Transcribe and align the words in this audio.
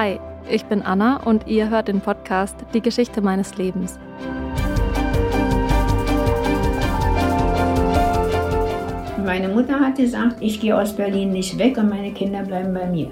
Hi, 0.00 0.18
ich 0.48 0.64
bin 0.64 0.80
Anna 0.80 1.18
und 1.24 1.46
ihr 1.46 1.68
hört 1.68 1.88
den 1.88 2.00
Podcast 2.00 2.56
Die 2.72 2.80
Geschichte 2.80 3.20
meines 3.20 3.58
Lebens. 3.58 3.98
Meine 9.22 9.50
Mutter 9.50 9.78
hat 9.78 9.96
gesagt, 9.96 10.36
ich 10.40 10.58
gehe 10.58 10.74
aus 10.74 10.96
Berlin 10.96 11.32
nicht 11.32 11.58
weg 11.58 11.76
und 11.76 11.90
meine 11.90 12.12
Kinder 12.12 12.42
bleiben 12.44 12.72
bei 12.72 12.86
mir. 12.86 13.10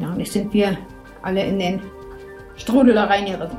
Ja, 0.00 0.10
und 0.10 0.20
jetzt 0.20 0.32
sind 0.32 0.52
wir 0.52 0.78
alle 1.22 1.44
in 1.44 1.58
den 1.58 1.80
Strudel 2.54 2.94
da 2.94 3.06
reingeritten. 3.06 3.58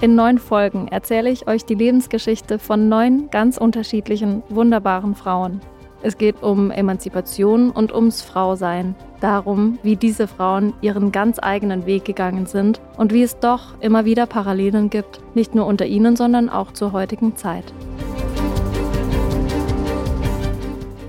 In 0.00 0.16
neun 0.16 0.38
Folgen 0.38 0.88
erzähle 0.88 1.30
ich 1.30 1.46
euch 1.46 1.64
die 1.64 1.76
Lebensgeschichte 1.76 2.58
von 2.58 2.88
neun 2.88 3.30
ganz 3.30 3.58
unterschiedlichen, 3.58 4.42
wunderbaren 4.48 5.14
Frauen. 5.14 5.60
Es 6.02 6.16
geht 6.16 6.42
um 6.42 6.70
Emanzipation 6.70 7.70
und 7.70 7.94
ums 7.94 8.22
Frausein, 8.22 8.94
darum, 9.20 9.78
wie 9.82 9.96
diese 9.96 10.26
Frauen 10.26 10.72
ihren 10.80 11.12
ganz 11.12 11.38
eigenen 11.38 11.84
Weg 11.84 12.06
gegangen 12.06 12.46
sind 12.46 12.80
und 12.96 13.12
wie 13.12 13.22
es 13.22 13.38
doch 13.38 13.78
immer 13.80 14.06
wieder 14.06 14.24
Parallelen 14.24 14.88
gibt, 14.88 15.20
nicht 15.34 15.54
nur 15.54 15.66
unter 15.66 15.84
ihnen, 15.84 16.16
sondern 16.16 16.48
auch 16.48 16.72
zur 16.72 16.92
heutigen 16.92 17.36
Zeit. 17.36 17.74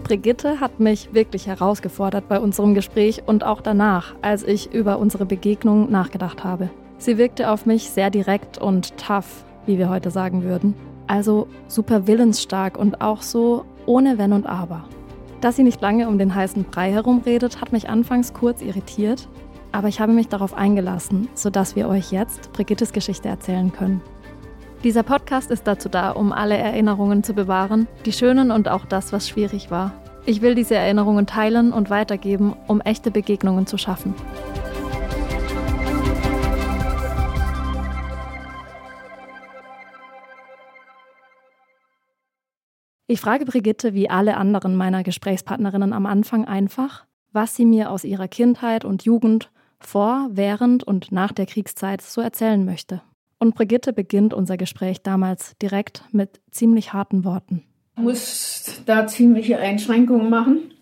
Brigitte 0.04 0.59
hat 0.59 0.81
mich 0.81 1.14
wirklich 1.14 1.48
herausgefordert 1.48 2.28
bei 2.28 2.42
unserem 2.42 2.73
Gespräch 2.73 3.23
und 3.26 3.45
auch 3.45 3.62
danach, 3.62 4.14
als 4.22 4.44
ich 4.44 4.73
über 4.73 5.00
unsere 5.00 5.26
Begegnung 5.26 5.89
nachgedacht 5.89 6.44
habe. 6.44 6.70
Sie 6.98 7.17
wirkte 7.17 7.50
auf 7.50 7.66
mich 7.66 7.89
sehr 7.92 8.09
direkt 8.09 8.58
und 8.58 8.98
tough, 8.98 9.45
wie 9.66 9.78
wir 9.78 9.88
heute 9.88 10.12
sagen 10.12 10.44
würden. 10.44 10.76
Also 11.08 11.48
super 11.67 12.08
willensstark 12.08 12.78
und 12.78 13.00
auch 13.00 13.22
so 13.22 13.64
ohne 13.85 14.17
Wenn 14.17 14.34
und 14.34 14.45
Aber. 14.45 14.85
Dass 15.41 15.55
sie 15.55 15.63
nicht 15.63 15.81
lange 15.81 16.08
um 16.08 16.17
den 16.17 16.35
heißen 16.35 16.66
Brei 16.66 16.91
herumredet, 16.91 17.62
hat 17.62 17.72
mich 17.72 17.89
anfangs 17.89 18.33
kurz 18.33 18.61
irritiert, 18.61 19.28
aber 19.72 19.88
ich 19.88 20.00
habe 20.00 20.11
mich 20.11 20.28
darauf 20.28 20.53
eingelassen, 20.53 21.30
sodass 21.33 21.75
wir 21.75 21.88
euch 21.88 22.11
jetzt 22.11 22.52
Brigittes 22.53 22.94
Geschichte 22.94 23.30
erzählen 23.30 23.72
können. 23.72 24.02
Dieser 24.83 25.03
Podcast 25.03 25.52
ist 25.52 25.67
dazu 25.67 25.89
da, 25.89 26.11
um 26.11 26.31
alle 26.31 26.58
Erinnerungen 26.58 27.23
zu 27.23 27.33
bewahren, 27.33 27.88
die 28.06 28.11
schönen 28.11 28.52
und 28.52 28.67
auch 28.67 28.86
das, 28.86 29.14
was 29.14 29.30
schwierig 29.30 29.69
war. 29.69 29.94
Ich 30.25 30.41
will 30.41 30.56
diese 30.56 30.75
Erinnerungen 30.75 31.25
teilen 31.25 31.72
und 31.72 31.89
weitergeben, 31.89 32.56
um 32.67 32.81
echte 32.81 33.11
Begegnungen 33.11 33.66
zu 33.66 33.78
schaffen. 33.78 34.13
Ich 43.12 43.20
frage 43.20 43.44
Brigitte 43.44 43.94
wie 43.94 44.09
alle 44.09 44.38
anderen 44.38 44.78
meiner 44.78 45.04
Gesprächspartnerinnen 45.04 45.92
am 45.92 46.06
Anfang 46.06 46.45
einfach, 46.45 47.04
was 47.34 47.58
sie 47.58 47.66
mir 47.66 47.92
aus 47.92 48.06
ihrer 48.06 48.30
Kindheit 48.30 48.86
und 48.86 49.03
Jugend 49.03 49.52
vor, 49.81 50.30
während 50.31 50.86
und 50.86 51.12
nach 51.12 51.34
der 51.34 51.45
Kriegszeit 51.45 52.02
so 52.02 52.22
erzählen 52.22 52.64
möchte. 52.64 53.02
Und 53.38 53.53
Brigitte 53.53 53.92
beginnt 53.92 54.34
unser 54.34 54.56
Gespräch 54.56 55.02
damals 55.02 55.58
direkt 55.62 56.06
mit 56.14 56.40
ziemlich 56.52 56.94
harten 56.94 57.26
Worten. 57.26 57.64
Ich 57.98 58.02
muss 58.02 58.81
da 58.86 59.06
ziemliche 59.08 59.58
Einschränkungen 59.58 60.30
machen. 60.30 60.73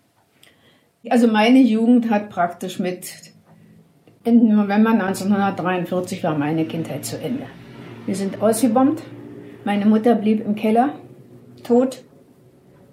Also 1.08 1.26
meine 1.26 1.58
Jugend 1.58 2.10
hat 2.10 2.30
praktisch 2.30 2.78
mit 2.78 3.12
im 4.22 4.54
November 4.54 4.90
1943 4.90 6.22
war 6.22 6.38
meine 6.38 6.64
Kindheit 6.64 7.04
zu 7.04 7.20
Ende. 7.20 7.46
Wir 8.06 8.14
sind 8.14 8.40
ausgebombt. 8.40 9.02
Meine 9.64 9.86
Mutter 9.86 10.14
blieb 10.14 10.46
im 10.46 10.54
Keller, 10.54 10.94
tot. 11.64 12.04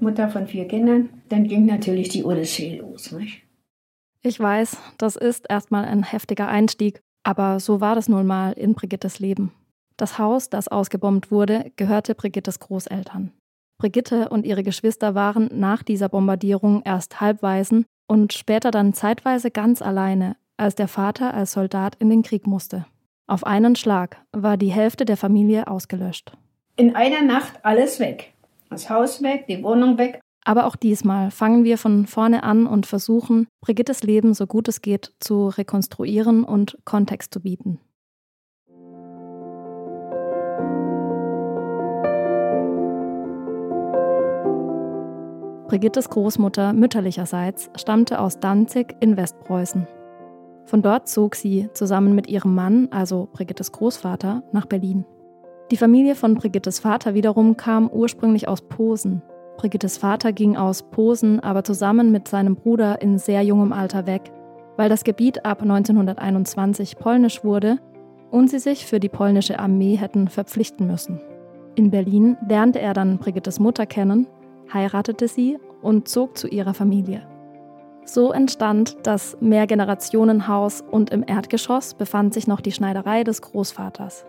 Mutter 0.02 0.30
von 0.30 0.48
vier 0.48 0.68
Kindern. 0.68 1.10
Dann 1.30 1.48
ging 1.48 1.66
natürlich 1.66 2.10
die 2.10 2.24
Odyssee 2.24 2.78
los. 2.78 3.12
Nicht? 3.12 3.44
Ich 4.22 4.40
weiß, 4.40 4.78
das 4.98 5.16
ist 5.16 5.46
erstmal 5.50 5.86
ein 5.86 6.04
heftiger 6.04 6.48
Einstieg, 6.48 7.02
aber 7.24 7.60
so 7.60 7.82
war 7.82 7.96
das 7.96 8.10
nun 8.10 8.26
mal 8.26 8.54
in 8.54 8.74
Brigittes 8.74 9.20
Leben. 9.20 9.52
Das 9.96 10.20
Haus, 10.20 10.50
das 10.50 10.68
ausgebombt 10.68 11.32
wurde, 11.32 11.72
gehörte 11.76 12.14
Brigittes 12.14 12.60
Großeltern. 12.60 13.32
Brigitte 13.78 14.30
und 14.30 14.46
ihre 14.46 14.64
Geschwister 14.64 15.16
waren 15.16 15.50
nach 15.54 15.84
dieser 15.84 16.10
Bombardierung 16.10 16.82
erst 16.84 17.22
halbwaisen 17.22 17.86
und 18.08 18.34
später 18.34 18.72
dann 18.72 18.94
zeitweise 18.94 19.52
ganz 19.52 19.82
alleine, 19.82 20.36
als 20.58 20.76
der 20.76 20.88
Vater 20.88 21.34
als 21.34 21.52
Soldat 21.52 21.96
in 21.96 22.10
den 22.10 22.24
Krieg 22.24 22.48
musste. 22.48 22.86
Auf 23.28 23.46
einen 23.46 23.76
Schlag 23.76 24.18
war 24.32 24.58
die 24.58 24.72
Hälfte 24.72 25.06
der 25.06 25.18
Familie 25.18 25.68
ausgelöscht. 25.68 26.32
In 26.76 26.96
einer 26.96 27.22
Nacht 27.22 27.60
alles 27.64 28.00
weg. 28.00 28.34
Das 28.70 28.90
Haus 28.90 29.22
weg, 29.22 29.46
die 29.48 29.64
Wohnung 29.64 29.98
weg. 29.98 30.20
Aber 30.44 30.66
auch 30.66 30.76
diesmal 30.76 31.32
fangen 31.32 31.64
wir 31.64 31.78
von 31.78 32.06
vorne 32.06 32.44
an 32.44 32.68
und 32.68 32.86
versuchen, 32.86 33.48
Brigittes 33.62 34.04
Leben 34.04 34.34
so 34.34 34.48
gut 34.48 34.68
es 34.68 34.82
geht 34.82 35.14
zu 35.20 35.50
rekonstruieren 35.50 36.44
und 36.44 36.78
Kontext 36.86 37.34
zu 37.34 37.42
bieten. 37.42 37.80
Brigittes 45.68 46.10
Großmutter 46.10 46.72
mütterlicherseits 46.72 47.70
stammte 47.76 48.22
aus 48.22 48.40
Danzig 48.40 48.96
in 49.02 49.18
Westpreußen. 49.18 49.86
Von 50.66 50.82
dort 50.82 51.10
zog 51.10 51.36
sie 51.36 51.70
zusammen 51.74 52.16
mit 52.16 52.28
ihrem 52.28 52.56
Mann, 52.56 52.88
also 52.92 53.28
Brigittes 53.34 53.74
Großvater, 53.74 54.44
nach 54.54 54.66
Berlin. 54.66 55.06
Die 55.70 55.78
Familie 55.78 56.16
von 56.16 56.36
Brigittes 56.36 56.80
Vater 56.80 57.14
wiederum 57.14 57.58
kam 57.58 57.90
ursprünglich 57.90 58.48
aus 58.48 58.62
Posen. 58.62 59.22
Brigittes 59.58 59.98
Vater 59.98 60.32
ging 60.32 60.56
aus 60.56 60.84
Posen 60.84 61.42
aber 61.42 61.66
zusammen 61.66 62.10
mit 62.10 62.30
seinem 62.30 62.56
Bruder 62.56 63.02
in 63.02 63.18
sehr 63.18 63.42
jungem 63.42 63.74
Alter 63.74 64.08
weg, 64.08 64.32
weil 64.78 64.88
das 64.88 65.04
Gebiet 65.04 65.46
ab 65.46 65.62
1921 65.62 66.98
polnisch 66.98 67.44
wurde 67.44 67.80
und 68.32 68.50
sie 68.50 68.60
sich 68.60 68.86
für 68.86 69.02
die 69.02 69.10
polnische 69.10 69.60
Armee 69.60 69.98
hätten 69.98 70.30
verpflichten 70.30 70.88
müssen. 70.88 71.20
In 71.76 71.92
Berlin 71.92 72.38
lernte 72.48 72.80
er 72.80 72.94
dann 72.94 73.18
Brigittes 73.18 73.60
Mutter 73.60 73.86
kennen, 73.86 74.26
heiratete 74.74 75.28
sie 75.28 75.58
und 75.82 76.08
zog 76.08 76.38
zu 76.38 76.48
ihrer 76.48 76.76
Familie. 76.76 77.28
So 78.06 78.32
entstand 78.32 78.96
das 79.04 79.36
Mehrgenerationenhaus 79.42 80.82
und 80.90 81.10
im 81.10 81.26
Erdgeschoss 81.28 81.94
befand 81.94 82.34
sich 82.34 82.48
noch 82.48 82.62
die 82.62 82.72
Schneiderei 82.72 83.26
des 83.26 83.42
Großvaters. 83.42 84.26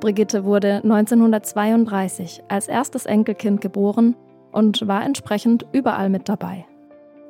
Brigitte 0.00 0.44
wurde 0.44 0.76
1932 0.76 2.42
als 2.48 2.68
erstes 2.68 3.04
Enkelkind 3.04 3.60
geboren 3.60 4.16
und 4.50 4.88
war 4.88 5.04
entsprechend 5.04 5.66
überall 5.72 6.08
mit 6.08 6.26
dabei. 6.26 6.64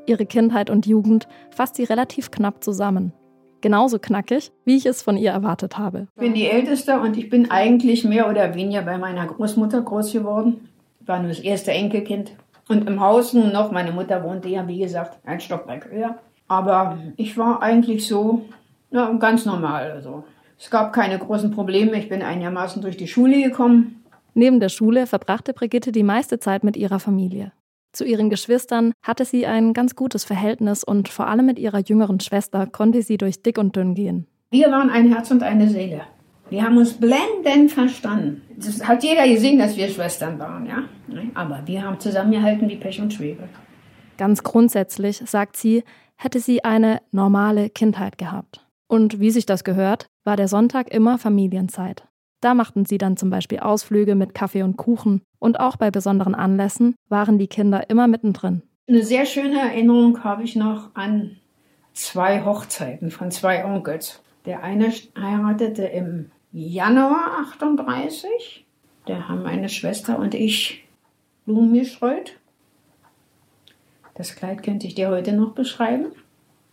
Ihre 0.07 0.25
Kindheit 0.25 0.71
und 0.71 0.87
Jugend 0.87 1.27
fasst 1.51 1.75
sie 1.75 1.83
relativ 1.83 2.31
knapp 2.31 2.63
zusammen. 2.63 3.13
Genauso 3.61 3.99
knackig, 3.99 4.53
wie 4.65 4.77
ich 4.77 4.87
es 4.87 5.03
von 5.03 5.17
ihr 5.17 5.33
erwartet 5.33 5.79
habe. 5.79 6.07
Ich 6.15 6.21
bin 6.21 6.33
die 6.33 6.47
Älteste 6.47 7.01
und 7.01 7.17
ich 7.19 7.29
bin 7.29 7.51
eigentlich 7.51 8.05
mehr 8.05 8.31
oder 8.31 8.55
weniger 8.55 8.83
bei 8.83 8.99
meiner 8.99 9.27
Großmutter 9.27 9.83
groß 9.83 10.13
geworden. 10.13 10.69
Ich 11.01 11.09
war 11.09 11.19
nur 11.19 11.29
das 11.29 11.41
erste 11.41 11.73
Enkelkind. 11.73 12.33
Und 12.69 12.89
im 12.89 13.01
Haus 13.01 13.35
nun 13.35 13.53
noch, 13.53 13.73
meine 13.73 13.91
Mutter 13.91 14.23
wohnte 14.23 14.49
ja, 14.49 14.67
wie 14.69 14.79
gesagt, 14.79 15.19
ein 15.27 15.41
Stockwerk 15.41 15.91
höher. 15.91 16.19
Aber 16.47 16.99
ich 17.17 17.37
war 17.37 17.63
eigentlich 17.63 18.07
so, 18.07 18.43
ja, 18.93 19.13
ganz 19.15 19.45
normal. 19.45 19.91
Also. 19.91 20.23
Es 20.61 20.69
gab 20.69 20.93
keine 20.93 21.19
großen 21.19 21.51
Probleme. 21.51 21.97
Ich 21.99 22.11
bin 22.11 22.21
einigermaßen 22.21 22.83
durch 22.83 22.99
die 22.99 23.09
Schule 23.09 23.43
gekommen. 23.43 24.05
Neben 24.35 24.61
der 24.61 24.69
Schule 24.69 25.07
verbrachte 25.07 25.55
Brigitte 25.55 25.91
die 25.91 26.03
meiste 26.03 26.39
Zeit 26.39 26.65
mit 26.65 26.77
ihrer 26.77 27.01
Familie. 27.01 27.53
Zu 27.93 28.05
ihren 28.05 28.29
Geschwistern 28.29 28.93
hatte 29.03 29.25
sie 29.25 29.47
ein 29.47 29.73
ganz 29.73 29.97
gutes 29.97 30.25
Verhältnis 30.25 30.85
und 30.85 31.09
vor 31.09 31.29
allem 31.29 31.47
mit 31.47 31.59
ihrer 31.59 31.81
jüngeren 31.81 32.21
Schwester 32.21 32.67
konnte 32.67 33.03
sie 33.03 33.17
durch 33.17 33.43
dick 33.43 33.57
und 33.57 33.75
dünn 33.75 33.95
gehen. 33.95 34.27
Wir 34.51 34.71
waren 34.71 34.91
ein 34.91 35.11
Herz 35.11 35.31
und 35.31 35.43
eine 35.43 35.67
Seele. 35.69 36.03
Wir 36.51 36.63
haben 36.63 36.77
uns 36.77 36.93
blendend 36.93 37.73
verstanden. 37.73 38.43
Das 38.57 38.87
hat 38.87 39.03
jeder 39.03 39.27
gesehen, 39.27 39.59
dass 39.59 39.77
wir 39.79 39.89
Schwestern 39.89 40.39
waren, 40.39 40.67
ja. 40.67 40.83
Aber 41.35 41.63
wir 41.65 41.83
haben 41.83 41.99
zusammengehalten 41.99 42.69
wie 42.69 42.77
Pech 42.77 43.01
und 43.01 43.15
Schwebe. 43.15 43.49
Ganz 44.19 44.43
grundsätzlich, 44.43 45.23
sagt 45.25 45.57
sie, 45.57 45.85
hätte 46.17 46.39
sie 46.39 46.65
eine 46.65 47.01
normale 47.13 47.71
Kindheit 47.71 48.19
gehabt. 48.19 48.67
Und 48.89 49.21
wie 49.21 49.31
sich 49.31 49.47
das 49.47 49.65
gehört, 49.65 50.10
war 50.25 50.37
der 50.37 50.49
Sonntag 50.49 50.91
immer 50.93 51.19
Familienzeit. 51.19 52.07
Da 52.41 52.55
machten 52.55 52.87
sie 52.87 52.99
dann 52.99 53.17
zum 53.17 53.31
Beispiel 53.31 53.59
Ausflüge 53.59 54.15
mit 54.15 54.35
Kaffee 54.35 54.63
und 54.63 54.77
Kuchen 54.77 55.23
und 55.39 55.61
auch 55.61 55.77
bei 55.77 55.91
besonderen 55.91 56.35
Anlässen 56.35 56.95
waren 57.09 57.39
die 57.39 57.49
Kinder 57.49 57.91
immer 57.91 58.07
mittendrin. 58.07 58.63
Eine 58.89 59.03
sehr 59.03 59.27
schöne 59.27 59.61
Erinnerung 59.61 60.25
habe 60.25 60.43
ich 60.43 60.57
noch 60.57 60.95
an 60.95 61.37
zwei 61.93 62.45
Hochzeiten 62.45 63.11
von 63.11 63.31
zwei 63.31 63.65
Onkels. 63.65 64.23
Der 64.47 64.63
eine 64.63 64.91
heiratete 65.19 65.85
im 65.85 66.31
Januar 66.53 67.39
38. 67.53 68.65
Da 69.07 69.29
haben 69.29 69.43
meine 69.43 69.69
Schwester 69.69 70.19
und 70.19 70.35
ich 70.35 70.85
Blumen 71.45 71.75
gestreut. 71.75 72.37
Das 74.15 74.35
Kleid 74.35 74.63
könnte 74.63 74.87
ich 74.87 74.95
dir 74.95 75.11
heute 75.11 75.33
noch 75.33 75.53
beschreiben. 75.53 76.07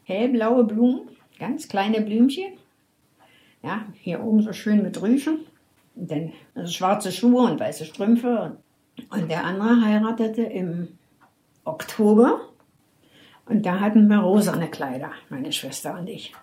Hellblaue 0.03 0.63
Blumen, 0.63 1.09
ganz 1.39 1.67
kleine 1.67 2.01
Blümchen. 2.01 2.53
Ja, 3.67 3.81
hier 4.01 4.23
oben 4.23 4.41
so 4.41 4.53
schön 4.53 4.81
mit 4.81 5.01
Rüschen. 5.01 5.39
Dann 5.93 6.31
also 6.55 6.71
schwarze 6.71 7.11
Schuhe 7.11 7.41
und 7.51 7.59
weiße 7.59 7.83
Strümpfe. 7.83 8.55
Und 9.09 9.29
der 9.29 9.43
andere 9.43 9.81
heiratete 9.81 10.43
im 10.43 10.87
Oktober 11.65 12.39
Und 13.45 13.65
da 13.65 13.81
hatten 13.81 14.07
wir 14.07 14.19
rosane 14.19 14.69
Kleider, 14.69 15.11
meine 15.29 15.51
Schwester 15.51 15.99
und 15.99 16.07
ich. 16.07 16.33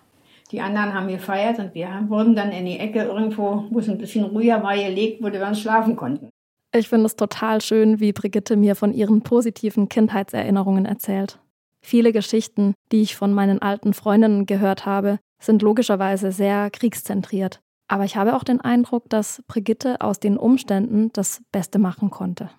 Die 0.51 0.61
anderen 0.61 0.93
haben 0.93 1.07
gefeiert 1.07 1.57
und 1.57 1.73
wir 1.73 1.89
wurden 2.09 2.35
dann 2.35 2.51
in 2.51 2.67
die 2.67 2.77
Ecke 2.77 3.01
irgendwo, 3.05 3.65
wo 3.71 3.79
es 3.79 3.89
ein 3.89 3.97
bisschen 3.97 4.25
ruhiger 4.25 4.61
war, 4.61 4.75
gelegt, 4.75 5.23
wo 5.23 5.31
wir 5.31 5.39
dann 5.39 5.55
schlafen 5.55 5.95
konnten. 5.95 6.29
Ich 6.75 6.89
finde 6.89 7.07
es 7.07 7.15
total 7.15 7.59
schön, 7.59 7.99
wie 7.99 8.13
Brigitte 8.13 8.55
mir 8.55 8.75
von 8.75 8.93
ihren 8.93 9.23
positiven 9.23 9.89
Kindheitserinnerungen 9.89 10.85
erzählt. 10.85 11.39
Viele 11.83 12.11
Geschichten, 12.11 12.75
die 12.91 13.01
ich 13.01 13.15
von 13.15 13.33
meinen 13.33 13.63
alten 13.63 13.93
Freundinnen 13.93 14.45
gehört 14.45 14.85
habe, 14.85 15.17
sind 15.39 15.61
logischerweise 15.61 16.31
sehr 16.31 16.69
kriegszentriert. 16.69 17.61
Aber 17.87 18.03
ich 18.03 18.17
habe 18.17 18.35
auch 18.35 18.43
den 18.43 18.61
Eindruck, 18.61 19.09
dass 19.09 19.43
Brigitte 19.47 20.01
aus 20.01 20.19
den 20.19 20.37
Umständen 20.37 21.11
das 21.13 21.41
Beste 21.51 21.77
machen 21.77 22.09
konnte. 22.09 22.49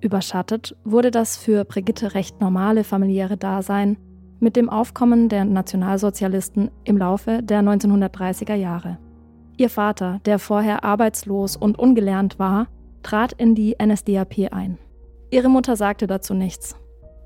Überschattet 0.00 0.76
wurde 0.84 1.10
das 1.10 1.38
für 1.38 1.64
Brigitte 1.64 2.12
recht 2.14 2.38
normale 2.38 2.84
familiäre 2.84 3.38
Dasein 3.38 3.96
mit 4.38 4.54
dem 4.54 4.68
Aufkommen 4.68 5.30
der 5.30 5.46
Nationalsozialisten 5.46 6.70
im 6.84 6.98
Laufe 6.98 7.42
der 7.42 7.62
1930er 7.62 8.54
Jahre. 8.54 8.98
Ihr 9.56 9.70
Vater, 9.70 10.20
der 10.24 10.38
vorher 10.38 10.82
arbeitslos 10.82 11.56
und 11.56 11.78
ungelernt 11.78 12.38
war, 12.38 12.66
trat 13.02 13.32
in 13.32 13.54
die 13.54 13.76
NSDAP 13.80 14.52
ein. 14.52 14.78
Ihre 15.30 15.48
Mutter 15.48 15.76
sagte 15.76 16.06
dazu 16.06 16.34
nichts. 16.34 16.76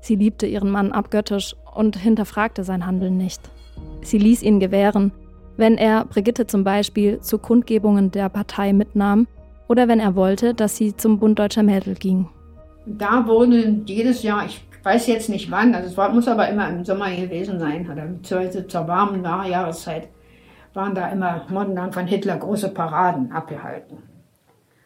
Sie 0.01 0.15
liebte 0.15 0.45
ihren 0.45 0.69
Mann 0.69 0.91
abgöttisch 0.91 1.55
und 1.75 1.97
hinterfragte 1.97 2.63
sein 2.63 2.85
Handeln 2.85 3.17
nicht. 3.17 3.41
Sie 4.01 4.19
ließ 4.19 4.43
ihn 4.43 4.59
gewähren, 4.59 5.11
wenn 5.57 5.77
er 5.77 6.05
Brigitte 6.05 6.45
zum 6.45 6.63
Beispiel 6.63 7.19
zu 7.19 7.39
Kundgebungen 7.39 8.11
der 8.11 8.29
Partei 8.29 8.73
mitnahm 8.73 9.27
oder 9.67 9.87
wenn 9.87 9.99
er 9.99 10.15
wollte, 10.15 10.53
dass 10.53 10.77
sie 10.77 10.95
zum 10.95 11.19
Bund 11.19 11.39
deutscher 11.39 11.63
Mädel 11.63 11.95
ging. 11.95 12.29
Da 12.85 13.27
wurden 13.27 13.83
jedes 13.85 14.23
Jahr, 14.23 14.45
ich 14.45 14.63
weiß 14.83 15.07
jetzt 15.07 15.29
nicht 15.29 15.51
wann, 15.51 15.75
also 15.75 15.89
es 15.89 15.97
war, 15.97 16.13
muss 16.13 16.27
aber 16.27 16.47
immer 16.47 16.69
im 16.69 16.85
Sommer 16.85 17.11
gewesen 17.11 17.59
sein, 17.59 17.89
oder 17.91 18.05
beziehungsweise 18.05 18.67
zur 18.67 18.87
warmen 18.87 19.23
Jahreszeit, 19.23 20.07
waren 20.79 20.95
da 20.95 21.09
immer 21.09 21.45
monatelang 21.49 21.91
von 21.91 22.07
Hitler 22.07 22.37
große 22.37 22.69
Paraden 22.69 23.33
abgehalten. 23.33 23.97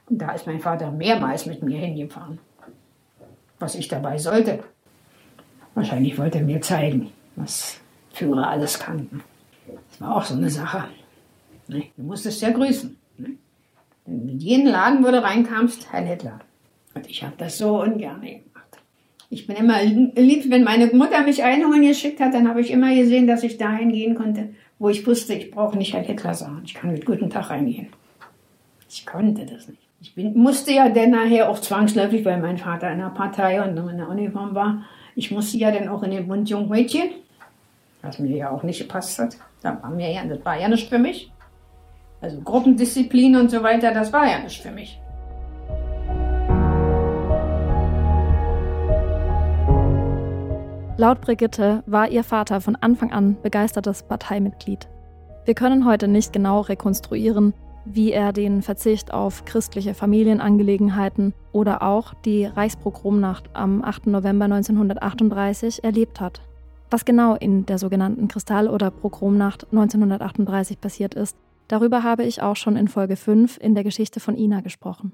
Und 0.10 0.18
da 0.20 0.32
ist 0.32 0.48
mein 0.48 0.60
Vater 0.60 0.90
mehrmals 0.92 1.46
mit 1.46 1.62
mir 1.62 1.78
hingefahren. 1.78 2.40
Was 3.60 3.76
ich 3.76 3.88
dabei 3.90 4.18
sollte. 4.18 4.64
Wahrscheinlich 5.76 6.18
wollte 6.18 6.40
er 6.40 6.46
mir 6.46 6.62
zeigen, 6.62 7.12
was 7.36 7.80
Führer 8.12 8.48
alles 8.50 8.80
kannten. 8.80 9.24
Das 9.68 10.02
war 10.02 10.16
auch 10.18 10.24
so 10.24 10.34
eine 10.34 10.50
Sache. 10.50 10.86
Ne? 11.68 11.84
Du 11.96 12.04
musstest 12.04 12.42
ja 12.42 12.50
grüßen. 12.50 12.98
Ne? 13.20 13.38
In 14.08 14.40
jeden 14.40 14.68
Laden, 14.68 15.04
wo 15.06 15.12
du 15.12 15.22
reinkamst, 15.22 15.92
Herr 15.92 16.02
Hitler. 16.02 16.40
Und 16.96 17.08
ich 17.08 17.24
habe 17.24 17.36
das 17.38 17.60
so 17.60 17.82
ungern 17.82 18.22
gemacht. 18.22 18.80
Ich 19.30 19.46
bin 19.46 19.56
immer 19.56 19.82
lieb, 19.84 20.50
wenn 20.50 20.64
meine 20.64 20.88
Mutter 20.88 21.22
mich 21.22 21.44
einholen 21.44 21.84
geschickt 21.84 22.20
hat, 22.20 22.34
dann 22.34 22.50
habe 22.50 22.62
ich 22.62 22.72
immer 22.72 22.94
gesehen, 22.94 23.28
dass 23.28 23.44
ich 23.44 23.58
dahin 23.58 23.92
gehen 23.92 24.16
konnte, 24.16 24.54
wo 24.84 24.90
ich 24.90 25.08
wusste, 25.08 25.34
ich 25.34 25.50
brauche 25.50 25.78
nicht 25.78 25.94
Herr 25.94 26.02
Hitler 26.02 26.34
sagen. 26.34 26.62
Ich 26.66 26.74
kann 26.74 26.92
mit 26.92 27.06
guten 27.06 27.30
Tag 27.30 27.50
reingehen. 27.50 27.88
Ich 28.90 29.06
konnte 29.06 29.46
das 29.46 29.70
nicht. 29.70 29.82
Ich 30.02 30.14
bin, 30.14 30.38
musste 30.38 30.74
ja 30.74 30.90
dann 30.90 31.12
nachher 31.12 31.50
auch 31.50 31.58
zwangsläufig, 31.60 32.26
weil 32.26 32.42
mein 32.42 32.58
Vater 32.58 32.92
in 32.92 33.00
der 33.00 33.08
Partei 33.08 33.64
und 33.64 33.78
in 33.78 33.98
der 33.98 34.10
Uniform 34.10 34.54
war, 34.54 34.84
ich 35.16 35.32
musste 35.32 35.58
ja 35.58 35.72
dann 35.72 35.88
auch 35.88 36.04
in 36.04 36.12
den 36.12 36.28
Bund 36.28 36.50
Jungmädchen, 36.50 37.12
was 38.02 38.20
mir 38.20 38.36
ja 38.36 38.50
auch 38.50 38.64
nicht 38.64 38.80
gepasst 38.80 39.18
hat. 39.20 39.38
Da 39.62 39.82
war 39.82 39.90
mir 39.90 40.12
ja, 40.12 40.26
das 40.26 40.44
war 40.44 40.60
ja 40.60 40.68
nicht 40.68 40.90
für 40.90 41.00
mich. 41.00 41.32
Also 42.20 42.42
Gruppendisziplin 42.42 43.38
und 43.38 43.52
so 43.52 43.64
weiter, 43.64 43.94
das 43.94 44.12
war 44.12 44.30
ja 44.30 44.40
nicht 44.40 44.62
für 44.62 44.72
mich. 44.72 45.00
Laut 50.96 51.22
Brigitte 51.22 51.84
war 51.88 52.10
ihr 52.10 52.24
Vater 52.24 52.62
von 52.62 52.76
Anfang 52.76 53.12
an 53.12 53.36
begeistertes 53.42 54.04
Parteimitglied. 54.04 54.88
Wir 55.44 55.56
können 55.56 55.86
heute 55.86 56.08
nicht 56.08 56.32
genau 56.32 56.62
rekonstruieren, 56.62 57.56
wie 57.84 58.12
er 58.12 58.32
den 58.32 58.62
Verzicht 58.62 59.12
auf 59.12 59.44
christliche 59.44 59.96
Familienangelegenheiten 59.96 61.34
oder 61.52 61.82
auch 61.82 62.14
die 62.14 62.46
Reichspogromnacht 62.46 63.50
am 63.54 63.84
8. 63.84 64.06
November 64.06 64.46
1938 64.46 65.84
erlebt 65.84 66.22
hat. 66.22 66.42
Was 66.92 67.06
genau 67.06 67.34
in 67.34 67.66
der 67.66 67.80
sogenannten 67.80 68.28
Kristall- 68.28 68.70
oder 68.70 68.92
Pogromnacht 68.92 69.66
1938 69.72 70.80
passiert 70.80 71.16
ist, 71.16 71.36
darüber 71.70 72.04
habe 72.04 72.24
ich 72.24 72.44
auch 72.44 72.56
schon 72.56 72.78
in 72.78 72.88
Folge 72.88 73.16
5 73.16 73.58
in 73.60 73.74
der 73.74 73.84
Geschichte 73.84 74.20
von 74.20 74.38
Ina 74.38 74.62
gesprochen. 74.62 75.14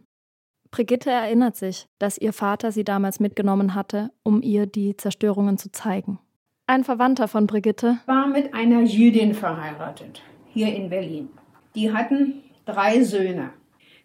Brigitte 0.71 1.09
erinnert 1.09 1.55
sich, 1.55 1.87
dass 1.97 2.17
ihr 2.17 2.31
Vater 2.31 2.71
sie 2.71 2.83
damals 2.83 3.19
mitgenommen 3.19 3.73
hatte, 3.73 4.11
um 4.23 4.41
ihr 4.41 4.67
die 4.67 4.95
Zerstörungen 4.95 5.57
zu 5.57 5.71
zeigen. 5.71 6.19
Ein 6.67 6.83
Verwandter 6.83 7.27
von 7.27 7.47
Brigitte 7.47 7.97
war 8.05 8.27
mit 8.27 8.53
einer 8.53 8.81
Jüdin 8.81 9.33
verheiratet, 9.33 10.21
hier 10.47 10.73
in 10.75 10.89
Berlin. 10.89 11.29
Die 11.73 11.91
hatten 11.91 12.43
drei 12.65 13.03
Söhne. 13.03 13.49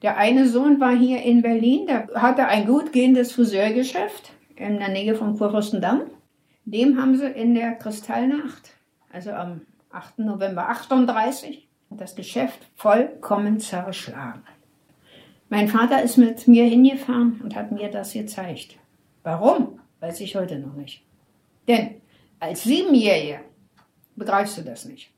Der 0.01 0.17
eine 0.17 0.49
Sohn 0.49 0.81
war 0.81 0.97
hier 0.97 1.23
in 1.23 1.43
Berlin, 1.43 1.87
der 1.87 2.09
hatte 2.15 2.47
ein 2.47 2.67
gut 2.67 2.93
gehendes 2.93 3.33
Friseurgeschäft 3.33 4.33
in 4.57 4.79
der 4.79 4.89
Nähe 4.89 5.15
von 5.15 5.37
Kurfürstendamm. 5.37 6.03
Dem 6.65 6.99
haben 6.99 7.17
sie 7.17 7.27
in 7.27 7.55
der 7.55 7.75
Kristallnacht, 7.75 8.71
also 9.13 9.33
am 9.33 9.61
8. 9.91 10.21
November 10.21 10.71
38, 10.71 11.69
das 11.91 12.17
Geschäft 12.17 12.61
vollkommen 12.75 13.61
zerschlagen. 13.61 14.43
Mein 15.55 15.69
Vater 15.69 16.03
ist 16.03 16.17
mit 16.17 16.49
mir 16.49 16.65
hingefahren 16.65 17.41
und 17.45 17.55
hat 17.55 17.71
mir 17.71 17.89
das 17.89 18.13
gezeigt. 18.13 18.75
Warum? 19.23 19.79
Weiß 20.01 20.19
ich 20.19 20.35
heute 20.35 20.59
noch 20.59 20.75
nicht. 20.75 21.05
Denn 21.69 22.01
als 22.41 22.65
Siebenjährige 22.65 23.39
begreifst 24.17 24.59
du 24.59 24.63
das 24.63 24.85
nicht. 24.85 25.13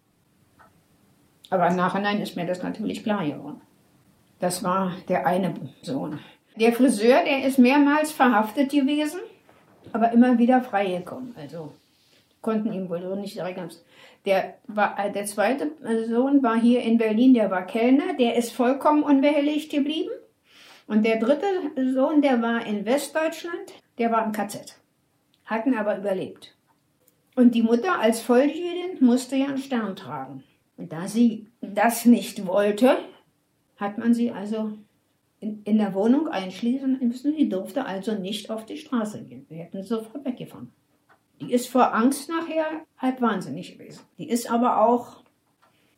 Aber 1.48 1.68
im 1.68 1.76
Nachhinein 1.76 2.20
ist 2.20 2.36
mir 2.36 2.44
das 2.44 2.62
natürlich 2.62 3.02
klar 3.02 3.24
geworden. 3.24 3.62
Das 4.38 4.62
war 4.62 4.92
der 5.08 5.26
eine 5.26 5.54
Sohn. 5.80 6.18
Der 6.56 6.74
Friseur, 6.74 7.24
der 7.24 7.46
ist 7.46 7.58
mehrmals 7.58 8.12
verhaftet 8.12 8.70
gewesen, 8.70 9.20
aber 9.94 10.12
immer 10.12 10.36
wieder 10.36 10.60
freigekommen. 10.60 11.34
Also 11.40 11.72
konnten 12.42 12.74
ihm 12.74 12.90
wohl 12.90 13.16
nicht 13.16 13.36
direkt. 13.36 13.58
Der, 14.26 14.58
war, 14.66 14.96
der 15.14 15.24
zweite 15.24 15.70
Sohn 16.10 16.42
war 16.42 16.60
hier 16.60 16.82
in 16.82 16.98
Berlin, 16.98 17.32
der 17.32 17.50
war 17.50 17.64
Kellner, 17.64 18.12
der 18.18 18.36
ist 18.36 18.52
vollkommen 18.52 19.02
unbehelligt 19.02 19.70
geblieben. 19.70 20.10
Und 20.86 21.04
der 21.04 21.18
dritte 21.18 21.46
Sohn, 21.92 22.22
der 22.22 22.42
war 22.42 22.64
in 22.64 22.84
Westdeutschland, 22.84 23.72
der 23.98 24.12
war 24.12 24.24
im 24.24 24.32
KZ, 24.32 24.78
hatten 25.44 25.74
aber 25.74 25.98
überlebt. 25.98 26.56
Und 27.34 27.54
die 27.54 27.62
Mutter 27.62 28.00
als 28.00 28.20
Volljüdin 28.20 28.98
musste 29.00 29.36
ja 29.36 29.46
einen 29.46 29.58
Stern 29.58 29.96
tragen. 29.96 30.44
Und 30.76 30.92
da 30.92 31.08
sie 31.08 31.48
das 31.60 32.04
nicht 32.04 32.46
wollte, 32.46 32.98
hat 33.76 33.98
man 33.98 34.14
sie 34.14 34.30
also 34.30 34.72
in, 35.40 35.62
in 35.64 35.78
der 35.78 35.94
Wohnung 35.94 36.28
einschließen 36.28 37.00
müssen. 37.00 37.36
Die 37.36 37.48
durfte 37.48 37.84
also 37.84 38.14
nicht 38.14 38.48
auf 38.50 38.64
die 38.64 38.78
Straße 38.78 39.24
gehen. 39.24 39.44
Wir 39.48 39.58
hätten 39.58 39.82
sie 39.82 39.88
sofort 39.88 40.24
weggefahren. 40.24 40.70
Die 41.40 41.52
ist 41.52 41.66
vor 41.68 41.92
Angst 41.94 42.30
nachher 42.30 42.86
halb 42.98 43.20
wahnsinnig 43.20 43.76
gewesen. 43.76 44.00
Die 44.16 44.30
ist 44.30 44.50
aber 44.50 44.86
auch 44.86 45.22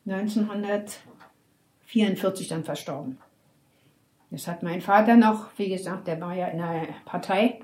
1944 0.05 2.49
dann 2.49 2.65
verstorben. 2.65 3.17
Das 4.31 4.47
hat 4.47 4.63
mein 4.63 4.81
Vater 4.81 5.15
noch, 5.15 5.47
wie 5.57 5.69
gesagt, 5.69 6.07
der 6.07 6.21
war 6.21 6.35
ja 6.35 6.47
in 6.47 6.59
der 6.59 6.87
Partei. 7.05 7.59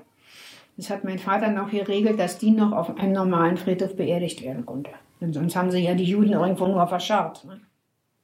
Das 0.76 0.90
hat 0.90 1.04
mein 1.04 1.18
Vater 1.18 1.50
noch 1.50 1.70
geregelt, 1.70 2.18
dass 2.18 2.38
die 2.38 2.50
noch 2.50 2.72
auf 2.72 2.96
einem 2.98 3.12
normalen 3.12 3.56
Friedhof 3.56 3.96
beerdigt 3.96 4.42
werden 4.42 4.66
konnte. 4.66 4.90
Denn 5.20 5.32
sonst 5.32 5.56
haben 5.56 5.70
sie 5.70 5.78
ja 5.78 5.94
die 5.94 6.04
Juden 6.04 6.32
irgendwo 6.32 6.66
nur 6.66 6.86
verscharrt. 6.86 7.44
Ne? 7.44 7.60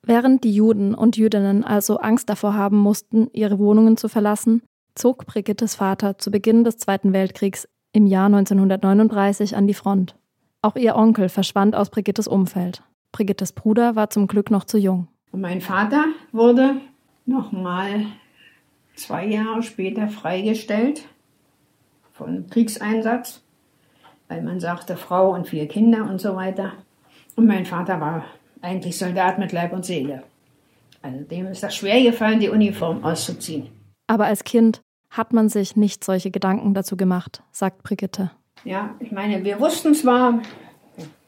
Während 0.02 0.44
die 0.44 0.52
Juden 0.52 0.94
und 0.94 1.16
Jüdinnen 1.16 1.64
also 1.64 1.98
Angst 1.98 2.28
davor 2.28 2.54
haben 2.54 2.76
mussten, 2.76 3.28
ihre 3.32 3.58
Wohnungen 3.58 3.96
zu 3.96 4.08
verlassen, 4.08 4.62
zog 4.94 5.26
Brigittes 5.26 5.76
Vater 5.76 6.18
zu 6.18 6.30
Beginn 6.30 6.64
des 6.64 6.76
Zweiten 6.76 7.12
Weltkriegs 7.12 7.68
im 7.92 8.06
Jahr 8.06 8.26
1939 8.26 9.56
an 9.56 9.66
die 9.66 9.74
Front. 9.74 10.16
Auch 10.60 10.76
ihr 10.76 10.96
Onkel 10.96 11.28
verschwand 11.28 11.74
aus 11.74 11.90
Brigittes 11.90 12.26
Umfeld. 12.28 12.82
Brigittes 13.12 13.52
Bruder 13.52 13.94
war 13.94 14.10
zum 14.10 14.26
Glück 14.26 14.50
noch 14.50 14.64
zu 14.64 14.78
jung. 14.78 15.08
Und 15.30 15.40
mein 15.40 15.60
Vater 15.60 16.04
wurde 16.32 16.76
nochmal 17.24 18.06
zwei 19.02 19.26
Jahre 19.26 19.62
später 19.62 20.08
freigestellt 20.08 21.04
von 22.12 22.46
Kriegseinsatz, 22.48 23.42
weil 24.28 24.42
man 24.42 24.60
sagte 24.60 24.96
Frau 24.96 25.34
und 25.34 25.48
vier 25.48 25.68
Kinder 25.68 26.08
und 26.08 26.20
so 26.20 26.36
weiter. 26.36 26.72
Und 27.36 27.46
mein 27.46 27.66
Vater 27.66 28.00
war 28.00 28.24
eigentlich 28.60 28.96
Soldat 28.96 29.38
mit 29.38 29.52
Leib 29.52 29.72
und 29.72 29.84
Seele. 29.84 30.22
Also 31.02 31.24
dem 31.24 31.46
ist 31.48 31.62
das 31.62 31.74
schwer 31.74 32.00
gefallen, 32.02 32.38
die 32.38 32.48
Uniform 32.48 33.04
auszuziehen. 33.04 33.68
Aber 34.06 34.26
als 34.26 34.44
Kind 34.44 34.82
hat 35.10 35.32
man 35.32 35.48
sich 35.48 35.76
nicht 35.76 36.04
solche 36.04 36.30
Gedanken 36.30 36.74
dazu 36.74 36.96
gemacht, 36.96 37.42
sagt 37.50 37.82
Brigitte. 37.82 38.30
Ja, 38.64 38.94
ich 39.00 39.10
meine, 39.10 39.44
wir 39.44 39.58
wussten 39.58 39.94
zwar, 39.94 40.40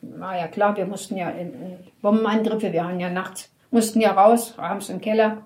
war 0.00 0.36
ja 0.36 0.46
klar, 0.46 0.76
wir 0.76 0.86
mussten 0.86 1.16
ja 1.16 1.30
in, 1.30 1.48
in 1.54 1.78
Bombenangriffe, 2.00 2.72
wir 2.72 2.84
haben 2.84 3.00
ja 3.00 3.10
nachts, 3.10 3.52
mussten 3.70 4.00
ja 4.00 4.12
raus, 4.12 4.54
abends 4.58 4.88
im 4.88 5.00
Keller 5.00 5.42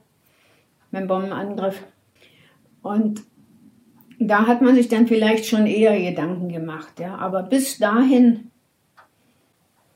mit 0.91 1.03
dem 1.03 1.09
Bombenangriff. 1.09 1.83
Und 2.83 3.23
da 4.19 4.47
hat 4.47 4.63
man 4.63 4.75
sich 4.75 4.89
dann 4.89 5.07
vielleicht 5.07 5.47
schon 5.47 5.67
eher 5.67 5.99
Gedanken 5.99 6.49
gemacht, 6.49 6.99
ja. 6.99 7.17
Aber 7.17 7.43
bis 7.43 7.79
dahin, 7.79 8.51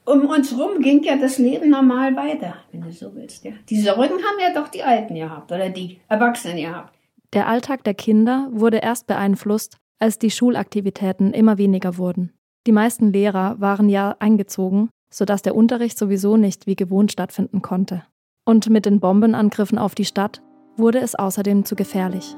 um 0.05 0.27
uns 0.27 0.57
rum 0.57 0.81
ging 0.81 1.03
ja 1.03 1.17
das 1.17 1.39
Leben 1.39 1.71
normal 1.71 2.15
weiter, 2.17 2.55
wenn 2.71 2.83
du 2.83 2.93
so 2.93 3.15
willst, 3.15 3.45
ja. 3.45 3.53
Die 3.69 3.81
Sorgen 3.81 4.15
haben 4.15 4.41
ja 4.41 4.55
doch 4.55 4.69
die 4.69 4.83
Alten 4.83 5.15
gehabt 5.15 5.51
oder 5.51 5.71
die 5.71 5.99
Erwachsenen 6.09 6.57
gehabt. 6.57 6.95
Der 7.33 7.49
Alltag 7.49 7.83
der 7.85 7.95
Kinder 7.95 8.49
wurde 8.53 8.79
erst 8.79 9.07
beeinflusst, 9.07 9.79
als 9.99 10.19
die 10.19 10.31
Schulaktivitäten 10.31 11.33
immer 11.33 11.59
weniger 11.59 11.97
wurden. 11.97 12.33
Die 12.67 12.73
meisten 12.73 13.13
Lehrer 13.13 13.61
waren 13.61 13.89
ja 13.89 14.17
eingezogen, 14.19 14.91
sodass 15.13 15.43
der 15.43 15.55
Unterricht 15.55 15.99
sowieso 15.99 16.37
nicht 16.37 16.67
wie 16.67 16.77
gewohnt 16.77 17.13
stattfinden 17.13 17.63
konnte. 17.63 18.05
Und 18.45 18.71
mit 18.71 18.87
den 18.87 19.01
Bombenangriffen 19.01 19.79
auf 19.79 19.95
die 19.95 20.05
Stadt 20.05 20.43
wurde 20.77 21.01
es 21.01 21.15
außerdem 21.15 21.65
zu 21.65 21.77
gefährlich. 21.77 22.37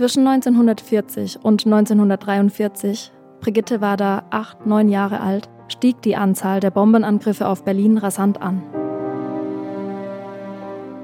Zwischen 0.00 0.26
1940 0.26 1.44
und 1.44 1.66
1943, 1.66 3.12
Brigitte 3.40 3.82
war 3.82 3.98
da 3.98 4.22
acht, 4.30 4.64
neun 4.64 4.88
Jahre 4.88 5.20
alt, 5.20 5.50
stieg 5.68 6.00
die 6.00 6.16
Anzahl 6.16 6.60
der 6.60 6.70
Bombenangriffe 6.70 7.46
auf 7.46 7.64
Berlin 7.64 7.98
rasant 7.98 8.40
an. 8.40 8.62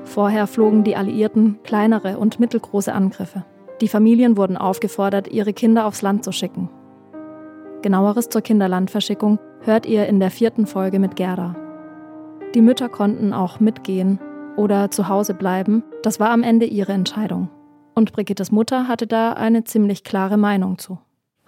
Vorher 0.05 0.47
flogen 0.47 0.83
die 0.83 0.97
Alliierten 0.97 1.59
kleinere 1.63 2.17
und 2.17 2.41
mittelgroße 2.41 2.93
Angriffe. 2.93 3.45
Die 3.83 3.89
Familien 3.89 4.39
wurden 4.39 4.57
aufgefordert, 4.57 5.29
ihre 5.29 5.53
Kinder 5.53 5.85
aufs 5.85 6.01
Land 6.01 6.25
zu 6.25 6.33
schicken. 6.33 6.71
Genaueres 7.83 8.31
zur 8.31 8.41
Kinderlandverschickung 8.41 9.39
hört 9.61 9.85
ihr 9.85 10.07
in 10.07 10.21
der 10.21 10.31
vierten 10.31 10.67
Folge 10.67 11.01
mit 11.01 11.17
Gerda. 11.17 11.55
Die 12.55 12.63
Mütter 12.63 12.89
konnten 12.89 13.35
auch 13.35 13.61
mitgehen 13.61 14.21
oder 14.57 14.91
zu 14.91 15.09
Hause 15.09 15.35
bleiben, 15.35 15.83
das 16.03 16.21
war 16.21 16.31
am 16.31 16.43
Ende 16.43 16.67
ihre 16.67 16.93
Entscheidung. 16.93 17.49
Und 17.95 18.13
Brigittes 18.13 18.53
Mutter 18.53 18.89
hatte 18.89 19.07
da 19.07 19.33
eine 19.33 19.65
ziemlich 19.65 20.05
klare 20.05 20.37
Meinung 20.37 20.79
zu. 20.79 20.99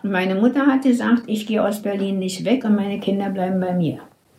Meine 0.03 0.37
Mutter 0.37 0.67
hat 0.67 0.83
gesagt, 0.83 1.25
ich 1.27 1.47
gehe 1.47 1.63
aus 1.63 1.83
Berlin 1.83 2.19
nicht 2.19 2.45
weg 2.45 2.65
und 2.65 2.77
meine 2.77 3.01
Kinder 3.01 3.31
bleiben 3.31 3.61
bei 3.61 3.75
mir. 3.75 3.99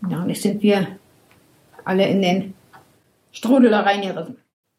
Ja, 0.09 0.21
und 0.21 0.29
jetzt 0.29 0.41
sind 0.41 0.63
wir 0.63 0.87
alle 1.83 2.07
in 2.07 2.21
den 2.21 2.53
Strudel 3.31 3.69
da 3.69 3.81
reingerissen. 3.81 4.37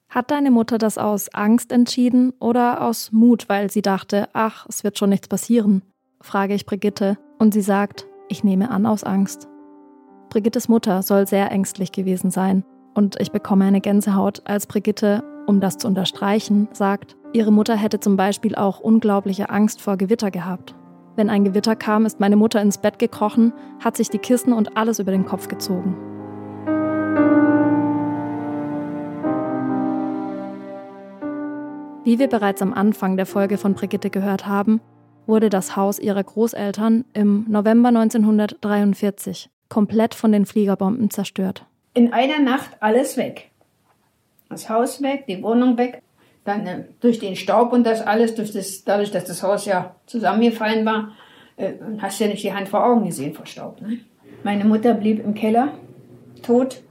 Hat 0.09 0.31
deine 0.31 0.51
Mutter 0.51 0.79
das 0.79 0.99
aus 0.99 1.33
Angst 1.35 1.71
entschieden 1.71 2.33
oder 2.41 2.83
aus 2.83 3.13
Mut, 3.13 3.49
weil 3.49 3.71
sie 3.71 3.83
dachte, 3.83 4.29
ach, 4.33 4.67
es 4.69 4.83
wird 4.83 4.99
schon 4.99 5.11
nichts 5.11 5.29
passieren? 5.29 5.83
frage 6.21 6.55
ich 6.55 6.67
Brigitte 6.67 7.17
und 7.39 7.55
sie 7.55 7.63
sagt, 7.63 8.07
ich 8.29 8.43
nehme 8.43 8.71
an 8.71 8.87
aus 8.87 9.05
Angst. 9.05 9.47
Brigittes 10.31 10.69
Mutter 10.69 11.03
soll 11.03 11.27
sehr 11.27 11.51
ängstlich 11.51 11.93
gewesen 11.93 12.31
sein 12.31 12.65
und 12.95 13.21
ich 13.21 13.33
bekomme 13.33 13.65
eine 13.65 13.81
Gänsehaut, 13.81 14.43
als 14.45 14.67
Brigitte, 14.67 15.23
um 15.47 15.61
das 15.61 15.79
zu 15.79 15.89
unterstreichen, 15.89 16.69
sagt, 16.73 17.17
ihre 17.33 17.53
Mutter 17.53 17.77
hätte 17.77 18.01
zum 18.01 18.17
Beispiel 18.17 18.55
auch 18.55 18.81
unglaubliche 18.81 19.51
Angst 19.51 19.81
vor 19.81 19.97
Gewitter 19.97 20.31
gehabt. 20.31 20.75
Wenn 21.17 21.31
ein 21.31 21.45
Gewitter 21.45 21.77
kam, 21.77 22.07
ist 22.07 22.21
meine 22.21 22.37
Mutter 22.37 22.63
ins 22.63 22.79
Bett 22.79 22.99
gekrochen, 22.99 23.53
hat 23.83 23.97
sich 23.97 24.11
die 24.11 24.19
Kissen 24.19 24.53
und 24.53 24.77
alles 24.77 24.99
über 24.99 25.11
den 25.13 25.27
Kopf 25.27 25.49
gezogen. 25.49 25.97
Wie 32.05 32.19
wir 32.19 32.29
bereits 32.29 32.63
am 32.63 32.73
Anfang 32.73 33.17
der 33.17 33.27
Folge 33.27 33.59
von 33.59 33.75
Brigitte 33.75 34.09
gehört 34.11 34.47
haben, 34.47 34.81
wurde 35.27 35.51
das 35.51 35.77
Haus 35.77 35.99
ihrer 35.99 36.25
Großeltern 36.25 37.05
im 37.13 37.45
November 37.49 37.89
1943 37.89 39.51
komplett 39.69 40.15
von 40.15 40.33
den 40.33 40.47
Fliegerbomben 40.47 41.11
zerstört. 41.11 41.67
In 41.95 42.13
einer 42.13 42.39
Nacht 42.39 42.71
alles 42.81 43.17
weg. 43.17 43.51
Das 44.49 44.69
Haus 44.69 45.03
weg, 45.03 45.25
die 45.29 45.43
Wohnung 45.43 45.77
weg, 45.79 46.03
dann 46.45 46.67
äh, 46.67 46.85
durch 47.01 47.19
den 47.19 47.37
Staub 47.37 47.73
und 47.73 47.85
das 47.85 48.01
alles, 48.01 48.35
durch 48.35 48.53
das, 48.53 48.85
dadurch, 48.85 49.11
dass 49.11 49.25
das 49.25 49.43
Haus 49.43 49.65
ja 49.67 49.97
zusammengefallen 50.07 50.85
war, 50.85 51.13
äh, 51.57 51.75
hast 51.99 52.19
du 52.19 52.25
ja 52.25 52.31
nicht 52.31 52.43
die 52.43 52.53
Hand 52.53 52.69
vor 52.69 52.85
Augen 52.85 53.07
gesehen 53.07 53.35
vor 53.35 53.47
Staub. 53.47 53.81
Ne? 53.81 54.01
Meine 54.43 54.65
Mutter 54.65 54.95
blieb 54.95 55.25
im 55.25 55.35
Keller, 55.35 55.75
tot. 56.43 56.83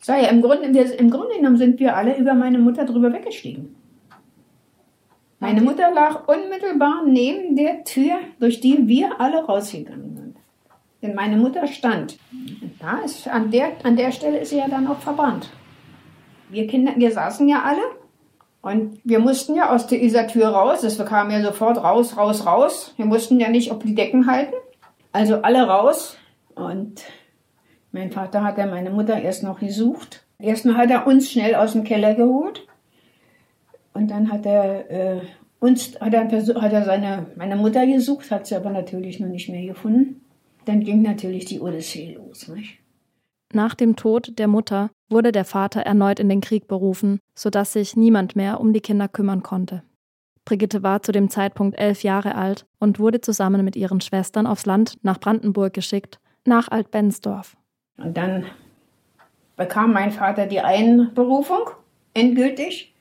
Sag 0.00 0.22
ja, 0.22 0.28
im 0.28 0.42
Grunde, 0.42 0.66
im 0.66 1.10
Grunde 1.10 1.36
genommen 1.36 1.56
sind 1.56 1.80
wir 1.80 1.96
alle 1.96 2.16
über 2.16 2.34
meine 2.34 2.58
Mutter 2.58 2.84
drüber 2.84 3.12
weggestiegen. 3.12 3.74
Meine 5.40 5.60
Mutter 5.60 5.92
lag 5.92 6.28
unmittelbar 6.28 7.04
neben 7.06 7.56
der 7.56 7.84
Tür, 7.84 8.16
durch 8.38 8.60
die 8.60 8.86
wir 8.86 9.20
alle 9.20 9.44
rausgegangen 9.44 10.13
sind. 10.13 10.13
Denn 11.04 11.14
meine 11.14 11.36
Mutter 11.36 11.66
stand. 11.66 12.16
Da 12.80 13.00
ist, 13.04 13.28
an, 13.28 13.50
der, 13.50 13.72
an 13.82 13.94
der 13.94 14.10
Stelle 14.10 14.38
ist 14.38 14.48
sie 14.48 14.56
ja 14.56 14.68
dann 14.68 14.86
auch 14.86 15.00
verbrannt. 15.00 15.50
Wir 16.48 16.66
Kinder, 16.66 16.94
wir 16.96 17.12
saßen 17.12 17.46
ja 17.46 17.62
alle 17.62 17.82
und 18.62 18.98
wir 19.04 19.18
mussten 19.18 19.54
ja 19.54 19.70
aus 19.70 19.86
dieser 19.86 20.26
Tür 20.28 20.48
raus. 20.48 20.80
Das 20.80 20.96
kam 21.04 21.30
ja 21.30 21.42
sofort 21.42 21.76
raus, 21.76 22.16
raus, 22.16 22.46
raus. 22.46 22.94
Wir 22.96 23.04
mussten 23.04 23.38
ja 23.38 23.50
nicht 23.50 23.70
auf 23.70 23.80
die 23.80 23.94
Decken 23.94 24.26
halten. 24.26 24.54
Also 25.12 25.42
alle 25.42 25.66
raus. 25.66 26.16
Und 26.54 27.02
mein 27.92 28.10
Vater 28.10 28.42
hat 28.42 28.56
ja 28.56 28.64
meine 28.64 28.88
Mutter 28.88 29.20
erst 29.20 29.42
noch 29.42 29.60
gesucht. 29.60 30.24
Erstmal 30.38 30.78
hat 30.78 30.90
er 30.90 31.06
uns 31.06 31.30
schnell 31.30 31.54
aus 31.54 31.72
dem 31.72 31.84
Keller 31.84 32.14
geholt. 32.14 32.66
Und 33.92 34.10
dann 34.10 34.32
hat 34.32 34.46
er 34.46 34.90
äh, 34.90 35.20
uns, 35.60 36.00
hat 36.00 36.14
er, 36.14 36.24
hat 36.30 36.72
er 36.72 36.84
seine, 36.86 37.26
meine 37.36 37.56
Mutter 37.56 37.86
gesucht, 37.86 38.30
hat 38.30 38.46
sie 38.46 38.56
aber 38.56 38.70
natürlich 38.70 39.20
noch 39.20 39.28
nicht 39.28 39.50
mehr 39.50 39.66
gefunden. 39.66 40.23
Dann 40.64 40.80
ging 40.80 41.02
natürlich 41.02 41.44
die 41.44 41.60
Odyssee 41.60 42.14
los. 42.14 42.48
Nicht? 42.48 42.78
Nach 43.52 43.74
dem 43.74 43.96
Tod 43.96 44.38
der 44.38 44.48
Mutter 44.48 44.90
wurde 45.08 45.30
der 45.30 45.44
Vater 45.44 45.82
erneut 45.82 46.18
in 46.18 46.28
den 46.28 46.40
Krieg 46.40 46.66
berufen, 46.66 47.20
sodass 47.34 47.72
sich 47.72 47.96
niemand 47.96 48.34
mehr 48.34 48.60
um 48.60 48.72
die 48.72 48.80
Kinder 48.80 49.08
kümmern 49.08 49.42
konnte. 49.42 49.82
Brigitte 50.44 50.82
war 50.82 51.02
zu 51.02 51.12
dem 51.12 51.30
Zeitpunkt 51.30 51.78
elf 51.78 52.02
Jahre 52.02 52.34
alt 52.34 52.66
und 52.78 52.98
wurde 52.98 53.20
zusammen 53.20 53.64
mit 53.64 53.76
ihren 53.76 54.00
Schwestern 54.00 54.46
aufs 54.46 54.66
Land 54.66 54.98
nach 55.02 55.18
Brandenburg 55.18 55.72
geschickt, 55.72 56.18
nach 56.44 56.68
Altbensdorf. 56.68 57.56
Und 57.96 58.16
dann 58.16 58.44
bekam 59.56 59.92
mein 59.92 60.10
Vater 60.10 60.46
die 60.46 60.60
Einberufung, 60.60 61.70
endgültig. 62.12 62.92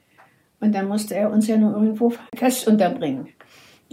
Und 0.59 0.73
dann 0.73 0.87
musste 0.87 1.15
er 1.15 1.31
uns 1.31 1.47
ja 1.47 1.57
nur 1.57 1.73
irgendwo 1.73 2.13
fest 2.35 2.67
unterbringen. 2.67 3.27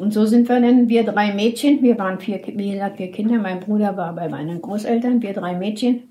Und 0.00 0.14
so 0.14 0.24
sind 0.24 0.48
wir 0.48 0.58
dann, 0.62 0.88
wir 0.88 1.04
drei 1.04 1.34
Mädchen, 1.34 1.82
wir 1.82 1.98
waren 1.98 2.20
vier, 2.20 2.40
wie 2.46 2.72
gesagt, 2.72 2.96
vier 2.96 3.12
Kinder, 3.12 3.36
mein 3.36 3.60
Bruder 3.60 3.98
war 3.98 4.14
bei 4.14 4.30
meinen 4.30 4.62
Großeltern, 4.62 5.20
wir 5.20 5.34
drei 5.34 5.54
Mädchen, 5.54 6.04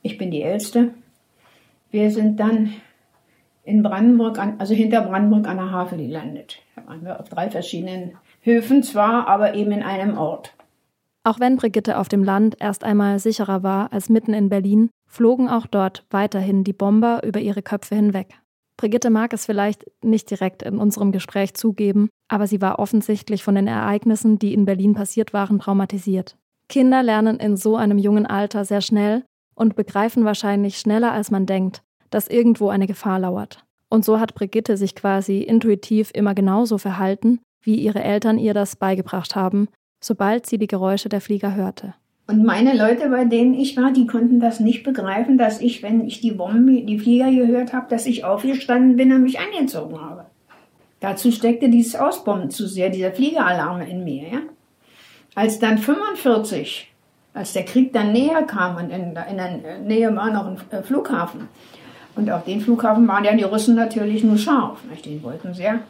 ich 0.00 0.16
bin 0.16 0.30
die 0.30 0.40
Älteste. 0.40 0.94
Wir 1.90 2.10
sind 2.10 2.40
dann 2.40 2.72
in 3.62 3.82
Brandenburg, 3.82 4.38
also 4.56 4.72
hinter 4.72 5.02
Brandenburg 5.02 5.46
an 5.46 5.58
der 5.58 5.70
Havel 5.70 5.98
gelandet. 5.98 6.62
Da 6.74 6.86
waren 6.86 7.04
wir 7.04 7.20
auf 7.20 7.28
drei 7.28 7.50
verschiedenen 7.50 8.12
Höfen 8.40 8.82
zwar, 8.82 9.28
aber 9.28 9.52
eben 9.52 9.72
in 9.72 9.82
einem 9.82 10.16
Ort. 10.16 10.54
Auch 11.22 11.38
wenn 11.40 11.58
Brigitte 11.58 11.98
auf 11.98 12.08
dem 12.08 12.24
Land 12.24 12.56
erst 12.58 12.84
einmal 12.84 13.18
sicherer 13.18 13.62
war 13.62 13.92
als 13.92 14.08
mitten 14.08 14.32
in 14.32 14.48
Berlin, 14.48 14.88
flogen 15.06 15.50
auch 15.50 15.66
dort 15.66 16.06
weiterhin 16.08 16.64
die 16.64 16.72
Bomber 16.72 17.20
über 17.22 17.40
ihre 17.40 17.60
Köpfe 17.60 17.96
hinweg. 17.96 18.28
Brigitte 18.78 19.10
mag 19.10 19.34
es 19.34 19.44
vielleicht 19.44 19.84
nicht 20.02 20.30
direkt 20.30 20.62
in 20.62 20.78
unserem 20.78 21.12
Gespräch 21.12 21.52
zugeben, 21.52 22.08
aber 22.30 22.46
sie 22.46 22.60
war 22.60 22.78
offensichtlich 22.78 23.42
von 23.42 23.56
den 23.56 23.66
Ereignissen, 23.66 24.38
die 24.38 24.54
in 24.54 24.64
Berlin 24.64 24.94
passiert 24.94 25.32
waren, 25.32 25.58
traumatisiert. 25.58 26.36
Kinder 26.68 27.02
lernen 27.02 27.40
in 27.40 27.56
so 27.56 27.74
einem 27.74 27.98
jungen 27.98 28.24
Alter 28.24 28.64
sehr 28.64 28.80
schnell 28.80 29.24
und 29.56 29.74
begreifen 29.74 30.24
wahrscheinlich 30.24 30.78
schneller, 30.78 31.10
als 31.10 31.32
man 31.32 31.44
denkt, 31.44 31.82
dass 32.08 32.28
irgendwo 32.28 32.68
eine 32.68 32.86
Gefahr 32.86 33.18
lauert. 33.18 33.64
Und 33.88 34.04
so 34.04 34.20
hat 34.20 34.36
Brigitte 34.36 34.76
sich 34.76 34.94
quasi 34.94 35.40
intuitiv 35.40 36.12
immer 36.14 36.36
genauso 36.36 36.78
verhalten, 36.78 37.40
wie 37.62 37.74
ihre 37.74 38.02
Eltern 38.02 38.38
ihr 38.38 38.54
das 38.54 38.76
beigebracht 38.76 39.34
haben, 39.34 39.66
sobald 40.00 40.46
sie 40.46 40.58
die 40.58 40.68
Geräusche 40.68 41.08
der 41.08 41.20
Flieger 41.20 41.56
hörte. 41.56 41.94
Und 42.28 42.44
meine 42.44 42.76
Leute, 42.76 43.08
bei 43.08 43.24
denen 43.24 43.54
ich 43.54 43.76
war, 43.76 43.90
die 43.90 44.06
konnten 44.06 44.38
das 44.38 44.60
nicht 44.60 44.84
begreifen, 44.84 45.36
dass 45.36 45.60
ich, 45.60 45.82
wenn 45.82 46.06
ich 46.06 46.20
die 46.20 46.30
Bomben, 46.30 46.86
die 46.86 47.00
Flieger 47.00 47.32
gehört 47.32 47.72
habe, 47.72 47.88
dass 47.90 48.06
ich 48.06 48.22
aufgestanden 48.24 48.94
bin 48.94 49.12
und 49.12 49.24
mich 49.24 49.40
angezogen 49.40 50.00
habe. 50.00 50.26
Dazu 51.00 51.32
steckte 51.32 51.68
dieses 51.68 51.96
Ausbomben 51.96 52.50
zu 52.50 52.66
sehr, 52.66 52.90
dieser 52.90 53.12
Fliegeralarm 53.12 53.80
in 53.82 54.04
mir. 54.04 54.28
Ja? 54.28 54.38
Als 55.34 55.58
dann 55.58 55.78
45, 55.78 56.92
als 57.34 57.52
der 57.52 57.64
Krieg 57.64 57.92
dann 57.92 58.12
näher 58.12 58.42
kam 58.42 58.76
und 58.76 58.90
in, 58.90 59.16
in 59.16 59.36
der 59.36 59.78
Nähe 59.78 60.14
war 60.14 60.30
noch 60.30 60.46
ein 60.46 60.60
äh, 60.70 60.82
Flughafen, 60.82 61.48
und 62.16 62.30
auf 62.30 62.44
den 62.44 62.60
Flughafen 62.60 63.06
waren 63.08 63.24
ja 63.24 63.34
die 63.34 63.44
Russen 63.44 63.76
natürlich 63.76 64.24
nur 64.24 64.36
scharf. 64.36 64.78
Nicht? 64.90 65.06
Den 65.06 65.22
wollten 65.22 65.54
sie 65.54 65.62
ja. 65.62 65.80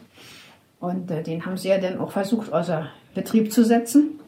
Und 0.79 1.11
äh, 1.11 1.23
den 1.23 1.45
haben 1.45 1.57
sie 1.57 1.69
ja 1.69 1.77
dann 1.77 1.99
auch 1.99 2.11
versucht, 2.11 2.53
außer 2.53 2.87
Betrieb 3.13 3.51
zu 3.51 3.63
setzen. 3.63 4.19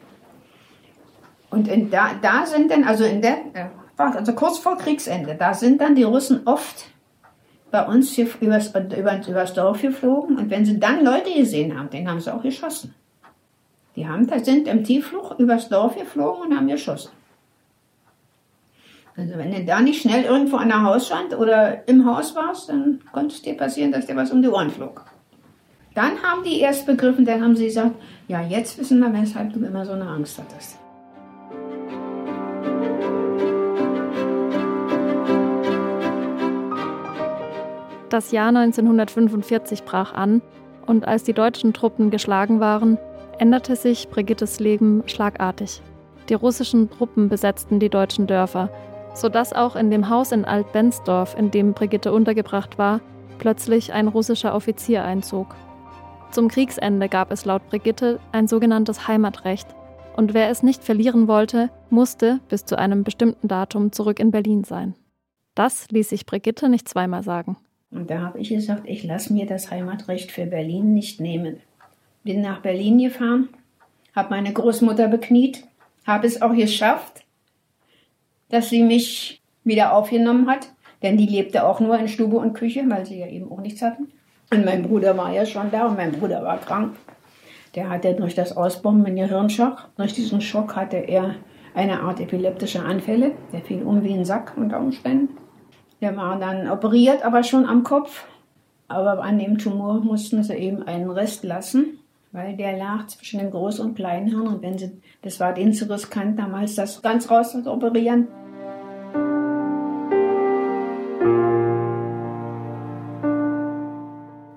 Und 1.50 1.68
in, 1.68 1.90
da, 1.90 2.10
da 2.20 2.46
sind 2.46 2.70
dann, 2.70 2.84
also 2.84 3.04
in 3.04 3.22
der, 3.22 3.38
äh, 3.54 3.66
also 3.96 4.34
kurz 4.34 4.58
vor 4.58 4.76
Kriegsende, 4.76 5.36
da 5.36 5.54
sind 5.54 5.80
dann 5.80 5.94
die 5.94 6.02
Russen 6.02 6.42
oft 6.46 6.86
bei 7.74 7.84
uns 7.84 8.12
hier 8.12 8.28
übers, 8.40 8.68
über, 8.68 9.20
übers 9.26 9.52
Dorf 9.52 9.82
geflogen 9.82 10.38
und 10.38 10.48
wenn 10.48 10.64
sie 10.64 10.78
dann 10.78 11.04
Leute 11.04 11.34
gesehen 11.34 11.76
haben, 11.76 11.90
den 11.90 12.08
haben 12.08 12.20
sie 12.20 12.32
auch 12.32 12.40
geschossen. 12.40 12.94
Die 13.96 14.06
haben, 14.06 14.28
sind 14.44 14.68
im 14.68 14.84
Tiefflug 14.84 15.40
übers 15.40 15.68
Dorf 15.68 15.98
geflogen 15.98 16.42
und 16.42 16.56
haben 16.56 16.68
geschossen. 16.68 17.10
Also 19.16 19.36
wenn 19.36 19.50
du 19.50 19.64
da 19.64 19.80
nicht 19.80 20.02
schnell 20.02 20.22
irgendwo 20.22 20.56
an 20.56 20.68
der 20.68 20.84
Hauswand 20.84 21.36
oder 21.36 21.88
im 21.88 22.06
Haus 22.06 22.36
warst, 22.36 22.68
dann 22.68 23.00
konnte 23.10 23.34
es 23.34 23.42
dir 23.42 23.56
passieren, 23.56 23.90
dass 23.90 24.06
dir 24.06 24.14
was 24.14 24.30
um 24.30 24.40
die 24.40 24.48
Ohren 24.48 24.70
flog. 24.70 25.06
Dann 25.96 26.22
haben 26.22 26.44
die 26.44 26.60
erst 26.60 26.86
begriffen, 26.86 27.24
dann 27.24 27.42
haben 27.42 27.56
sie 27.56 27.66
gesagt, 27.66 27.96
ja, 28.28 28.40
jetzt 28.40 28.78
wissen 28.78 29.00
wir, 29.00 29.12
weshalb 29.12 29.52
du 29.52 29.64
immer 29.64 29.84
so 29.84 29.94
eine 29.94 30.06
Angst 30.06 30.38
hattest. 30.38 30.78
Das 38.14 38.30
Jahr 38.30 38.50
1945 38.50 39.82
brach 39.82 40.14
an 40.14 40.40
und 40.86 41.04
als 41.04 41.24
die 41.24 41.32
deutschen 41.32 41.72
Truppen 41.72 42.10
geschlagen 42.10 42.60
waren, 42.60 42.96
änderte 43.40 43.74
sich 43.74 44.08
Brigittes 44.08 44.60
Leben 44.60 45.02
schlagartig. 45.06 45.82
Die 46.28 46.34
russischen 46.34 46.88
Truppen 46.90 47.28
besetzten 47.28 47.80
die 47.80 47.88
deutschen 47.88 48.28
Dörfer, 48.28 48.70
sodass 49.14 49.52
auch 49.52 49.74
in 49.74 49.90
dem 49.90 50.10
Haus 50.10 50.30
in 50.30 50.44
Alt-Bensdorf, 50.44 51.36
in 51.36 51.50
dem 51.50 51.72
Brigitte 51.72 52.12
untergebracht 52.12 52.78
war, 52.78 53.00
plötzlich 53.38 53.92
ein 53.92 54.06
russischer 54.06 54.54
Offizier 54.54 55.02
einzog. 55.02 55.56
Zum 56.30 56.46
Kriegsende 56.46 57.08
gab 57.08 57.32
es 57.32 57.44
laut 57.44 57.66
Brigitte 57.66 58.20
ein 58.30 58.46
sogenanntes 58.46 59.08
Heimatrecht, 59.08 59.66
und 60.16 60.34
wer 60.34 60.50
es 60.50 60.62
nicht 60.62 60.84
verlieren 60.84 61.26
wollte, 61.26 61.68
musste 61.90 62.38
bis 62.48 62.64
zu 62.64 62.78
einem 62.78 63.02
bestimmten 63.02 63.48
Datum 63.48 63.90
zurück 63.90 64.20
in 64.20 64.30
Berlin 64.30 64.62
sein. 64.62 64.94
Das 65.56 65.88
ließ 65.90 66.10
sich 66.10 66.26
Brigitte 66.26 66.68
nicht 66.68 66.88
zweimal 66.88 67.24
sagen. 67.24 67.56
Und 67.94 68.10
da 68.10 68.20
habe 68.20 68.40
ich 68.40 68.48
gesagt, 68.48 68.82
ich 68.86 69.04
lasse 69.04 69.32
mir 69.32 69.46
das 69.46 69.70
Heimatrecht 69.70 70.32
für 70.32 70.46
Berlin 70.46 70.94
nicht 70.94 71.20
nehmen. 71.20 71.60
Bin 72.24 72.40
nach 72.40 72.60
Berlin 72.60 72.98
gefahren, 72.98 73.48
habe 74.16 74.30
meine 74.30 74.52
Großmutter 74.52 75.06
bekniet, 75.06 75.64
habe 76.04 76.26
es 76.26 76.42
auch 76.42 76.54
geschafft, 76.54 77.24
dass 78.48 78.68
sie 78.68 78.82
mich 78.82 79.40
wieder 79.62 79.94
aufgenommen 79.94 80.48
hat, 80.50 80.72
denn 81.02 81.16
die 81.16 81.26
lebte 81.26 81.64
auch 81.64 81.78
nur 81.78 81.96
in 81.98 82.08
Stube 82.08 82.36
und 82.36 82.54
Küche, 82.54 82.82
weil 82.88 83.06
sie 83.06 83.20
ja 83.20 83.28
eben 83.28 83.50
auch 83.50 83.60
nichts 83.60 83.80
hatten. 83.80 84.08
Und 84.50 84.64
mein 84.64 84.82
Bruder 84.82 85.16
war 85.16 85.32
ja 85.32 85.46
schon 85.46 85.70
da 85.70 85.86
und 85.86 85.96
mein 85.96 86.12
Bruder 86.12 86.42
war 86.42 86.58
krank. 86.58 86.96
Der 87.76 87.88
hatte 87.88 88.14
durch 88.14 88.34
das 88.34 88.56
Ausbomben 88.56 89.06
einen 89.06 89.16
Gehirnschock. 89.16 89.88
Durch 89.96 90.12
diesen 90.12 90.40
Schock 90.40 90.76
hatte 90.76 90.96
er 90.96 91.36
eine 91.74 92.00
Art 92.00 92.20
epileptische 92.20 92.82
Anfälle. 92.82 93.32
Der 93.52 93.60
fiel 93.62 93.82
um 93.82 94.02
wie 94.02 94.14
ein 94.14 94.24
Sack 94.24 94.52
unter 94.56 94.78
Umständen. 94.80 95.36
Der 96.04 96.18
war 96.18 96.38
dann 96.38 96.68
operiert, 96.68 97.24
aber 97.24 97.42
schon 97.42 97.64
am 97.64 97.82
Kopf. 97.82 98.26
Aber 98.88 99.22
an 99.22 99.38
dem 99.38 99.56
Tumor 99.56 100.00
mussten 100.00 100.42
sie 100.42 100.52
eben 100.52 100.82
einen 100.82 101.08
Rest 101.08 101.44
lassen, 101.44 101.98
weil 102.30 102.58
der 102.58 102.76
lag 102.76 103.06
zwischen 103.06 103.40
dem 103.40 103.50
Groß- 103.50 103.80
und 103.80 103.94
Kleinhirn. 103.94 104.46
Und 104.46 104.60
wenn 104.60 104.76
sie, 104.76 105.00
das 105.22 105.40
war 105.40 105.54
denen 105.54 105.72
zu 105.72 105.90
riskant 105.90 106.38
damals, 106.38 106.74
das 106.74 107.00
ganz 107.00 107.30
raus 107.30 107.52
zu 107.52 107.72
operieren. 107.72 108.28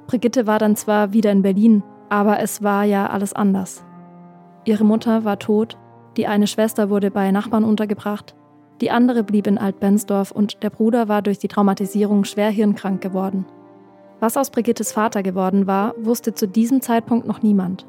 Brigitte 0.07 0.47
war 0.47 0.59
dann 0.59 0.75
zwar 0.75 1.13
wieder 1.13 1.31
in 1.31 1.43
Berlin, 1.43 1.81
aber 2.09 2.41
es 2.41 2.61
war 2.61 2.83
ja 2.83 3.07
alles 3.07 3.31
anders. 3.31 3.85
Ihre 4.65 4.83
Mutter 4.83 5.23
war 5.23 5.39
tot, 5.39 5.77
die 6.17 6.27
eine 6.27 6.47
Schwester 6.47 6.89
wurde 6.89 7.09
bei 7.09 7.31
Nachbarn 7.31 7.63
untergebracht, 7.63 8.35
die 8.81 8.91
andere 8.91 9.23
blieb 9.23 9.47
in 9.47 9.57
Alt-Bensdorf 9.57 10.31
und 10.31 10.61
der 10.63 10.69
Bruder 10.69 11.07
war 11.07 11.21
durch 11.21 11.39
die 11.39 11.47
Traumatisierung 11.47 12.23
schwer 12.23 12.49
hirnkrank 12.49 13.01
geworden. 13.01 13.45
Was 14.19 14.37
aus 14.37 14.49
Brigittes 14.49 14.91
Vater 14.91 15.23
geworden 15.23 15.67
war, 15.67 15.93
wusste 15.97 16.33
zu 16.33 16.47
diesem 16.47 16.81
Zeitpunkt 16.81 17.27
noch 17.27 17.41
niemand. 17.41 17.85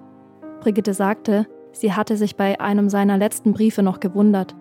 Brigitte 0.60 0.94
sagte, 0.94 1.46
sie 1.72 1.92
hatte 1.92 2.16
sich 2.16 2.36
bei 2.36 2.60
einem 2.60 2.88
seiner 2.88 3.18
letzten 3.18 3.52
Briefe 3.52 3.82
noch 3.82 4.00
gewundert, 4.00 4.54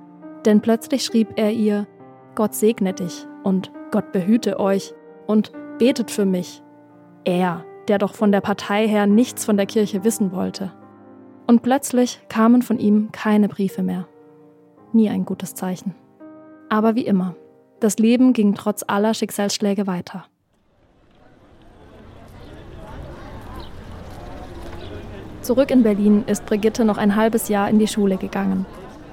denn 0.45 0.62
plötzlich 0.62 1.04
schrieb 1.04 1.34
er 1.36 1.52
ihr, 1.52 1.88
Gott 2.36 2.56
segne 2.56 2.93
dich 2.93 3.25
und 3.43 3.71
Gott 3.91 4.12
behüte 4.12 4.60
euch 4.60 4.93
und 5.25 5.52
betet 5.78 6.12
für 6.12 6.25
mich 6.25 6.62
er, 7.23 7.65
der 7.88 7.97
doch 7.97 8.13
von 8.13 8.32
der 8.32 8.41
Partei 8.41 8.88
her 8.88 9.08
nichts 9.08 9.43
von 9.43 9.58
der 9.58 9.65
Kirche 9.65 10.04
wissen 10.04 10.32
wollte. 10.32 10.71
Und 11.47 11.62
plötzlich 11.62 12.21
kamen 12.30 12.62
von 12.62 12.80
ihm 12.80 13.10
keine 13.12 13.47
Briefe 13.47 13.84
mehr. 13.84 14.08
Nie 14.93 15.10
ein 15.10 15.25
gutes 15.25 15.56
Zeichen. 15.56 15.95
Aber 16.69 16.95
wie 16.95 17.06
immer, 17.06 17.36
das 17.80 17.97
Leben 17.97 18.34
ging 18.34 18.56
trotz 18.56 18.84
aller 18.88 19.13
Schicksalsschläge 19.13 19.88
weiter. 19.88 20.25
Zurück 25.41 25.71
in 25.71 25.84
Berlin 25.84 26.25
ist 26.27 26.45
Brigitte 26.45 26.84
noch 26.84 26.97
ein 26.97 27.15
halbes 27.15 27.47
Jahr 27.47 27.69
in 27.69 27.80
die 27.80 27.88
Schule 27.88 28.17
gegangen. 28.17 28.65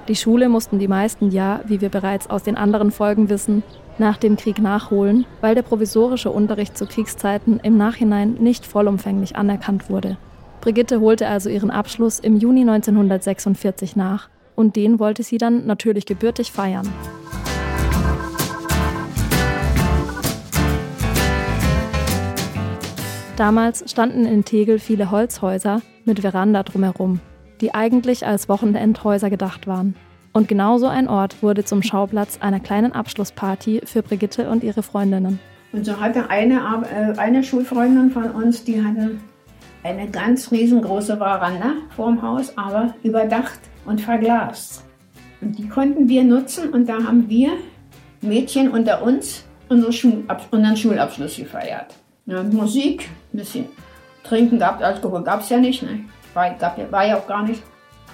Die 0.09 0.15
Schule 0.15 0.49
mussten 0.49 0.79
die 0.79 0.87
meisten 0.87 1.31
ja, 1.31 1.61
wie 1.65 1.79
wir 1.79 1.89
bereits 1.89 2.29
aus 2.29 2.43
den 2.43 2.57
anderen 2.57 2.91
Folgen 2.91 3.29
wissen, 3.29 3.63
nach 3.97 4.17
dem 4.17 4.35
Krieg 4.35 4.59
nachholen, 4.59 5.25
weil 5.39 5.55
der 5.55 5.61
provisorische 5.61 6.31
Unterricht 6.31 6.77
zu 6.77 6.85
Kriegszeiten 6.85 7.61
im 7.61 7.77
Nachhinein 7.77 8.33
nicht 8.33 8.65
vollumfänglich 8.65 9.37
anerkannt 9.37 9.89
wurde. 9.89 10.17
Brigitte 10.59 10.99
holte 10.99 11.27
also 11.27 11.49
ihren 11.49 11.71
Abschluss 11.71 12.19
im 12.19 12.35
Juni 12.35 12.61
1946 12.61 13.95
nach 13.95 14.29
und 14.55 14.75
den 14.75 14.99
wollte 14.99 15.23
sie 15.23 15.37
dann 15.37 15.65
natürlich 15.65 16.05
gebürtig 16.05 16.51
feiern. 16.51 16.91
Damals 23.37 23.83
standen 23.91 24.25
in 24.25 24.45
Tegel 24.45 24.79
viele 24.79 25.11
Holzhäuser 25.11 25.81
mit 26.05 26.21
Veranda 26.21 26.63
drumherum, 26.63 27.19
die 27.59 27.73
eigentlich 27.73 28.25
als 28.25 28.47
Wochenendhäuser 28.47 29.29
gedacht 29.29 29.67
waren. 29.67 29.93
Und 30.31 30.47
genauso 30.47 30.87
ein 30.87 31.09
Ort 31.09 31.43
wurde 31.43 31.65
zum 31.65 31.83
Schauplatz 31.83 32.37
einer 32.39 32.61
kleinen 32.61 32.93
Abschlussparty 32.93 33.81
für 33.83 34.03
Brigitte 34.03 34.49
und 34.49 34.63
ihre 34.63 34.83
Freundinnen. 34.83 35.39
Und 35.73 35.85
so 35.85 35.99
hatte 35.99 36.29
eine, 36.29 36.61
äh, 36.89 37.17
eine 37.19 37.43
Schulfreundin 37.43 38.09
von 38.11 38.31
uns, 38.31 38.63
die 38.63 38.81
hatte 38.81 39.17
eine 39.83 40.09
ganz 40.09 40.49
riesengroße 40.51 41.17
Veranda 41.17 41.73
vorm 41.93 42.21
Haus, 42.21 42.57
aber 42.57 42.95
überdacht 43.03 43.59
und 43.85 43.99
verglast. 43.99 44.85
Und 45.41 45.57
die 45.57 45.67
konnten 45.67 46.07
wir 46.07 46.23
nutzen 46.23 46.69
und 46.69 46.87
da 46.87 47.03
haben 47.03 47.27
wir 47.27 47.51
Mädchen 48.21 48.71
unter 48.71 49.03
uns 49.03 49.43
unseren 49.67 50.77
Schulabschluss 50.77 51.35
gefeiert. 51.35 51.93
Ja, 52.27 52.41
Musik, 52.41 53.07
ein 53.31 53.37
bisschen 53.37 53.65
trinken 54.23 54.57
gab 54.57 54.81
Alkohol 54.81 55.23
gab 55.23 55.41
es 55.41 55.49
ja 55.49 55.59
nicht, 55.59 55.83
ne? 55.83 56.05
war, 56.33 56.49
gab, 56.55 56.91
war 56.91 57.05
ja 57.05 57.17
auch 57.17 57.27
gar 57.27 57.43
nicht. 57.43 57.61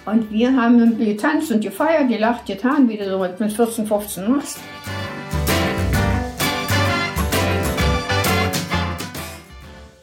Und 0.05 0.29
wir 0.29 0.53
haben 0.53 0.97
getanzt 0.97 1.49
und 1.49 1.61
gefeiert, 1.61 2.09
gelacht, 2.09 2.45
getan, 2.45 2.89
wie 2.89 2.97
du 2.97 3.09
so 3.09 3.19
mit 3.19 3.37
14, 3.37 3.87
15 3.87 4.29
machst. 4.29 4.59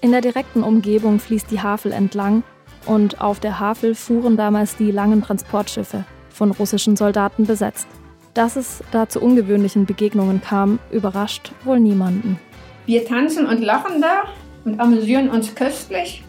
In 0.01 0.11
der 0.11 0.23
direkten 0.23 0.63
Umgebung 0.63 1.19
fließt 1.19 1.51
die 1.51 1.61
Havel 1.61 1.93
entlang 1.93 2.45
und 2.87 3.21
auf 3.21 3.41
der 3.41 3.61
Havel 3.61 3.95
fuhren 3.95 4.39
damals 4.39 4.77
die 4.77 4.91
langen 4.91 5.21
Transportschiffe, 5.21 6.07
von 6.31 6.53
russischen 6.53 6.97
Soldaten 6.97 7.45
besetzt. 7.45 7.87
Dass 8.33 8.57
es 8.57 8.83
da 8.91 9.07
zu 9.07 9.21
ungewöhnlichen 9.21 9.85
Begegnungen 9.85 10.41
kam, 10.41 10.79
überrascht 10.91 11.53
wohl 11.65 11.79
niemanden. 11.79 12.41
Wir 12.89 13.05
tanzen 13.05 13.45
und 13.45 13.61
lachen 13.61 14.01
da 14.01 14.25
und 14.65 14.81
amüsieren 14.81 15.29
uns 15.29 15.55
köstlich 15.55 16.23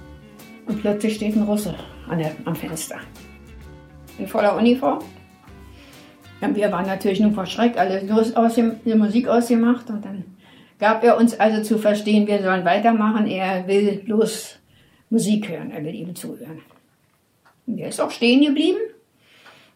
und 0.68 0.82
plötzlich 0.82 1.16
steht 1.16 1.38
ein 1.38 1.44
Russe 1.44 1.74
der, 2.12 2.34
am 2.44 2.54
Fenster 2.54 3.00
in 4.18 4.28
voller 4.28 4.58
Uniform. 4.58 5.00
Und 6.42 6.58
wir 6.58 6.70
waren 6.70 6.86
natürlich 6.86 7.22
nur 7.22 7.32
verschreckt, 7.32 7.78
alle 7.78 8.06
los 8.06 8.36
aus 8.36 8.56
dem, 8.56 8.76
die 8.84 8.94
Musik 8.94 9.30
ausgemacht 9.30 9.90
und 9.90 10.04
dann 10.04 10.26
gab 10.80 11.02
er 11.02 11.16
uns 11.16 11.40
also 11.40 11.64
zu 11.64 11.78
verstehen, 11.78 12.28
wir 12.28 12.44
sollen 12.44 12.66
weitermachen. 12.66 13.26
Er 13.28 13.66
will 13.66 14.02
bloß 14.04 14.60
Musik 15.12 15.48
hören, 15.48 15.72
er 15.72 15.86
will 15.86 15.96
ihm 15.96 16.14
zuhören. 16.14 16.62
Und 17.68 17.78
er 17.78 17.88
ist 17.88 18.02
auch 18.02 18.12
stehen 18.12 18.44
geblieben. 18.44 18.80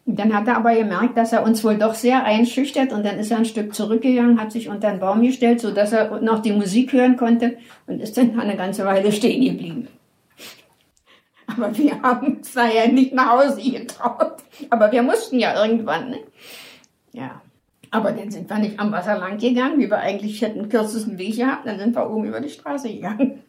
Dann 0.06 0.34
hat 0.34 0.48
er 0.48 0.58
aber 0.58 0.76
gemerkt, 0.76 1.16
dass 1.16 1.32
er 1.32 1.44
uns 1.44 1.63
wohl 1.63 1.78
doch 1.78 1.94
sehr 1.94 2.26
einschüchtert 2.26 2.92
und 2.92 3.06
dann 3.06 3.20
ist 3.20 3.32
er 3.32 3.38
ein 3.38 3.46
Stück 3.46 3.74
zurückgegangen, 3.74 4.39
hat 4.39 4.52
sich 4.52 4.68
unter 4.68 4.92
den 4.92 5.00
Baum 5.00 5.22
gestellt, 5.22 5.62
sodass 5.62 5.94
er 5.94 6.20
noch 6.20 6.39
die 6.39 6.52
Musik 6.52 6.92
hören 6.92 7.16
konnte 7.16 7.58
und 7.88 8.02
ist 8.02 8.18
dann 8.18 8.38
eine 8.38 8.58
ganze 8.58 8.86
Weile 8.86 9.12
stehen 9.13 9.46
geblieben. 9.46 9.88
Aber 11.48 11.78
wir 11.78 12.02
haben 12.02 12.42
da 12.54 12.68
ja 12.68 12.88
nicht 12.88 13.13
nach 13.13 13.32
Hause 13.32 13.62
getraut. 13.62 14.38
Aber 14.70 14.92
wir 14.92 15.04
mussten 15.04 15.39
ja 15.39 15.63
irgendwann. 15.63 16.10
Ne? 16.12 16.20
Ja. 17.12 17.42
Aber 17.92 18.12
dann 18.12 18.32
sind 18.32 18.50
wir 18.50 18.58
nicht 18.58 18.80
am 18.80 18.92
Wasser 18.92 19.20
lang 19.20 19.38
gegangen, 19.38 19.80
wie 19.80 19.89
wir 19.89 20.00
eigentlich 20.00 20.42
hätten 20.42 20.68
kürzesten 20.68 21.18
Weg 21.18 21.36
gehabt. 21.36 21.68
Dann 21.68 21.78
sind 21.78 21.96
wir 21.96 22.10
oben 22.10 22.26
über 22.26 22.42
die 22.42 22.50
Straße 22.50 22.92
gegangen. 22.92 23.44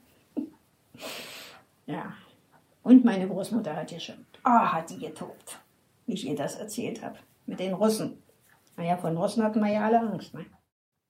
ja. 1.86 2.12
Und 2.82 3.04
meine 3.04 3.26
Großmutter 3.26 3.74
hat 3.74 3.88
geschimpft. 3.88 4.38
Oh, 4.44 4.50
hat 4.50 4.90
die 4.90 4.98
getobt, 4.98 5.58
wie 6.06 6.14
ich 6.14 6.26
ihr 6.26 6.36
das 6.36 6.56
erzählt 6.56 7.02
habe. 7.02 7.18
Mit 7.46 7.60
den 7.60 7.74
Russen. 7.74 8.22
Naja, 8.76 8.96
von 8.96 9.16
Russen 9.16 9.42
hatten 9.42 9.60
wir 9.60 9.72
ja 9.72 9.84
alle 9.84 10.00
Angst. 10.00 10.34
Ne? 10.34 10.44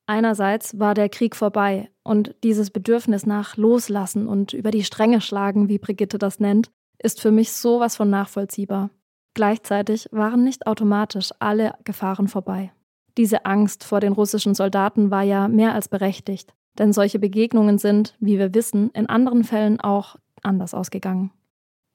Einerseits 0.07 0.79
war 0.79 0.95
der 0.95 1.09
Krieg 1.09 1.35
vorbei 1.35 1.91
und 2.03 2.35
dieses 2.43 2.71
Bedürfnis 2.71 3.25
nach 3.25 3.57
Loslassen 3.57 4.29
und 4.29 4.53
über 4.53 4.71
die 4.71 4.85
Stränge 4.85 5.21
schlagen, 5.21 5.69
wie 5.69 5.79
Brigitte 5.79 6.19
das 6.19 6.41
nennt, 6.41 6.71
ist 6.99 7.21
für 7.21 7.31
mich 7.31 7.53
sowas 7.53 7.97
von 7.97 8.11
nachvollziehbar. 8.11 8.91
Gleichzeitig 9.35 10.09
waren 10.13 10.45
nicht 10.45 10.67
automatisch 10.67 11.31
alle 11.39 11.73
Gefahren 11.85 12.29
vorbei. 12.29 12.73
Diese 13.17 13.47
Angst 13.47 13.85
vor 13.85 14.01
den 14.01 14.13
russischen 14.13 14.55
Soldaten 14.55 15.11
war 15.11 15.23
ja 15.23 15.49
mehr 15.49 15.75
als 15.75 15.89
berechtigt, 15.89 16.55
denn 16.79 16.93
solche 16.93 17.19
Begegnungen 17.19 17.79
sind, 17.79 18.17
wie 18.21 18.39
wir 18.39 18.55
wissen, 18.55 18.91
in 18.91 19.09
anderen 19.09 19.45
Fällen 19.45 19.81
auch 19.81 20.17
anders 20.43 20.75
ausgegangen. 20.75 21.31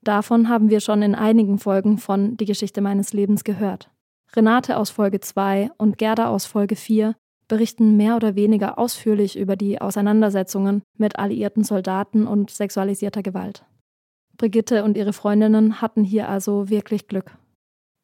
Davon 0.01 0.47
haben 0.47 0.69
wir 0.69 0.79
schon 0.79 1.01
in 1.01 1.15
einigen 1.15 1.59
Folgen 1.59 1.97
von 1.97 2.37
Die 2.37 2.45
Geschichte 2.45 2.81
meines 2.81 3.13
Lebens 3.13 3.43
gehört. 3.43 3.91
Renate 4.35 4.77
aus 4.77 4.89
Folge 4.89 5.19
2 5.19 5.71
und 5.77 5.97
Gerda 5.97 6.29
aus 6.29 6.45
Folge 6.45 6.75
4 6.75 7.15
berichten 7.47 7.97
mehr 7.97 8.15
oder 8.15 8.35
weniger 8.35 8.77
ausführlich 8.77 9.37
über 9.37 9.55
die 9.55 9.81
Auseinandersetzungen 9.81 10.83
mit 10.97 11.17
alliierten 11.17 11.63
Soldaten 11.63 12.27
und 12.27 12.51
sexualisierter 12.51 13.23
Gewalt. 13.23 13.65
Brigitte 14.37 14.83
und 14.85 14.95
ihre 14.95 15.13
Freundinnen 15.13 15.81
hatten 15.81 16.03
hier 16.03 16.29
also 16.29 16.69
wirklich 16.69 17.07
Glück. 17.07 17.35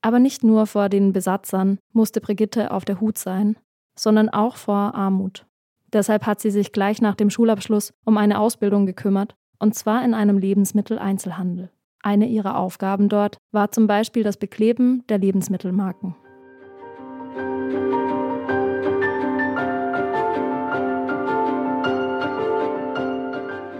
Aber 0.01 0.19
nicht 0.19 0.43
nur 0.43 0.65
vor 0.67 0.89
den 0.89 1.13
Besatzern 1.13 1.79
musste 1.93 2.21
Brigitte 2.21 2.71
auf 2.71 2.83
der 2.85 2.99
Hut 2.99 3.17
sein, 3.17 3.55
sondern 3.97 4.29
auch 4.29 4.57
vor 4.57 4.95
Armut. 4.95 5.45
Deshalb 5.93 6.25
hat 6.25 6.41
sie 6.41 6.51
sich 6.51 6.73
gleich 6.73 7.01
nach 7.01 7.15
dem 7.15 7.29
Schulabschluss 7.29 7.93
um 8.03 8.17
eine 8.17 8.39
Ausbildung 8.39 8.85
gekümmert, 8.85 9.35
und 9.59 9.75
zwar 9.75 10.03
in 10.03 10.13
einem 10.13 10.37
Lebensmitteleinzelhandel. 10.37 11.69
Eine 12.05 12.27
ihrer 12.27 12.59
Aufgaben 12.59 13.09
dort 13.09 13.39
war 13.51 13.71
zum 13.71 13.87
Beispiel 13.87 14.21
das 14.21 14.37
Bekleben 14.37 15.03
der 15.09 15.17
Lebensmittelmarken. 15.17 16.13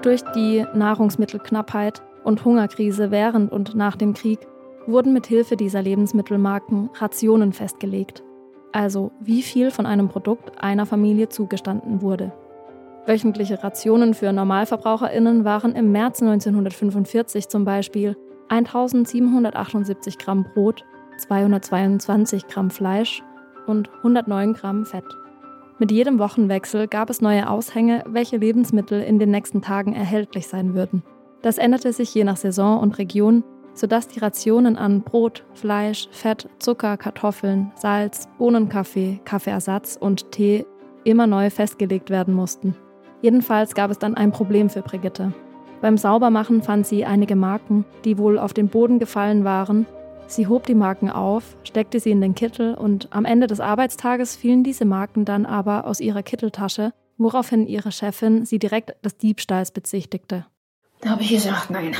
Durch 0.01 0.21
die 0.33 0.65
Nahrungsmittelknappheit 0.73 2.01
und 2.23 2.43
Hungerkrise 2.43 3.11
während 3.11 3.51
und 3.51 3.75
nach 3.75 3.95
dem 3.95 4.15
Krieg 4.15 4.39
wurden 4.87 5.13
mit 5.13 5.27
Hilfe 5.27 5.55
dieser 5.55 5.83
Lebensmittelmarken 5.83 6.89
Rationen 6.95 7.53
festgelegt, 7.53 8.23
also 8.71 9.11
wie 9.19 9.43
viel 9.43 9.69
von 9.69 9.85
einem 9.85 10.09
Produkt 10.09 10.59
einer 10.59 10.87
Familie 10.87 11.29
zugestanden 11.29 12.01
wurde. 12.01 12.33
Wöchentliche 13.07 13.63
Rationen 13.63 14.15
für 14.15 14.33
Normalverbraucherinnen 14.33 15.45
waren 15.45 15.75
im 15.75 15.91
März 15.91 16.23
1945 16.23 17.49
zum 17.49 17.63
Beispiel 17.63 18.17
1778 18.49 20.17
Gramm 20.17 20.43
Brot, 20.53 20.83
222 21.19 22.47
Gramm 22.47 22.71
Fleisch 22.71 23.21
und 23.67 23.89
109 23.97 24.53
Gramm 24.53 24.85
Fett. 24.85 25.05
Mit 25.77 25.91
jedem 25.91 26.17
Wochenwechsel 26.17 26.87
gab 26.87 27.11
es 27.11 27.21
neue 27.21 27.47
Aushänge, 27.47 28.03
welche 28.07 28.37
Lebensmittel 28.37 29.01
in 29.01 29.19
den 29.19 29.29
nächsten 29.29 29.61
Tagen 29.61 29.93
erhältlich 29.93 30.47
sein 30.47 30.73
würden. 30.73 31.03
Das 31.43 31.59
änderte 31.59 31.93
sich 31.93 32.13
je 32.15 32.23
nach 32.23 32.37
Saison 32.37 32.79
und 32.79 32.97
Region, 32.97 33.43
sodass 33.75 34.07
die 34.07 34.19
Rationen 34.19 34.77
an 34.77 35.03
Brot, 35.03 35.45
Fleisch, 35.53 36.07
Fett, 36.09 36.49
Zucker, 36.57 36.97
Kartoffeln, 36.97 37.71
Salz, 37.75 38.27
Bohnenkaffee, 38.39 39.19
Kaffeeersatz 39.25 39.95
und 39.99 40.31
Tee 40.31 40.65
immer 41.03 41.27
neu 41.27 41.51
festgelegt 41.51 42.09
werden 42.09 42.33
mussten. 42.33 42.75
Jedenfalls 43.25 43.73
gab 43.73 43.89
es 43.89 43.97
dann 43.97 44.13
ein 44.13 44.31
Problem 44.31 44.69
für 44.69 44.83
Brigitte. 44.83 45.33
Beim 45.81 45.97
Saubermachen 45.97 46.61
fand 46.61 46.85
sie 46.85 47.05
einige 47.05 47.35
Marken, 47.35 47.83
die 48.03 48.19
wohl 48.19 48.37
auf 48.37 48.53
den 48.53 48.67
Boden 48.67 48.99
gefallen 48.99 49.43
waren. 49.43 49.87
Sie 50.27 50.45
hob 50.45 50.67
die 50.67 50.75
Marken 50.75 51.09
auf, 51.09 51.57
steckte 51.63 51.99
sie 51.99 52.11
in 52.11 52.21
den 52.21 52.35
Kittel 52.35 52.75
und 52.75 53.07
am 53.09 53.25
Ende 53.25 53.47
des 53.47 53.59
Arbeitstages 53.59 54.35
fielen 54.35 54.63
diese 54.63 54.85
Marken 54.85 55.25
dann 55.25 55.47
aber 55.47 55.87
aus 55.87 56.01
ihrer 56.01 56.21
Kitteltasche, 56.21 56.93
woraufhin 57.17 57.65
ihre 57.65 57.91
Chefin 57.91 58.45
sie 58.45 58.59
direkt 58.59 59.03
des 59.03 59.17
Diebstahls 59.17 59.71
bezichtigte. 59.71 60.45
Da 61.01 61.09
habe 61.09 61.23
ich 61.23 61.29
gesagt, 61.29 61.71
nein, 61.71 61.95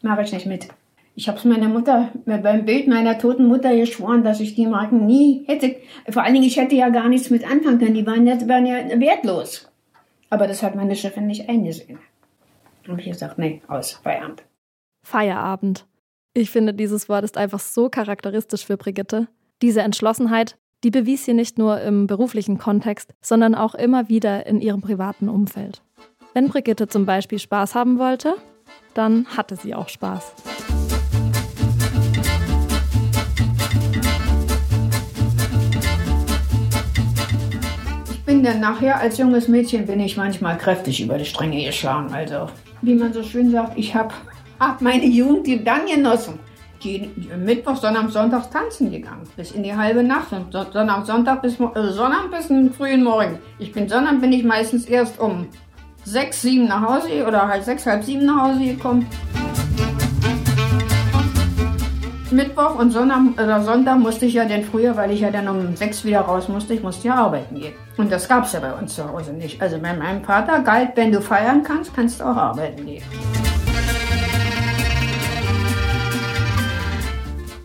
mache 0.00 0.22
ich 0.22 0.32
nicht 0.32 0.46
mit. 0.46 0.68
Ich 1.16 1.28
habe 1.28 1.36
es 1.36 1.44
meiner 1.44 1.68
Mutter 1.68 2.12
beim 2.24 2.64
Bild 2.64 2.88
meiner 2.88 3.18
toten 3.18 3.46
Mutter 3.46 3.76
geschworen, 3.76 4.24
dass 4.24 4.40
ich 4.40 4.54
die 4.54 4.66
Marken 4.66 5.04
nie 5.04 5.44
hätte. 5.46 5.76
Vor 6.08 6.22
allen 6.22 6.32
Dingen, 6.32 6.46
ich 6.46 6.56
hätte 6.56 6.76
ja 6.76 6.88
gar 6.88 7.10
nichts 7.10 7.28
mit 7.28 7.44
anfangen 7.44 7.78
können. 7.78 7.92
Die 7.92 8.06
waren 8.06 8.26
ja, 8.26 8.40
waren 8.48 8.64
ja 8.64 8.98
wertlos. 8.98 9.69
Aber 10.30 10.46
das 10.46 10.62
hat 10.62 10.74
meine 10.74 10.96
Chefin 10.96 11.26
nicht 11.26 11.48
eingesehen. 11.48 11.98
Und 12.88 12.98
ich 12.98 13.06
gesagt, 13.06 13.38
nee, 13.38 13.62
aus, 13.68 13.92
Feierabend. 13.92 14.44
Feierabend. 15.02 15.86
Ich 16.32 16.50
finde, 16.50 16.72
dieses 16.72 17.08
Wort 17.08 17.24
ist 17.24 17.36
einfach 17.36 17.60
so 17.60 17.90
charakteristisch 17.90 18.64
für 18.64 18.76
Brigitte. 18.76 19.28
Diese 19.62 19.82
Entschlossenheit, 19.82 20.56
die 20.84 20.90
bewies 20.90 21.24
sie 21.24 21.34
nicht 21.34 21.58
nur 21.58 21.80
im 21.80 22.06
beruflichen 22.06 22.58
Kontext, 22.58 23.12
sondern 23.20 23.54
auch 23.54 23.74
immer 23.74 24.08
wieder 24.08 24.46
in 24.46 24.60
ihrem 24.60 24.80
privaten 24.80 25.28
Umfeld. 25.28 25.82
Wenn 26.32 26.48
Brigitte 26.48 26.86
zum 26.88 27.06
Beispiel 27.06 27.38
Spaß 27.38 27.74
haben 27.74 27.98
wollte, 27.98 28.36
dann 28.94 29.26
hatte 29.36 29.56
sie 29.56 29.74
auch 29.74 29.88
Spaß. 29.88 30.69
Bin 38.40 38.52
dann 38.52 38.60
nachher 38.60 38.98
als 38.98 39.18
junges 39.18 39.48
Mädchen 39.48 39.84
bin 39.84 40.00
ich 40.00 40.16
manchmal 40.16 40.56
kräftig 40.56 41.02
über 41.02 41.18
die 41.18 41.26
Stränge 41.26 41.62
geschlagen. 41.62 42.10
Also, 42.10 42.48
wie 42.80 42.94
man 42.94 43.12
so 43.12 43.22
schön 43.22 43.50
sagt, 43.50 43.76
ich 43.76 43.94
habe 43.94 44.14
hab 44.58 44.80
meine 44.80 45.04
Jugend 45.04 45.66
dann 45.66 45.84
genossen. 45.84 46.38
Die, 46.82 47.10
Mittwoch, 47.36 47.76
Sonnabend, 47.76 48.14
Sonntag 48.14 48.50
tanzen 48.50 48.90
gegangen. 48.90 49.28
Bis 49.36 49.50
in 49.50 49.62
die 49.62 49.76
halbe 49.76 50.02
Nacht. 50.02 50.32
Und 50.32 50.54
Sonnabend, 50.54 51.06
Sonntag 51.06 51.42
bis, 51.42 51.60
äh, 51.60 52.28
bis 52.30 52.48
in 52.48 52.64
den 52.64 52.72
frühen 52.72 53.04
Morgen. 53.04 53.38
Ich 53.58 53.72
bin 53.72 53.86
Sonnabend 53.90 54.22
bin 54.22 54.32
ich 54.32 54.42
meistens 54.42 54.86
erst 54.86 55.20
um 55.20 55.46
sechs, 56.04 56.40
sieben 56.40 56.66
nach 56.66 56.80
Hause 56.80 57.26
oder 57.28 57.46
halt 57.46 57.62
sechs, 57.64 57.84
halb 57.84 58.02
sieben 58.02 58.24
nach 58.24 58.44
Hause 58.44 58.64
gekommen. 58.64 59.06
Mittwoch 62.32 62.76
und 62.76 62.90
Sonntag, 62.92 63.20
oder 63.42 63.62
Sonntag 63.62 63.98
musste 63.98 64.26
ich 64.26 64.34
ja 64.34 64.44
dann 64.44 64.62
früher, 64.62 64.96
weil 64.96 65.10
ich 65.10 65.20
ja 65.20 65.30
dann 65.30 65.48
um 65.48 65.74
sechs 65.74 66.04
wieder 66.04 66.20
raus 66.20 66.48
musste, 66.48 66.74
ich 66.74 66.82
musste 66.82 67.08
ja 67.08 67.14
arbeiten 67.16 67.58
gehen. 67.58 67.74
Und 67.96 68.12
das 68.12 68.28
gab 68.28 68.44
es 68.44 68.52
ja 68.52 68.60
bei 68.60 68.72
uns 68.72 68.94
zu 68.94 69.08
Hause 69.08 69.32
nicht. 69.32 69.60
Also 69.60 69.78
bei 69.78 69.92
meinem 69.94 70.22
Vater 70.24 70.60
galt, 70.60 70.90
wenn 70.94 71.10
du 71.10 71.20
feiern 71.20 71.62
kannst, 71.62 71.94
kannst 71.94 72.20
du 72.20 72.24
auch 72.24 72.36
arbeiten 72.36 72.86
gehen. 72.86 73.02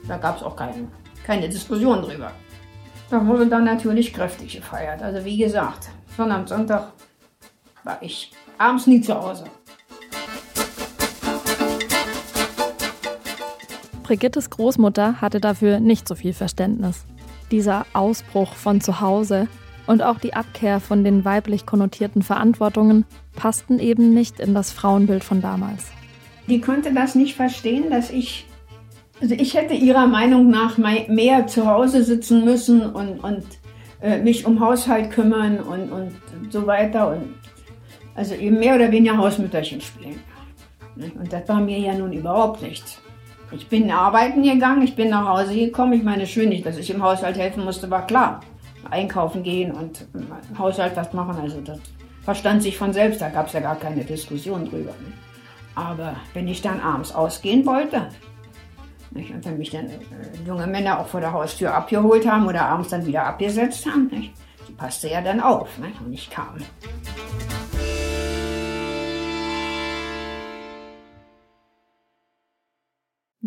Da 0.08 0.18
gab 0.18 0.38
es 0.38 0.44
auch 0.44 0.56
keine, 0.56 0.88
keine 1.26 1.50
Diskussion 1.50 2.02
drüber. 2.02 2.32
Da 3.10 3.26
wurde 3.26 3.48
dann 3.48 3.66
natürlich 3.66 4.14
kräftig 4.14 4.56
gefeiert. 4.56 5.02
Also 5.02 5.24
wie 5.24 5.38
gesagt, 5.38 5.90
Sonnabend, 6.18 6.50
Sonntag 6.50 6.92
war 7.84 7.98
ich 8.02 8.32
abends 8.58 8.88
nie 8.88 9.02
zu 9.02 9.14
Hause. 9.14 9.46
Brigittes 14.06 14.52
Großmutter 14.52 15.20
hatte 15.20 15.42
dafür 15.42 15.80
nicht 15.80 16.08
so 16.08 16.14
viel 16.14 16.34
Verständnis. 16.34 17.08
Dieser 17.50 17.88
Ausbruch 17.94 18.54
von 18.54 18.80
zu 18.80 19.02
Hause 19.02 19.48
und 19.88 20.04
auch 20.04 20.20
die 20.20 20.36
Abkehr 20.36 20.80
von 20.80 21.04
den 21.04 21.26
weiblich 21.26 21.66
konnotierten 21.66 22.22
Verantwortungen 22.22 23.06
passten 23.36 23.80
eben 23.80 24.14
nicht 24.14 24.40
in 24.40 24.54
das 24.54 24.72
Frauenbild 24.72 25.24
von 25.24 25.42
damals. 25.42 25.88
Die 26.48 26.62
konnte 26.62 26.94
das 26.94 27.16
nicht 27.16 27.34
verstehen, 27.34 27.90
dass 27.90 28.12
ich, 28.12 28.46
also 29.22 29.34
ich 29.34 29.56
hätte 29.56 29.74
ihrer 29.74 30.06
Meinung 30.06 30.52
nach 30.52 30.78
mehr 30.78 31.48
zu 31.48 31.66
Hause 31.66 32.04
sitzen 32.04 32.46
müssen 32.46 32.82
und, 32.86 33.24
und 33.24 33.44
äh, 34.04 34.20
mich 34.20 34.46
um 34.46 34.60
Haushalt 34.60 35.10
kümmern 35.10 35.62
und, 35.62 35.92
und 35.92 36.12
so 36.52 36.68
weiter 36.68 37.10
und 37.10 37.34
also 38.14 38.36
eben 38.36 38.60
mehr 38.60 38.76
oder 38.76 38.92
weniger 38.92 39.18
Hausmütterchen 39.18 39.82
spielen. 39.82 40.20
Und 40.96 41.34
das 41.34 41.50
war 41.50 41.60
mir 41.60 41.80
ja 41.80 41.96
nun 41.96 42.14
überhaupt 42.14 42.62
nichts. 42.62 43.02
Ich 43.58 43.70
bin 43.70 43.90
arbeiten 43.90 44.44
gegangen, 44.44 44.82
ich 44.82 44.96
bin 44.96 45.10
nach 45.10 45.28
Hause 45.28 45.56
gekommen. 45.56 45.94
Ich 45.94 46.04
meine, 46.04 46.28
schön 46.28 46.50
nicht, 46.50 46.66
dass 46.66 46.78
ich 46.78 46.90
im 46.90 47.02
Haushalt 47.02 47.38
helfen 47.38 47.64
musste, 47.64 47.90
war 47.90 48.06
klar. 48.06 48.42
Einkaufen 48.92 49.44
gehen 49.44 49.72
und 49.72 50.06
im 50.14 50.60
Haushalt 50.60 50.96
was 50.96 51.12
machen, 51.14 51.38
also 51.42 51.60
das 51.62 51.80
verstand 52.24 52.62
sich 52.62 52.78
von 52.78 52.94
selbst, 52.94 53.20
da 53.20 53.30
gab 53.30 53.48
es 53.48 53.54
ja 53.54 53.62
gar 53.62 53.78
keine 53.78 54.04
Diskussion 54.04 54.66
drüber. 54.66 54.92
Ne? 54.92 55.14
Aber 55.74 56.16
wenn 56.34 56.48
ich 56.48 56.62
dann 56.62 56.80
abends 56.80 57.14
ausgehen 57.14 57.66
wollte, 57.66 58.10
nicht? 59.12 59.32
und 59.32 59.44
wenn 59.46 59.58
mich 59.58 59.72
dann 59.72 59.88
äh, 59.88 59.98
junge 60.46 60.68
Männer 60.68 61.00
auch 61.00 61.08
vor 61.08 61.20
der 61.20 61.32
Haustür 61.32 61.74
abgeholt 61.74 62.30
haben 62.30 62.48
oder 62.48 62.66
abends 62.66 62.90
dann 62.90 63.06
wieder 63.06 63.26
abgesetzt 63.26 63.88
haben, 63.88 64.08
nicht? 64.08 64.34
die 64.68 64.74
passte 64.74 65.10
ja 65.10 65.22
dann 65.22 65.40
auf 65.40 65.80
nicht? 65.80 66.00
und 66.02 66.14
ich 66.14 66.30
kam. 66.30 66.58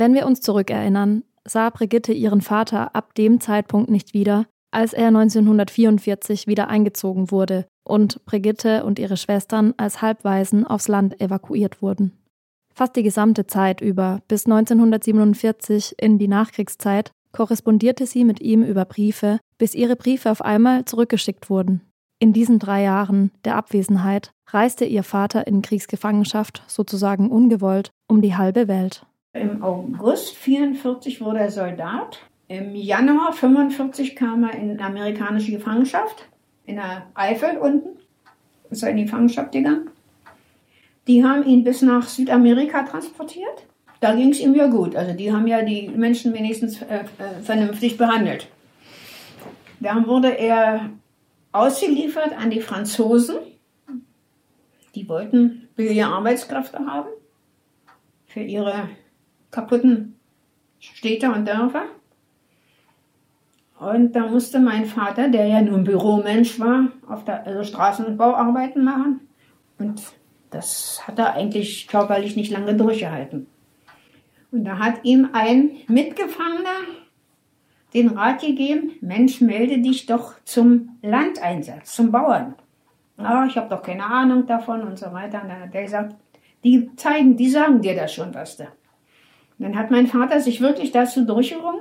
Wenn 0.01 0.15
wir 0.15 0.27
uns 0.27 0.41
zurückerinnern, 0.41 1.25
sah 1.45 1.71
Brigitte 1.71 2.13
ihren 2.13 2.41
Vater 2.41 2.95
ab 2.95 3.17
dem 3.17 3.41
Zeitpunkt 3.41 3.91
nicht 3.91 4.15
wieder, 4.15 4.47
als 4.71 4.93
er 4.93 5.09
1944 5.09 6.47
wieder 6.47 6.69
eingezogen 6.69 7.33
wurde 7.33 7.67
und 7.83 8.25
Brigitte 8.25 8.85
und 8.85 9.01
ihre 9.01 9.17
Schwestern 9.17 9.75
als 9.77 10.01
Halbwaisen 10.01 10.65
aufs 10.65 10.87
Land 10.87 11.21
evakuiert 11.21 11.83
wurden. 11.83 12.13
Fast 12.73 12.95
die 12.95 13.03
gesamte 13.03 13.49
Zeit 13.49 13.81
über, 13.81 14.23
bis 14.29 14.47
1947 14.47 15.97
in 15.99 16.17
die 16.17 16.29
Nachkriegszeit, 16.29 17.11
korrespondierte 17.33 18.07
sie 18.07 18.23
mit 18.23 18.39
ihm 18.39 18.63
über 18.63 18.85
Briefe, 18.85 19.41
bis 19.59 19.75
ihre 19.75 19.97
Briefe 19.97 20.31
auf 20.31 20.43
einmal 20.43 20.85
zurückgeschickt 20.85 21.51
wurden. 21.51 21.81
In 22.21 22.33
diesen 22.33 22.61
drei 22.61 22.85
Jahren 22.85 23.33
der 23.45 23.57
Abwesenheit 23.57 24.31
reiste 24.49 24.85
ihr 24.85 25.03
Vater 25.03 25.49
in 25.49 25.61
Kriegsgefangenschaft, 25.61 26.63
sozusagen 26.69 27.33
ungewollt, 27.33 27.91
um 28.07 28.23
die 28.23 28.37
halbe 28.37 28.69
Welt. 28.69 29.05
Im 29.39 29.63
August 29.63 30.37
44 30.37 31.21
wurde 31.21 31.41
er 31.41 31.51
Soldat. 31.51 32.21
Im 32.49 32.75
Januar 32.75 33.33
45 33.33 34.17
kam 34.17 34.45
er 34.45 34.55
in 34.55 34.81
amerikanische 34.81 35.53
Gefangenschaft, 35.53 36.29
in 36.67 36.77
der 36.77 37.07
Eifel 37.15 37.59
unten. 37.59 37.99
Ist 38.71 38.83
er 38.83 38.91
in 38.91 38.97
die 38.97 39.05
Gefangenschaft 39.05 39.53
gegangen. 39.53 39.91
Die 41.07 41.25
haben 41.25 41.45
ihn 41.45 41.65
bis 41.65 41.83
nach 41.83 42.07
Südamerika 42.07 42.83
transportiert. 42.83 43.67
Da 44.01 44.15
ging 44.15 44.31
es 44.31 44.41
ihm 44.41 44.55
ja 44.55 44.67
gut. 44.67 44.95
Also 44.95 45.15
die 45.15 45.33
haben 45.33 45.47
ja 45.47 45.63
die 45.63 45.89
Menschen 45.89 46.35
wenigstens 46.35 46.83
äh, 46.83 47.05
äh, 47.19 47.43
vernünftig 47.43 47.97
behandelt. 47.97 48.49
Dann 49.81 50.07
wurde 50.07 50.37
er 50.37 50.91
ausgeliefert 51.53 52.37
an 52.39 52.51
die 52.51 52.61
Franzosen. 52.61 53.37
Die 54.95 55.09
wollten 55.09 55.69
billige 55.77 56.07
Arbeitskräfte 56.07 56.79
haben 56.87 57.09
für 58.27 58.41
ihre 58.41 58.89
kaputten 59.51 60.19
Städte 60.79 61.31
und 61.31 61.47
Dörfer. 61.47 61.85
Und 63.79 64.13
da 64.13 64.27
musste 64.27 64.59
mein 64.59 64.87
Vater, 64.87 65.29
der 65.29 65.47
ja 65.47 65.63
nur 65.63 65.79
ein 65.79 65.85
Büromensch 65.85 66.59
war, 66.59 66.89
auf 67.07 67.25
der 67.25 67.47
also 67.47 67.63
Straßenbauarbeiten 67.63 68.85
machen. 68.85 69.21
Und 69.79 70.03
das 70.51 71.07
hat 71.07 71.19
er 71.19 71.35
eigentlich 71.35 71.87
körperlich 71.87 72.35
nicht 72.35 72.51
lange 72.51 72.75
durchgehalten. 72.75 73.47
Und 74.51 74.65
da 74.65 74.79
hat 74.79 75.05
ihm 75.05 75.29
ein 75.33 75.71
Mitgefangener 75.87 76.71
den 77.95 78.09
Rat 78.09 78.41
gegeben, 78.41 78.93
Mensch, 79.01 79.41
melde 79.41 79.79
dich 79.79 80.07
doch 80.07 80.35
zum 80.45 80.99
Landeinsatz, 81.03 81.95
zum 81.95 82.11
Bauern. 82.11 82.55
Ah, 83.17 83.47
ich 83.47 83.57
habe 83.57 83.69
doch 83.69 83.83
keine 83.83 84.05
Ahnung 84.05 84.47
davon 84.47 84.83
und 84.83 84.99
so 84.99 85.13
weiter. 85.13 85.43
Und 85.43 85.49
dann 85.49 85.61
hat 85.61 85.75
er 85.75 85.83
gesagt, 85.83 86.15
die 86.65 86.95
zeigen, 86.97 87.37
die 87.37 87.49
sagen 87.49 87.81
dir 87.81 87.97
das 87.97 88.13
schon, 88.13 88.35
was 88.35 88.57
da. 88.57 88.67
Und 89.59 89.65
dann 89.65 89.79
hat 89.79 89.91
mein 89.91 90.07
Vater 90.07 90.41
sich 90.41 90.61
wirklich 90.61 90.93
dazu 90.93 91.25
durchgerungen 91.25 91.81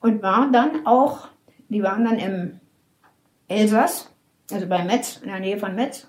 und 0.00 0.22
war 0.22 0.50
dann 0.50 0.86
auch, 0.86 1.28
die 1.68 1.82
waren 1.82 2.04
dann 2.04 2.18
im 2.18 2.60
Elsass, 3.48 4.12
also 4.50 4.66
bei 4.66 4.84
Metz, 4.84 5.18
in 5.22 5.28
der 5.28 5.40
Nähe 5.40 5.58
von 5.58 5.74
Metz. 5.74 6.08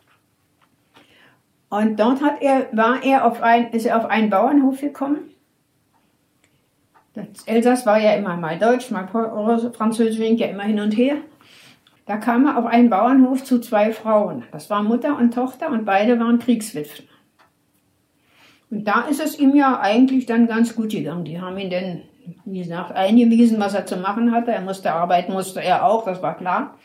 Und 1.69 1.99
dort 1.99 2.21
hat 2.21 2.41
er, 2.41 2.67
war 2.71 3.03
er 3.03 3.25
auf 3.25 3.41
ein, 3.41 3.71
ist 3.71 3.85
er 3.85 3.97
auf 3.97 4.05
einen 4.05 4.29
Bauernhof 4.29 4.81
gekommen. 4.81 5.31
Das 7.13 7.43
Elsass 7.45 7.85
war 7.85 7.97
ja 7.97 8.13
immer 8.13 8.35
mal 8.35 8.59
Deutsch, 8.59 8.91
mal 8.91 9.07
Französisch, 9.07 10.17
ging 10.17 10.37
ja 10.37 10.47
immer 10.47 10.63
hin 10.63 10.79
und 10.79 10.91
her. 10.91 11.17
Da 12.05 12.17
kam 12.17 12.45
er 12.45 12.57
auf 12.57 12.65
einen 12.65 12.89
Bauernhof 12.89 13.43
zu 13.43 13.59
zwei 13.59 13.91
Frauen. 13.91 14.43
Das 14.51 14.69
war 14.69 14.83
Mutter 14.83 15.17
und 15.17 15.33
Tochter 15.33 15.69
und 15.69 15.85
beide 15.85 16.19
waren 16.19 16.39
Kriegswitwen. 16.39 17.07
Und 18.69 18.85
da 18.85 19.01
ist 19.01 19.21
es 19.21 19.39
ihm 19.39 19.55
ja 19.55 19.79
eigentlich 19.79 20.25
dann 20.25 20.47
ganz 20.47 20.75
gut 20.75 20.89
gegangen. 20.89 21.25
Die 21.25 21.39
haben 21.39 21.57
ihn 21.57 21.69
dann, 21.69 22.01
wie 22.45 22.59
gesagt, 22.59 22.91
eingewiesen, 22.91 23.59
was 23.59 23.73
er 23.73 23.85
zu 23.85 23.97
machen 23.97 24.31
hatte. 24.31 24.51
Er 24.51 24.61
musste 24.61 24.93
arbeiten, 24.93 25.33
musste 25.33 25.63
er 25.63 25.85
auch, 25.85 26.05
das 26.05 26.21
war 26.21 26.35
klar. 26.35 26.75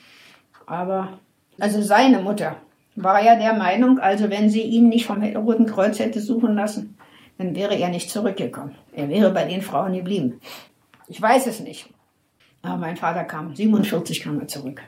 Aber, 0.66 1.18
also 1.58 1.82
seine 1.82 2.20
Mutter 2.20 2.56
war 2.96 3.22
ja 3.22 3.36
der 3.36 3.54
Meinung, 3.54 3.98
also 3.98 4.30
wenn 4.30 4.50
sie 4.50 4.62
ihn 4.62 4.88
nicht 4.88 5.06
vom 5.06 5.22
Roten 5.22 5.66
Kreuz 5.66 5.98
hätte 5.98 6.20
suchen 6.20 6.54
lassen, 6.54 6.96
dann 7.38 7.56
wäre 7.56 7.74
er 7.74 7.88
nicht 7.88 8.10
zurückgekommen. 8.10 8.74
Er 8.92 9.08
wäre 9.08 9.30
bei 9.30 9.44
den 9.46 9.62
Frauen 9.62 9.94
geblieben. 9.94 10.40
Ich 11.08 11.20
weiß 11.20 11.46
es 11.46 11.60
nicht. 11.60 11.88
Aber 12.62 12.76
mein 12.76 12.96
Vater 12.96 13.24
kam, 13.24 13.54
47 13.54 14.20
kam 14.20 14.38
er 14.40 14.48
zurück. 14.48 14.82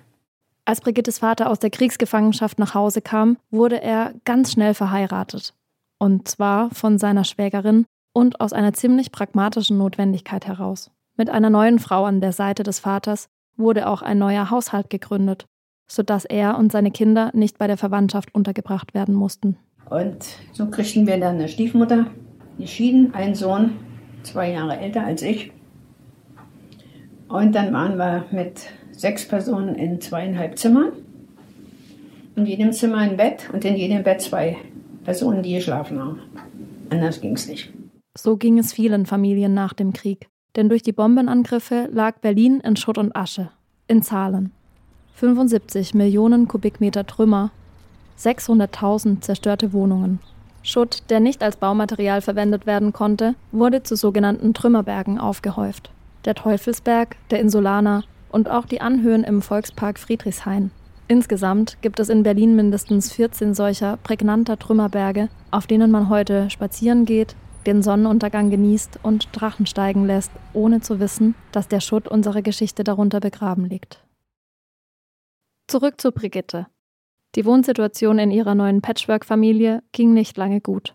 Als 0.65 0.81
Brigittes 0.81 1.19
Vater 1.19 1.51
aus 1.51 1.59
der 1.59 1.71
Kriegsgefangenschaft 1.71 2.59
nach 2.59 2.75
Hause 2.75 3.01
kam, 3.01 3.39
wurde 3.51 3.81
er 3.81 4.13
ganz 4.25 4.53
schnell 4.53 4.75
verheiratet. 4.75 5.55
Und 6.03 6.27
zwar 6.27 6.71
von 6.71 6.99
seiner 6.99 7.23
Schwägerin 7.23 7.87
und 8.13 8.41
aus 8.41 8.53
einer 8.53 8.73
ziemlich 8.73 9.13
pragmatischen 9.13 9.79
Notwendigkeit 9.79 10.49
heraus. 10.49 10.91
Mit 11.17 11.31
einer 11.31 11.49
neuen 11.49 11.79
Frau 11.79 12.07
an 12.07 12.21
der 12.21 12.33
Seite 12.33 12.65
des 12.65 12.81
Vaters 12.81 13.29
wurde 13.57 13.87
auch 13.87 14.03
ein 14.03 14.19
neuer 14.19 14.51
Haushalt 14.51 14.91
gegründet, 14.91 15.47
sodass 15.87 16.25
er 16.25 16.59
und 16.59 16.73
seine 16.73 16.91
Kinder 16.91 17.31
nicht 17.35 17.57
bei 17.57 17.69
der 17.69 17.77
Verwandtschaft 17.77 18.35
untergebracht 18.35 18.95
werden 18.95 19.15
mussten. 19.15 19.59
Und 19.89 20.25
so 20.53 20.69
kriegten 20.69 21.07
wir 21.07 21.21
dann 21.21 21.37
eine 21.37 21.47
Stiefmutter, 21.47 22.07
geschieden, 22.59 23.15
ein 23.15 23.37
Sohn, 23.37 23.77
zwei 24.25 24.51
Jahre 24.51 24.79
älter 24.79 25.05
als 25.05 25.23
ich. 25.23 25.53
Und 27.29 27.55
dann 27.55 27.73
waren 27.73 27.97
wir 27.97 28.25
mit 28.33 28.63
sechs 28.91 29.29
Personen 29.29 29.77
in 29.77 30.01
zweieinhalb 30.01 30.59
Zimmern. 30.59 30.95
In 32.35 32.45
jedem 32.45 32.73
Zimmer 32.73 32.97
ein 32.97 33.17
Bett 33.17 33.51
und 33.53 33.65
in 33.65 33.77
jedem 33.77 34.03
Bett 34.03 34.21
zwei 34.21 34.57
Personen, 35.05 35.43
die 35.43 35.55
geschlafen 35.55 35.99
haben. 35.99 36.21
Anders 36.91 37.21
ging 37.21 37.35
es 37.35 37.49
nicht. 37.49 37.73
So 38.17 38.37
ging 38.37 38.59
es 38.59 38.73
vielen 38.73 39.07
Familien 39.07 39.55
nach 39.55 39.73
dem 39.73 39.93
Krieg. 39.93 40.29
Denn 40.57 40.69
durch 40.69 40.83
die 40.83 40.93
Bombenangriffe 40.93 41.89
lag 41.91 42.19
Berlin 42.19 42.61
in 42.61 42.77
Schutt 42.77 42.99
und 42.99 43.17
Asche. 43.17 43.51
In 43.89 44.03
Zahlen. 44.03 44.53
75 45.15 45.95
Millionen 45.95 46.49
Kubikmeter 46.49 47.07
Trümmer, 47.07 47.51
600.000 48.19 49.21
zerstörte 49.21 49.73
Wohnungen. 49.73 50.21
Schutt, 50.63 51.05
der 51.11 51.21
nicht 51.21 51.43
als 51.43 51.57
Baumaterial 51.57 52.21
verwendet 52.21 52.67
werden 52.67 52.93
konnte, 52.93 53.35
wurde 53.51 53.83
zu 53.83 53.97
sogenannten 53.97 54.55
Trümmerbergen 54.55 55.19
aufgehäuft. 55.19 55.91
Der 56.25 56.35
Teufelsberg, 56.35 57.17
der 57.31 57.41
Insulaner 57.41 58.05
und 58.31 58.49
auch 58.49 58.67
die 58.67 58.81
Anhöhen 58.81 59.25
im 59.25 59.43
Volkspark 59.43 59.99
Friedrichshain. 59.99 60.71
Insgesamt 61.09 61.79
gibt 61.83 62.01
es 62.01 62.09
in 62.09 62.23
Berlin 62.23 62.57
mindestens 62.57 63.13
14 63.13 63.55
solcher 63.55 63.99
prägnanter 63.99 64.59
Trümmerberge, 64.59 65.29
auf 65.51 65.67
denen 65.67 65.91
man 65.91 66.09
heute 66.09 66.49
spazieren 66.51 67.05
geht, 67.05 67.37
den 67.67 67.83
Sonnenuntergang 67.83 68.51
genießt 68.51 69.01
und 69.03 69.29
Drachen 69.33 69.67
steigen 69.67 70.07
lässt, 70.07 70.33
ohne 70.53 70.81
zu 70.81 71.01
wissen, 71.01 71.35
dass 71.53 71.69
der 71.69 71.81
Schutt 71.81 72.09
unserer 72.09 72.43
Geschichte 72.43 72.85
darunter 72.85 73.21
begraben 73.21 73.67
liegt. 73.67 74.05
Zurück 75.69 76.01
zu 76.01 76.13
Brigitte. 76.13 76.67
Die 77.35 77.47
Wohnsituation 77.47 78.19
in 78.19 78.31
ihrer 78.31 78.55
neuen 78.55 78.83
Patchwork-Familie 78.83 79.83
ging 79.93 80.13
nicht 80.13 80.37
lange 80.37 80.61
gut. 80.61 80.95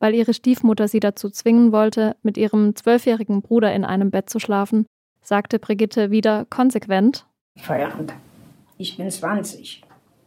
Weil 0.00 0.14
ihre 0.14 0.34
Stiefmutter 0.34 0.88
sie 0.88 1.00
dazu 1.00 1.30
zwingen 1.30 1.72
wollte, 1.72 2.16
mit 2.22 2.36
ihrem 2.36 2.74
zwölfjährigen 2.74 3.42
Bruder 3.42 3.72
in 3.74 3.84
einem 3.84 4.10
Bett 4.10 4.30
zu 4.30 4.38
schlafen, 4.38 4.86
sagte 5.20 5.58
Brigitte 5.58 6.10
wieder 6.10 6.46
konsequent: 6.46 7.26
Feierabend 7.56 8.14
ich 8.78 8.96
bin 8.96 9.10
20. 9.10 9.82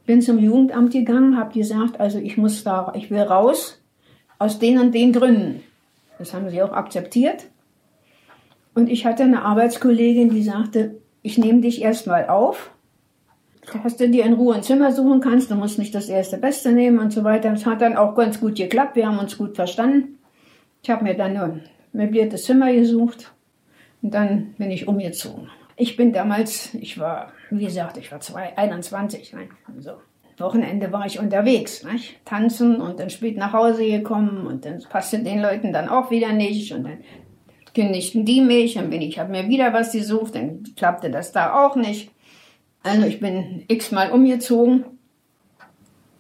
Bin 0.05 0.21
zum 0.21 0.37
Jugendamt 0.37 0.91
gegangen, 0.91 1.37
habe 1.37 1.53
gesagt, 1.53 1.99
also 1.99 2.19
ich 2.19 2.37
muss 2.37 2.63
da, 2.63 2.91
ich 2.95 3.09
will 3.09 3.21
raus 3.21 3.81
aus 4.39 4.59
den 4.59 4.79
und 4.79 4.93
den 4.93 5.13
Gründen. 5.13 5.63
Das 6.19 6.33
haben 6.33 6.49
sie 6.49 6.61
auch 6.61 6.73
akzeptiert. 6.73 7.45
Und 8.73 8.89
ich 8.89 9.05
hatte 9.05 9.23
eine 9.23 9.43
Arbeitskollegin, 9.43 10.29
die 10.29 10.43
sagte, 10.43 10.95
ich 11.21 11.37
nehme 11.37 11.61
dich 11.61 11.81
erstmal 11.81 12.27
auf, 12.27 12.71
dass 13.83 13.97
du 13.97 14.09
dir 14.09 14.25
in 14.25 14.33
Ruhe 14.33 14.55
ein 14.55 14.63
Zimmer 14.63 14.91
suchen 14.91 15.21
kannst, 15.21 15.51
du 15.51 15.55
musst 15.55 15.77
nicht 15.77 15.93
das 15.93 16.09
erste 16.09 16.37
Beste 16.37 16.71
nehmen 16.71 16.99
und 16.99 17.11
so 17.11 17.23
weiter. 17.23 17.51
Das 17.51 17.65
hat 17.65 17.81
dann 17.81 17.95
auch 17.95 18.15
ganz 18.15 18.39
gut 18.39 18.55
geklappt, 18.55 18.95
wir 18.95 19.07
haben 19.07 19.19
uns 19.19 19.37
gut 19.37 19.55
verstanden. 19.55 20.17
Ich 20.83 20.89
habe 20.89 21.03
mir 21.03 21.15
dann 21.15 21.37
ein 21.37 21.63
möbliertes 21.93 22.43
Zimmer 22.45 22.73
gesucht 22.73 23.31
und 24.01 24.13
dann 24.13 24.55
bin 24.57 24.71
ich 24.71 24.87
umgezogen. 24.87 25.49
Ich 25.81 25.97
bin 25.97 26.13
damals, 26.13 26.75
ich 26.75 26.99
war, 26.99 27.31
wie 27.49 27.65
gesagt, 27.65 27.97
ich 27.97 28.11
war 28.11 28.19
zwei, 28.19 28.55
21. 28.55 29.33
Ne? 29.33 29.49
Also, 29.75 29.93
Wochenende 30.37 30.91
war 30.91 31.07
ich 31.07 31.17
unterwegs, 31.17 31.83
ne? 31.83 31.99
tanzen 32.23 32.79
und 32.79 32.99
dann 32.99 33.09
spät 33.09 33.35
nach 33.35 33.51
Hause 33.51 33.87
gekommen 33.87 34.45
und 34.45 34.63
dann 34.63 34.83
passte 34.87 35.23
den 35.23 35.41
Leuten 35.41 35.73
dann 35.73 35.89
auch 35.89 36.11
wieder 36.11 36.33
nicht 36.33 36.71
und 36.71 36.83
dann 36.83 36.99
kündigten 37.73 38.25
die 38.25 38.41
mich, 38.41 38.75
dann 38.75 38.91
bin 38.91 39.01
ich, 39.01 39.17
habe 39.17 39.31
mir 39.31 39.49
wieder 39.49 39.73
was 39.73 39.91
gesucht, 39.91 40.35
dann 40.35 40.61
klappte 40.75 41.09
das 41.09 41.31
da 41.31 41.65
auch 41.65 41.75
nicht. 41.75 42.11
Also 42.83 43.07
ich 43.07 43.19
bin 43.19 43.63
x-mal 43.67 44.11
umgezogen 44.11 44.85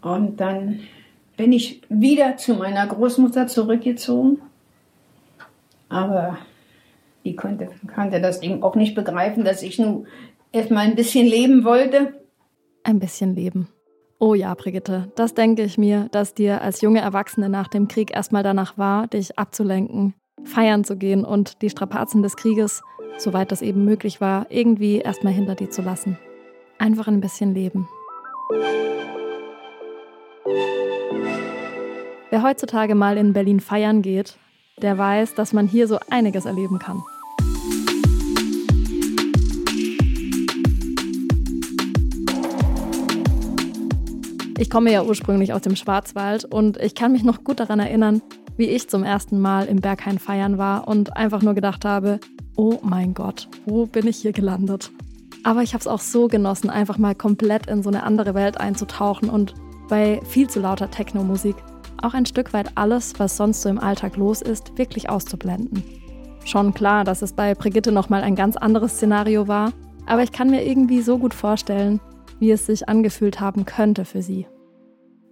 und 0.01 0.41
dann 0.41 0.79
bin 1.37 1.53
ich 1.53 1.83
wieder 1.87 2.35
zu 2.35 2.55
meiner 2.55 2.87
Großmutter 2.87 3.45
zurückgezogen. 3.45 4.41
Aber 5.87 6.39
die 7.25 7.35
konnte, 7.35 7.69
konnte 7.93 8.21
das 8.21 8.41
eben 8.41 8.63
auch 8.63 8.75
nicht 8.75 8.95
begreifen, 8.95 9.43
dass 9.43 9.61
ich 9.63 9.79
nun 9.79 10.07
erstmal 10.51 10.85
ein 10.85 10.95
bisschen 10.95 11.27
leben 11.27 11.63
wollte. 11.63 12.13
Ein 12.83 12.99
bisschen 12.99 13.35
leben. 13.35 13.67
Oh 14.19 14.35
ja, 14.35 14.53
Brigitte, 14.53 15.11
das 15.15 15.33
denke 15.33 15.63
ich 15.63 15.77
mir, 15.77 16.07
dass 16.11 16.35
dir 16.35 16.61
als 16.61 16.81
junge 16.81 17.01
Erwachsene 17.01 17.49
nach 17.49 17.67
dem 17.67 17.87
Krieg 17.87 18.15
erstmal 18.15 18.43
danach 18.43 18.77
war, 18.77 19.07
dich 19.07 19.37
abzulenken, 19.39 20.13
feiern 20.43 20.83
zu 20.83 20.95
gehen 20.95 21.25
und 21.25 21.61
die 21.61 21.71
Strapazen 21.71 22.21
des 22.21 22.35
Krieges, 22.35 22.81
soweit 23.17 23.51
das 23.51 23.63
eben 23.63 23.83
möglich 23.83 24.21
war, 24.21 24.45
irgendwie 24.49 24.99
erstmal 24.99 25.33
hinter 25.33 25.55
dir 25.55 25.71
zu 25.71 25.81
lassen. 25.81 26.19
Einfach 26.77 27.07
ein 27.07 27.21
bisschen 27.21 27.53
leben. 27.53 27.87
Wer 32.29 32.43
heutzutage 32.43 32.95
mal 32.95 33.17
in 33.17 33.33
Berlin 33.33 33.59
feiern 33.59 34.01
geht, 34.01 34.37
der 34.81 34.97
weiß, 34.97 35.35
dass 35.35 35.53
man 35.53 35.67
hier 35.67 35.87
so 35.87 35.99
einiges 36.09 36.45
erleben 36.45 36.79
kann. 36.79 37.01
Ich 44.57 44.69
komme 44.69 44.91
ja 44.91 45.03
ursprünglich 45.03 45.53
aus 45.53 45.61
dem 45.61 45.75
Schwarzwald 45.75 46.45
und 46.45 46.77
ich 46.77 46.93
kann 46.93 47.11
mich 47.11 47.23
noch 47.23 47.43
gut 47.43 47.59
daran 47.59 47.79
erinnern, 47.79 48.21
wie 48.57 48.67
ich 48.67 48.89
zum 48.89 49.03
ersten 49.03 49.39
Mal 49.39 49.65
im 49.65 49.81
Berghain 49.81 50.19
feiern 50.19 50.59
war 50.59 50.87
und 50.87 51.17
einfach 51.17 51.41
nur 51.41 51.55
gedacht 51.55 51.83
habe, 51.83 52.19
oh 52.55 52.77
mein 52.83 53.15
Gott, 53.15 53.47
wo 53.65 53.87
bin 53.87 54.05
ich 54.05 54.17
hier 54.17 54.33
gelandet? 54.33 54.91
Aber 55.43 55.63
ich 55.63 55.73
habe 55.73 55.81
es 55.81 55.87
auch 55.87 55.99
so 55.99 56.27
genossen, 56.27 56.69
einfach 56.69 56.99
mal 56.99 57.15
komplett 57.15 57.65
in 57.65 57.81
so 57.81 57.89
eine 57.89 58.03
andere 58.03 58.35
Welt 58.35 58.59
einzutauchen 58.59 59.31
und 59.31 59.55
bei 59.89 60.21
viel 60.25 60.47
zu 60.47 60.59
lauter 60.59 60.91
Techno-Musik 60.91 61.55
auch 62.03 62.13
ein 62.13 62.25
Stück 62.25 62.53
weit 62.53 62.71
alles, 62.75 63.19
was 63.19 63.37
sonst 63.37 63.61
so 63.61 63.69
im 63.69 63.79
Alltag 63.79 64.17
los 64.17 64.41
ist, 64.41 64.77
wirklich 64.77 65.09
auszublenden. 65.09 65.83
Schon 66.45 66.73
klar, 66.73 67.03
dass 67.03 67.21
es 67.21 67.33
bei 67.33 67.53
Brigitte 67.55 67.91
nochmal 67.91 68.23
ein 68.23 68.35
ganz 68.35 68.57
anderes 68.57 68.93
Szenario 68.93 69.47
war, 69.47 69.73
aber 70.05 70.23
ich 70.23 70.31
kann 70.31 70.49
mir 70.49 70.65
irgendwie 70.65 71.01
so 71.01 71.17
gut 71.17 71.33
vorstellen, 71.33 71.99
wie 72.39 72.51
es 72.51 72.65
sich 72.65 72.89
angefühlt 72.89 73.39
haben 73.39 73.65
könnte 73.65 74.05
für 74.05 74.21
sie. 74.21 74.47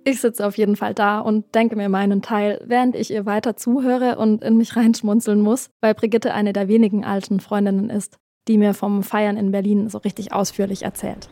Ich 0.05 0.21
sitze 0.21 0.45
auf 0.47 0.57
jeden 0.57 0.75
Fall 0.75 0.93
da 0.93 1.19
und 1.19 1.53
denke 1.53 1.75
mir 1.75 1.89
meinen 1.89 2.21
Teil, 2.21 2.61
während 2.65 2.95
ich 2.95 3.11
ihr 3.11 3.25
weiter 3.25 3.55
zuhöre 3.55 4.17
und 4.17 4.43
in 4.43 4.57
mich 4.57 4.75
reinschmunzeln 4.75 5.41
muss, 5.41 5.69
weil 5.81 5.93
Brigitte 5.93 6.33
eine 6.33 6.53
der 6.53 6.67
wenigen 6.67 7.03
alten 7.03 7.39
Freundinnen 7.39 7.89
ist, 7.89 8.17
die 8.47 8.57
mir 8.57 8.73
vom 8.73 9.03
Feiern 9.03 9.37
in 9.37 9.51
Berlin 9.51 9.89
so 9.89 9.97
richtig 9.99 10.31
ausführlich 10.31 10.83
erzählt. 10.83 11.29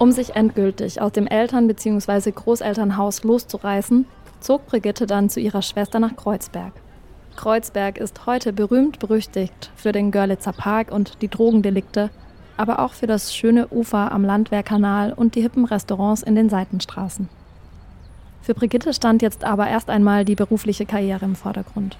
Um 0.00 0.12
sich 0.12 0.34
endgültig 0.34 1.02
aus 1.02 1.12
dem 1.12 1.26
Eltern- 1.26 1.68
bzw. 1.68 2.30
Großelternhaus 2.30 3.22
loszureißen, 3.22 4.06
zog 4.40 4.66
Brigitte 4.66 5.04
dann 5.04 5.28
zu 5.28 5.40
ihrer 5.40 5.60
Schwester 5.60 6.00
nach 6.00 6.16
Kreuzberg. 6.16 6.72
Kreuzberg 7.36 7.98
ist 7.98 8.24
heute 8.24 8.54
berühmt 8.54 8.98
berüchtigt 8.98 9.70
für 9.76 9.92
den 9.92 10.10
Görlitzer 10.10 10.54
Park 10.54 10.90
und 10.90 11.20
die 11.20 11.28
Drogendelikte, 11.28 12.08
aber 12.56 12.78
auch 12.78 12.94
für 12.94 13.06
das 13.06 13.36
schöne 13.36 13.68
Ufer 13.68 14.10
am 14.10 14.24
Landwehrkanal 14.24 15.12
und 15.12 15.34
die 15.34 15.42
hippen 15.42 15.66
Restaurants 15.66 16.22
in 16.22 16.34
den 16.34 16.48
Seitenstraßen. 16.48 17.28
Für 18.40 18.54
Brigitte 18.54 18.94
stand 18.94 19.20
jetzt 19.20 19.44
aber 19.44 19.68
erst 19.68 19.90
einmal 19.90 20.24
die 20.24 20.34
berufliche 20.34 20.86
Karriere 20.86 21.26
im 21.26 21.36
Vordergrund. 21.36 21.98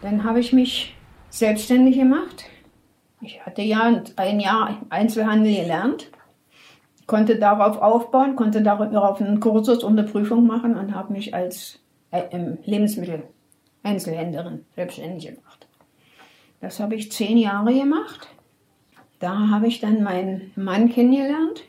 Dann 0.00 0.24
habe 0.24 0.40
ich 0.40 0.54
mich 0.54 0.96
selbstständig 1.28 1.98
gemacht. 1.98 2.46
Ich 3.20 3.44
hatte 3.44 3.60
ja 3.60 4.02
ein 4.16 4.40
Jahr 4.40 4.78
Einzelhandel 4.88 5.54
gelernt, 5.54 6.10
konnte 7.06 7.38
darauf 7.38 7.80
aufbauen, 7.80 8.36
konnte 8.36 8.62
darauf 8.62 9.20
einen 9.20 9.40
Kursus 9.40 9.82
und 9.82 9.98
eine 9.98 10.08
Prüfung 10.08 10.46
machen 10.46 10.76
und 10.76 10.94
habe 10.94 11.12
mich 11.12 11.34
als 11.34 11.80
äh, 12.10 12.22
Lebensmittel 12.64 13.24
Einzelhändlerin, 13.82 14.64
selbstständig 14.76 15.26
gemacht. 15.26 15.66
Das 16.60 16.78
habe 16.78 16.94
ich 16.94 17.10
zehn 17.10 17.36
Jahre 17.36 17.74
gemacht. 17.74 18.28
Da 19.18 19.50
habe 19.50 19.66
ich 19.66 19.80
dann 19.80 20.02
meinen 20.02 20.52
Mann 20.54 20.88
kennengelernt. 20.88 21.64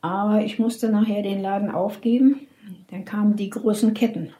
Aber 0.00 0.42
ich 0.42 0.58
musste 0.58 0.90
nachher 0.90 1.22
den 1.22 1.40
Laden 1.40 1.70
aufgeben. 1.70 2.46
Dann 2.90 3.04
kamen 3.04 3.36
die 3.36 3.50
großen 3.50 3.94
Ketten. 3.94 4.32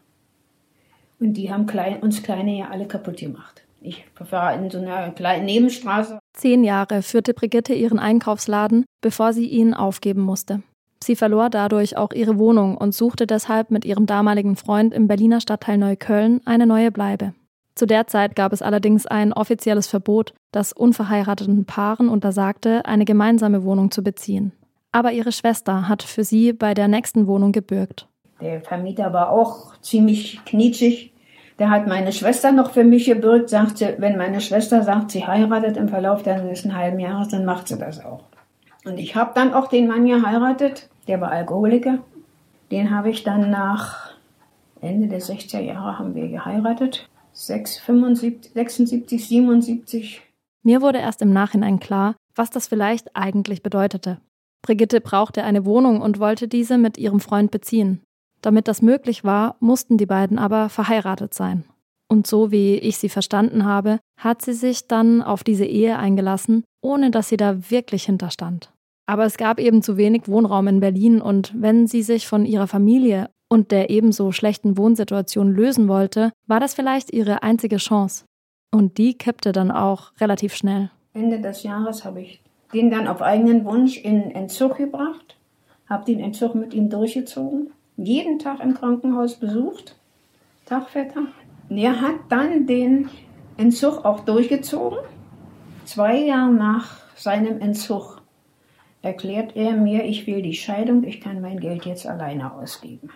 Und 1.20 1.34
die 1.34 1.52
haben 1.52 1.66
uns 2.00 2.22
Kleine 2.22 2.58
ja 2.58 2.68
alle 2.70 2.88
kaputt 2.88 3.18
gemacht. 3.18 3.62
Ich 3.82 4.04
war 4.18 4.54
in 4.54 4.70
so 4.70 4.78
einer 4.78 5.10
kleinen 5.10 5.46
Nebenstraße. 5.46 6.18
Zehn 6.34 6.64
Jahre 6.64 7.02
führte 7.02 7.32
Brigitte 7.32 7.72
ihren 7.72 7.98
Einkaufsladen, 7.98 8.84
bevor 9.00 9.32
sie 9.32 9.46
ihn 9.46 9.72
aufgeben 9.72 10.20
musste. 10.20 10.62
Sie 11.02 11.16
verlor 11.16 11.48
dadurch 11.48 11.96
auch 11.96 12.12
ihre 12.12 12.38
Wohnung 12.38 12.76
und 12.76 12.94
suchte 12.94 13.26
deshalb 13.26 13.70
mit 13.70 13.86
ihrem 13.86 14.04
damaligen 14.04 14.56
Freund 14.56 14.92
im 14.92 15.08
Berliner 15.08 15.40
Stadtteil 15.40 15.78
Neukölln 15.78 16.42
eine 16.44 16.66
neue 16.66 16.92
Bleibe. 16.92 17.32
Zu 17.74 17.86
der 17.86 18.06
Zeit 18.06 18.36
gab 18.36 18.52
es 18.52 18.60
allerdings 18.60 19.06
ein 19.06 19.32
offizielles 19.32 19.86
Verbot, 19.86 20.34
das 20.52 20.74
unverheirateten 20.74 21.64
Paaren 21.64 22.10
untersagte, 22.10 22.84
eine 22.84 23.06
gemeinsame 23.06 23.64
Wohnung 23.64 23.90
zu 23.90 24.02
beziehen. 24.02 24.52
Aber 24.92 25.12
ihre 25.12 25.32
Schwester 25.32 25.88
hat 25.88 26.02
für 26.02 26.24
sie 26.24 26.52
bei 26.52 26.74
der 26.74 26.88
nächsten 26.88 27.26
Wohnung 27.26 27.52
gebürgt. 27.52 28.06
Der 28.42 28.60
Vermieter 28.60 29.12
war 29.14 29.30
auch 29.30 29.78
ziemlich 29.80 30.40
knietschig. 30.44 31.09
Der 31.60 31.68
hat 31.68 31.86
meine 31.86 32.10
Schwester 32.10 32.52
noch 32.52 32.70
für 32.70 32.84
mich 32.84 33.04
gebürgt, 33.04 33.50
sagte, 33.50 33.96
wenn 33.98 34.16
meine 34.16 34.40
Schwester 34.40 34.82
sagt, 34.82 35.10
sie 35.10 35.26
heiratet 35.26 35.76
im 35.76 35.90
Verlauf 35.90 36.22
des 36.22 36.42
nächsten 36.42 36.74
halben 36.74 36.98
Jahres, 36.98 37.28
dann 37.28 37.44
macht 37.44 37.68
sie 37.68 37.76
das 37.76 38.02
auch. 38.02 38.24
Und 38.86 38.98
ich 38.98 39.14
habe 39.14 39.32
dann 39.34 39.52
auch 39.52 39.68
den 39.68 39.86
Mann 39.86 40.06
geheiratet, 40.06 40.88
der 41.06 41.20
war 41.20 41.30
Alkoholiker. 41.30 41.98
Den 42.70 42.90
habe 42.90 43.10
ich 43.10 43.24
dann 43.24 43.50
nach 43.50 44.14
Ende 44.80 45.08
der 45.08 45.20
60er 45.20 45.60
Jahre 45.60 45.98
haben 45.98 46.14
wir 46.14 46.28
geheiratet. 46.28 47.10
6, 47.34 47.76
75, 47.80 48.52
76, 48.54 49.28
77. 49.28 50.22
Mir 50.62 50.80
wurde 50.80 50.98
erst 50.98 51.20
im 51.20 51.34
Nachhinein 51.34 51.78
klar, 51.78 52.16
was 52.34 52.48
das 52.48 52.68
vielleicht 52.68 53.14
eigentlich 53.14 53.62
bedeutete. 53.62 54.18
Brigitte 54.62 55.02
brauchte 55.02 55.44
eine 55.44 55.66
Wohnung 55.66 56.00
und 56.00 56.20
wollte 56.20 56.48
diese 56.48 56.78
mit 56.78 56.96
ihrem 56.96 57.20
Freund 57.20 57.50
beziehen. 57.50 58.00
Damit 58.42 58.68
das 58.68 58.82
möglich 58.82 59.24
war, 59.24 59.56
mussten 59.60 59.96
die 59.96 60.06
beiden 60.06 60.38
aber 60.38 60.68
verheiratet 60.68 61.34
sein. 61.34 61.64
Und 62.08 62.26
so 62.26 62.50
wie 62.50 62.76
ich 62.76 62.98
sie 62.98 63.08
verstanden 63.08 63.64
habe, 63.64 64.00
hat 64.18 64.42
sie 64.42 64.52
sich 64.52 64.88
dann 64.88 65.22
auf 65.22 65.44
diese 65.44 65.64
Ehe 65.64 65.98
eingelassen, 65.98 66.64
ohne 66.82 67.10
dass 67.10 67.28
sie 67.28 67.36
da 67.36 67.70
wirklich 67.70 68.04
hinterstand. 68.04 68.72
Aber 69.06 69.24
es 69.24 69.36
gab 69.36 69.60
eben 69.60 69.82
zu 69.82 69.96
wenig 69.96 70.26
Wohnraum 70.26 70.68
in 70.68 70.80
Berlin 70.80 71.20
und 71.20 71.52
wenn 71.56 71.86
sie 71.86 72.02
sich 72.02 72.26
von 72.26 72.44
ihrer 72.44 72.66
Familie 72.66 73.30
und 73.48 73.70
der 73.70 73.90
ebenso 73.90 74.32
schlechten 74.32 74.76
Wohnsituation 74.76 75.52
lösen 75.52 75.88
wollte, 75.88 76.32
war 76.46 76.60
das 76.60 76.74
vielleicht 76.74 77.12
ihre 77.12 77.42
einzige 77.42 77.76
Chance. 77.76 78.24
Und 78.72 78.98
die 78.98 79.14
kippte 79.14 79.52
dann 79.52 79.70
auch 79.70 80.12
relativ 80.20 80.54
schnell. 80.54 80.90
Ende 81.12 81.40
des 81.40 81.64
Jahres 81.64 82.04
habe 82.04 82.22
ich 82.22 82.40
den 82.72 82.90
dann 82.90 83.08
auf 83.08 83.20
eigenen 83.20 83.64
Wunsch 83.64 83.98
in 83.98 84.30
Entzug 84.30 84.76
gebracht, 84.76 85.36
habe 85.88 86.04
den 86.04 86.20
Entzug 86.20 86.54
mit 86.54 86.72
ihm 86.72 86.88
durchgezogen, 86.88 87.72
jeden 88.04 88.38
Tag 88.38 88.60
im 88.60 88.74
Krankenhaus 88.74 89.36
besucht, 89.36 89.96
Tag 90.66 90.88
für 90.88 91.06
Tag. 91.08 91.28
Er 91.68 92.00
hat 92.00 92.16
dann 92.28 92.66
den 92.66 93.08
Entzug 93.56 94.04
auch 94.04 94.20
durchgezogen. 94.20 94.98
Zwei 95.84 96.18
Jahre 96.18 96.52
nach 96.52 97.00
seinem 97.16 97.60
Entzug 97.60 98.22
erklärt 99.02 99.56
er 99.56 99.72
mir, 99.72 100.04
ich 100.04 100.26
will 100.26 100.42
die 100.42 100.54
Scheidung, 100.54 101.04
ich 101.04 101.20
kann 101.20 101.40
mein 101.40 101.60
Geld 101.60 101.84
jetzt 101.84 102.06
alleine 102.06 102.52
ausgeben. 102.52 103.10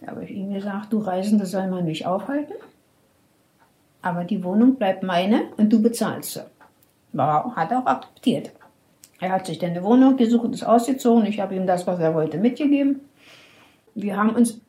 Da 0.00 0.08
habe 0.08 0.24
ich 0.24 0.30
ihm 0.30 0.52
gesagt, 0.52 0.92
du 0.92 0.98
Reisende 0.98 1.46
soll 1.46 1.68
man 1.68 1.84
nicht 1.84 2.06
aufhalten, 2.06 2.54
aber 4.02 4.24
die 4.24 4.42
Wohnung 4.42 4.74
bleibt 4.74 5.02
meine 5.02 5.44
und 5.56 5.72
du 5.72 5.80
bezahlst 5.80 6.32
sie. 6.32 6.44
War, 7.12 7.54
hat 7.54 7.72
auch 7.72 7.86
akzeptiert. 7.86 8.52
Er 9.22 9.30
hat 9.30 9.46
sich 9.46 9.60
dann 9.60 9.70
eine 9.70 9.84
Wohnung 9.84 10.16
gesucht 10.16 10.44
und 10.44 10.52
ist 10.52 10.64
ausgezogen. 10.64 11.26
Ich 11.26 11.38
habe 11.38 11.54
ihm 11.54 11.64
das, 11.64 11.86
was 11.86 12.00
er 12.00 12.12
wollte, 12.12 12.38
mitgegeben. 12.38 13.02
Wir 13.94 14.16
haben 14.16 14.30
uns 14.30 14.60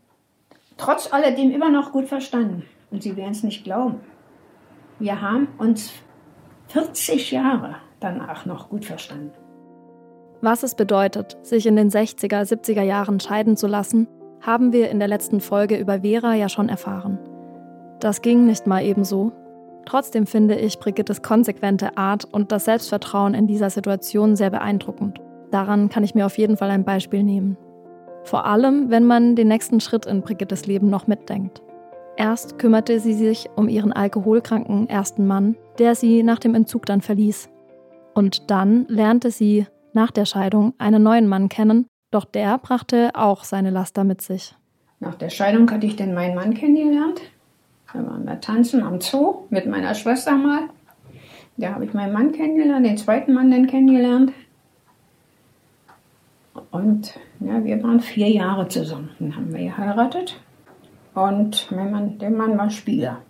trotz 0.78 1.12
alledem 1.12 1.50
immer 1.50 1.72
noch 1.72 1.92
gut 1.92 2.08
verstanden. 2.08 2.64
Und 2.92 3.02
Sie 3.02 3.18
werden 3.18 3.32
es 3.32 3.42
nicht 3.42 3.64
glauben. 3.64 4.02
Wir 5.00 5.22
haben 5.22 5.48
uns 5.58 5.92
40 6.68 7.32
Jahre 7.32 7.78
danach 8.00 8.46
noch 8.46 8.70
gut 8.70 8.86
verstanden. 8.86 9.32
Was 10.42 10.62
es 10.62 10.76
bedeutet, 10.76 11.36
sich 11.42 11.66
in 11.66 11.76
den 11.76 11.90
60er, 11.90 12.44
70er 12.44 12.84
Jahren 12.84 13.20
scheiden 13.20 13.58
zu 13.58 13.66
lassen, 13.66 14.08
haben 14.40 14.72
wir 14.72 14.92
in 14.92 15.00
der 15.00 15.08
letzten 15.08 15.42
Folge 15.42 15.78
über 15.78 16.02
Vera 16.02 16.36
ja 16.36 16.48
schon 16.48 16.70
erfahren. 16.70 17.18
Das 18.00 18.22
ging 18.22 18.46
nicht 18.46 18.68
mal 18.68 18.84
ebenso. 18.84 19.32
Trotzdem 19.86 20.26
finde 20.26 20.56
ich 20.56 20.80
Brigittes 20.80 21.22
konsequente 21.22 21.98
Art 21.98 22.26
und 22.26 22.52
das 22.52 22.66
Selbstvertrauen 22.66 23.34
in 23.34 23.48
dieser 23.48 23.70
Situation 23.70 24.36
sehr 24.36 24.50
beeindruckend. 24.50 25.20
Daran 25.52 25.90
kann 25.90 26.04
ich 26.04 26.16
mir 26.16 26.26
auf 26.26 26.38
jeden 26.38 26.58
Fall 26.58 26.72
ein 26.72 26.86
Beispiel 26.86 27.24
nehmen. 27.24 27.58
Vor 28.24 28.46
allem, 28.46 28.90
wenn 28.90 29.06
man 29.06 29.36
den 29.36 29.50
nächsten 29.50 29.80
Schritt 29.80 30.06
in 30.06 30.22
Brigittes 30.22 30.66
Leben 30.66 30.90
noch 30.90 31.08
mitdenkt. 31.08 31.62
Erst 32.16 32.60
kümmerte 32.60 33.00
sie 33.00 33.14
sich 33.14 33.50
um 33.56 33.68
ihren 33.68 33.92
alkoholkranken 33.92 34.88
ersten 34.88 35.28
Mann, 35.28 35.56
der 35.80 35.96
sie 35.96 36.24
nach 36.24 36.40
dem 36.40 36.56
Entzug 36.56 36.86
dann 36.86 37.02
verließ. 37.02 37.50
Und 38.14 38.52
dann 38.52 38.86
lernte 38.88 39.32
sie 39.32 39.66
nach 39.94 40.12
der 40.12 40.26
Scheidung 40.26 40.74
einen 40.78 41.04
neuen 41.04 41.28
Mann 41.28 41.50
kennen, 41.50 41.88
doch 42.12 42.26
der 42.26 42.58
brachte 42.60 43.12
auch 43.14 43.44
seine 43.44 43.72
Laster 43.72 44.04
mit 44.04 44.22
sich. 44.22 44.56
Nach 45.00 45.16
der 45.16 45.30
Scheidung 45.30 45.70
hatte 45.70 45.88
ich 45.88 45.96
dann 45.96 46.14
meinen 46.14 46.36
Mann 46.36 46.54
kennengelernt. 46.54 47.22
Da 47.94 48.00
waren 48.06 48.26
wir 48.26 48.40
tanzen 48.42 48.84
am 48.84 49.00
Zoo 49.00 49.46
mit 49.50 49.68
meiner 49.68 49.94
Schwester 49.94 50.36
mal. 50.36 50.64
Da 51.58 51.74
habe 51.74 51.86
ich 51.86 51.94
meinen 51.94 52.14
Mann 52.14 52.32
kennengelernt, 52.32 52.86
den 52.86 52.98
zweiten 52.98 53.34
Mann 53.34 53.52
dann 53.52 53.68
kennengelernt. 53.68 54.34
Und 56.72 57.14
ja, 57.40 57.64
wir 57.64 57.82
waren 57.84 58.00
vier 58.00 58.30
Jahre 58.30 58.68
zusammen. 58.68 59.12
Dann 59.20 59.36
haben 59.36 59.54
wir 59.54 59.60
geheiratet. 59.60 60.40
Und 61.14 61.72
mein 61.72 61.92
Mann, 61.92 62.18
der 62.18 62.32
Mann 62.32 62.58
war 62.58 62.72
Spieler. 62.72 63.22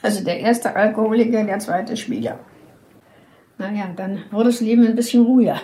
Also 0.00 0.24
der 0.24 0.40
erste 0.40 0.74
Alkoholiker, 0.74 1.44
der 1.44 1.58
zweite 1.58 1.96
Spieler. 1.96 2.38
Naja, 3.58 3.88
dann 3.94 4.20
wurde 4.30 4.50
das 4.50 4.60
Leben 4.60 4.86
ein 4.86 4.94
bisschen 4.94 5.24
ruhiger. 5.24 5.60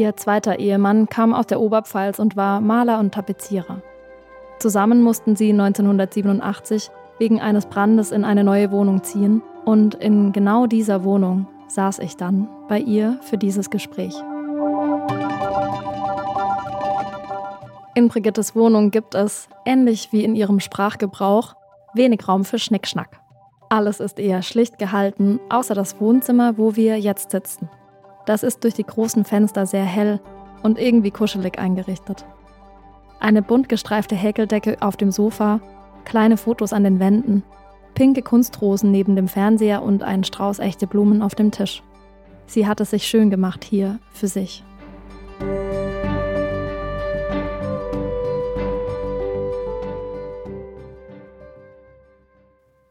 Ihr 0.00 0.16
zweiter 0.16 0.58
Ehemann 0.58 1.10
kam 1.10 1.34
aus 1.34 1.46
der 1.48 1.60
Oberpfalz 1.60 2.18
und 2.18 2.34
war 2.34 2.62
Maler 2.62 3.00
und 3.00 3.12
Tapezierer. 3.12 3.82
Zusammen 4.58 5.02
mussten 5.02 5.36
sie 5.36 5.50
1987 5.50 6.90
wegen 7.18 7.38
eines 7.38 7.66
Brandes 7.66 8.10
in 8.10 8.24
eine 8.24 8.42
neue 8.42 8.70
Wohnung 8.70 9.02
ziehen 9.02 9.42
Und 9.66 9.94
in 9.96 10.32
genau 10.32 10.66
dieser 10.66 11.04
Wohnung 11.04 11.46
saß 11.68 11.98
ich 11.98 12.16
dann 12.16 12.48
bei 12.66 12.78
ihr 12.78 13.18
für 13.20 13.36
dieses 13.36 13.68
Gespräch. 13.68 14.14
In 17.94 18.08
Brigittes 18.08 18.56
Wohnung 18.56 18.90
gibt 18.90 19.14
es, 19.14 19.50
ähnlich 19.66 20.08
wie 20.12 20.24
in 20.24 20.34
ihrem 20.34 20.60
Sprachgebrauch, 20.60 21.56
wenig 21.92 22.26
Raum 22.26 22.46
für 22.46 22.58
Schnickschnack. 22.58 23.20
Alles 23.68 24.00
ist 24.00 24.18
eher 24.18 24.40
schlicht 24.40 24.78
gehalten, 24.78 25.40
außer 25.50 25.74
das 25.74 26.00
Wohnzimmer, 26.00 26.56
wo 26.56 26.74
wir 26.74 26.98
jetzt 26.98 27.32
sitzen. 27.32 27.68
Das 28.26 28.42
ist 28.42 28.64
durch 28.64 28.74
die 28.74 28.84
großen 28.84 29.24
Fenster 29.24 29.66
sehr 29.66 29.84
hell 29.84 30.20
und 30.62 30.78
irgendwie 30.78 31.10
kuschelig 31.10 31.58
eingerichtet. 31.58 32.24
Eine 33.18 33.42
bunt 33.42 33.68
gestreifte 33.68 34.14
Häkeldecke 34.14 34.78
auf 34.80 34.96
dem 34.96 35.10
Sofa, 35.10 35.60
kleine 36.04 36.36
Fotos 36.36 36.72
an 36.72 36.84
den 36.84 37.00
Wänden, 37.00 37.42
pinke 37.94 38.22
Kunstrosen 38.22 38.90
neben 38.90 39.14
dem 39.14 39.28
Fernseher 39.28 39.82
und 39.82 40.02
ein 40.02 40.24
Strauß 40.24 40.58
echte 40.58 40.86
Blumen 40.86 41.20
auf 41.20 41.34
dem 41.34 41.50
Tisch. 41.50 41.82
Sie 42.46 42.66
hat 42.66 42.80
es 42.80 42.90
sich 42.90 43.06
schön 43.06 43.28
gemacht 43.28 43.62
hier 43.62 43.98
für 44.12 44.26
sich. 44.26 44.64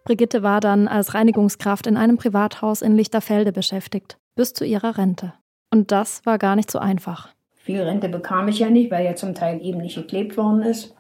Brigitte 0.05 0.43
war 0.43 0.59
dann 0.59 0.87
als 0.87 1.13
Reinigungskraft 1.13 1.87
in 1.87 1.97
einem 1.97 2.17
Privathaus 2.17 2.81
in 2.81 2.95
Lichterfelde 2.95 3.51
beschäftigt, 3.51 4.18
bis 4.39 4.53
zu 4.53 4.63
ihrer 4.63 4.97
Rente. 4.97 5.33
Und 5.69 5.91
das 5.91 6.25
war 6.25 6.37
gar 6.37 6.55
nicht 6.55 6.71
so 6.71 6.79
einfach. 6.79 7.27
Viel 7.55 7.81
Rente 7.81 8.07
bekam 8.07 8.47
ich 8.47 8.59
ja 8.59 8.69
nicht, 8.69 8.89
weil 8.89 9.03
ja 9.03 9.13
zum 9.13 9.35
Teil 9.35 9.61
eben 9.61 9.79
nicht 9.79 9.95
geklebt 9.95 10.37
worden 10.37 10.61
ist. 10.61 10.95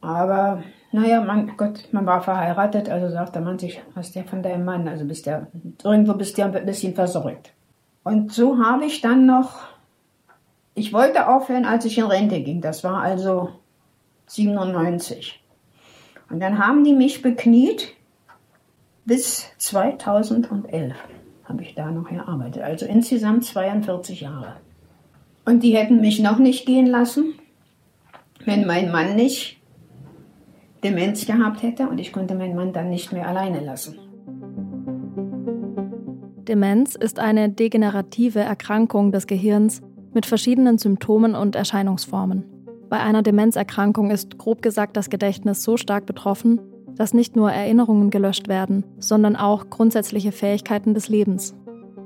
Aber 0.00 0.62
naja, 0.90 1.20
mein 1.20 1.54
Gott, 1.58 1.92
man 1.92 2.06
war 2.06 2.22
verheiratet, 2.22 2.88
also 2.88 3.10
sagte 3.10 3.42
man 3.42 3.58
sich, 3.58 3.82
hast 3.94 4.14
ja 4.14 4.22
von 4.22 4.42
deinem 4.42 4.64
Mann, 4.64 4.88
also 4.88 5.04
bist 5.04 5.26
ja, 5.26 5.48
irgendwo 5.84 6.14
bist 6.14 6.38
du 6.38 6.40
ja 6.40 6.50
ein 6.50 6.64
bisschen 6.64 6.94
versorgt. 6.94 7.52
Und 8.04 8.32
so 8.32 8.56
habe 8.56 8.86
ich 8.86 9.02
dann 9.02 9.26
noch, 9.26 9.64
ich 10.74 10.94
wollte 10.94 11.28
aufhören, 11.28 11.66
als 11.66 11.84
ich 11.84 11.98
in 11.98 12.06
Rente 12.06 12.40
ging, 12.40 12.62
das 12.62 12.82
war 12.84 13.02
also 13.02 13.50
97. 14.28 15.44
Und 16.30 16.40
dann 16.40 16.56
haben 16.56 16.84
die 16.84 16.94
mich 16.94 17.20
bekniet 17.20 17.92
bis 19.04 19.50
2011 19.58 20.94
habe 21.52 21.62
ich 21.62 21.74
da 21.74 21.90
noch 21.90 22.08
gearbeitet. 22.08 22.62
Also 22.62 22.86
insgesamt 22.86 23.44
42 23.44 24.22
Jahre. 24.22 24.56
Und 25.44 25.62
die 25.62 25.76
hätten 25.76 26.00
mich 26.00 26.18
noch 26.20 26.38
nicht 26.38 26.66
gehen 26.66 26.86
lassen, 26.86 27.34
wenn 28.44 28.66
mein 28.66 28.90
Mann 28.90 29.16
nicht 29.16 29.60
Demenz 30.82 31.26
gehabt 31.26 31.62
hätte 31.62 31.88
und 31.88 31.98
ich 31.98 32.12
konnte 32.12 32.34
meinen 32.34 32.56
Mann 32.56 32.72
dann 32.72 32.88
nicht 32.88 33.12
mehr 33.12 33.28
alleine 33.28 33.60
lassen. 33.60 33.98
Demenz 36.48 36.94
ist 36.94 37.18
eine 37.18 37.50
degenerative 37.50 38.40
Erkrankung 38.40 39.12
des 39.12 39.26
Gehirns 39.26 39.82
mit 40.12 40.26
verschiedenen 40.26 40.78
Symptomen 40.78 41.34
und 41.34 41.54
Erscheinungsformen. 41.54 42.44
Bei 42.88 42.98
einer 43.00 43.22
Demenzerkrankung 43.22 44.10
ist 44.10 44.38
grob 44.38 44.62
gesagt 44.62 44.96
das 44.96 45.08
Gedächtnis 45.08 45.62
so 45.62 45.76
stark 45.76 46.06
betroffen, 46.06 46.60
dass 46.96 47.14
nicht 47.14 47.36
nur 47.36 47.50
Erinnerungen 47.50 48.10
gelöscht 48.10 48.48
werden, 48.48 48.84
sondern 48.98 49.36
auch 49.36 49.70
grundsätzliche 49.70 50.32
Fähigkeiten 50.32 50.94
des 50.94 51.08
Lebens. 51.08 51.54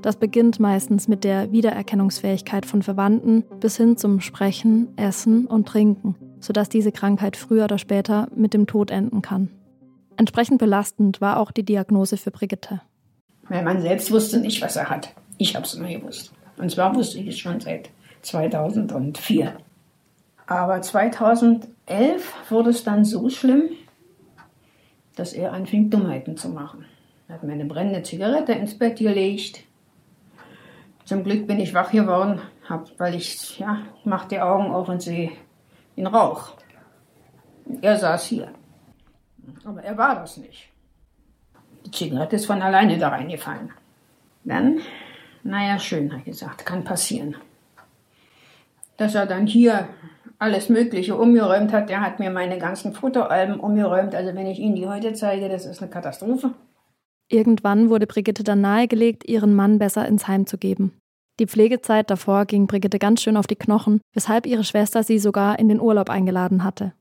Das 0.03 0.17
beginnt 0.17 0.61
meistens 0.61 1.09
mit 1.09 1.25
der 1.25 1.51
Wiedererkennungsfähigkeit 1.53 2.67
von 2.67 2.83
Verwandten 2.83 3.43
bis 3.61 3.77
hin 3.77 3.97
zum 3.97 4.21
Sprechen, 4.21 4.89
Essen 4.97 5.47
und 5.47 5.67
Trinken, 5.67 6.15
sodass 6.39 6.69
diese 6.69 6.93
Krankheit 6.93 7.37
früher 7.37 7.65
oder 7.65 7.79
später 7.79 8.29
mit 8.35 8.55
dem 8.55 8.67
Tod 8.67 8.91
enden 8.91 9.23
kann. 9.23 9.51
Entsprechend 10.17 10.59
belastend 10.59 11.21
war 11.21 11.39
auch 11.39 11.51
die 11.51 11.65
Diagnose 11.65 12.17
für 12.17 12.31
Brigitte. 12.31 12.81
Mein 13.49 13.65
Mann 13.65 13.81
selbst 13.81 14.11
wusste 14.11 14.39
nicht, 14.39 14.63
was 14.63 14.77
er 14.77 14.91
hat. 14.91 15.13
Ich 15.39 15.55
habe 15.55 15.67
es 15.67 15.75
immer 15.75 15.89
gewusst. 15.89 16.33
Und 16.57 16.71
zwar 16.71 16.95
wusste 16.95 17.19
ich 17.19 17.27
es 17.27 17.39
schon 17.39 17.61
seit 17.61 17.91
2004. 18.23 19.57
Aber 20.47 20.81
2011 20.81 22.33
wurde 22.49 22.71
es 22.71 22.85
dann 22.85 23.05
so 23.05 23.29
schlimm, 23.29 23.65
dass 25.17 25.33
er 25.33 25.53
anfing, 25.53 25.91
Dummheiten 25.91 26.37
zu 26.37 26.51
machen. 26.51 26.85
Er 27.27 27.35
hat 27.35 27.43
mir 27.43 27.53
eine 27.53 27.65
brennende 27.65 28.03
Zigarette 28.03 28.53
ins 28.53 28.79
Bett 28.79 28.99
gelegt. 28.99 29.65
Zum 31.05 31.25
Glück 31.25 31.47
bin 31.47 31.59
ich 31.59 31.75
wach 31.75 31.91
geworden, 31.91 32.41
hab, 32.69 32.99
weil 33.01 33.15
ich, 33.15 33.59
ja, 33.59 33.79
mach 34.05 34.27
die 34.27 34.41
Augen 34.41 34.73
auf 34.73 34.89
und 34.89 35.03
sehe 35.03 35.33
den 35.97 36.07
Rauch. 36.07 36.53
Er 37.81 37.97
saß 37.97 38.27
hier. 38.27 38.53
Aber 39.65 39.83
er 39.83 39.97
war 39.97 40.17
das 40.17 40.37
nicht. 40.37 40.69
Die 41.85 41.91
Zigarette 41.91 42.37
ist 42.37 42.47
von 42.47 42.63
alleine 42.63 42.99
da 42.99 43.09
reingefallen. 43.09 43.73
Dann, 44.45 44.81
naja, 45.43 45.79
schön, 45.79 46.13
hat 46.13 46.25
gesagt, 46.25 46.67
kann 46.67 46.85
passieren. 46.85 47.37
Dass 48.97 49.15
er 49.15 49.27
dann 49.27 49.47
hier 49.47 49.89
alles 50.39 50.69
Mögliche 50.69 51.17
umgeräumt 51.17 51.73
hat. 51.73 51.89
Der 51.89 52.01
hat 52.01 52.19
mir 52.19 52.31
meine 52.31 52.59
ganzen 52.59 52.93
Fotoalben 52.93 53.61
umgeräumt. 53.61 54.15
Also 54.15 54.35
wenn 54.35 54.47
ich 54.47 54.59
Ihnen 54.59 54.77
die 54.77 54.87
heute 54.87 55.13
zeige, 55.13 55.49
das 55.49 55.67
ist 55.67 55.81
eine 55.81 55.91
Katastrophe. 55.91 56.53
Irgendwann 57.29 57.91
wurde 57.91 58.07
Brigitte 58.07 58.45
dann 58.45 58.61
nahegelegt, 58.61 59.29
ihren 59.29 59.55
Mann 59.55 59.79
besser 59.79 60.07
ins 60.07 60.29
Heim 60.29 60.47
zu 60.47 60.59
geben. 60.59 60.93
Die 61.39 61.47
Pflegezeit 61.47 62.11
davor 62.11 62.47
ging 62.47 62.67
Brigitte 62.67 62.99
ganz 62.99 63.23
schön 63.23 63.37
auf 63.37 63.47
die 63.47 63.57
Knochen, 63.57 64.01
weshalb 64.15 64.47
ihre 64.47 64.65
Schwester 64.65 65.03
sie 65.03 65.19
sogar 65.19 65.59
in 65.59 65.69
den 65.69 65.81
Urlaub 65.81 66.09
eingeladen 66.09 66.65
hatte. 66.65 66.93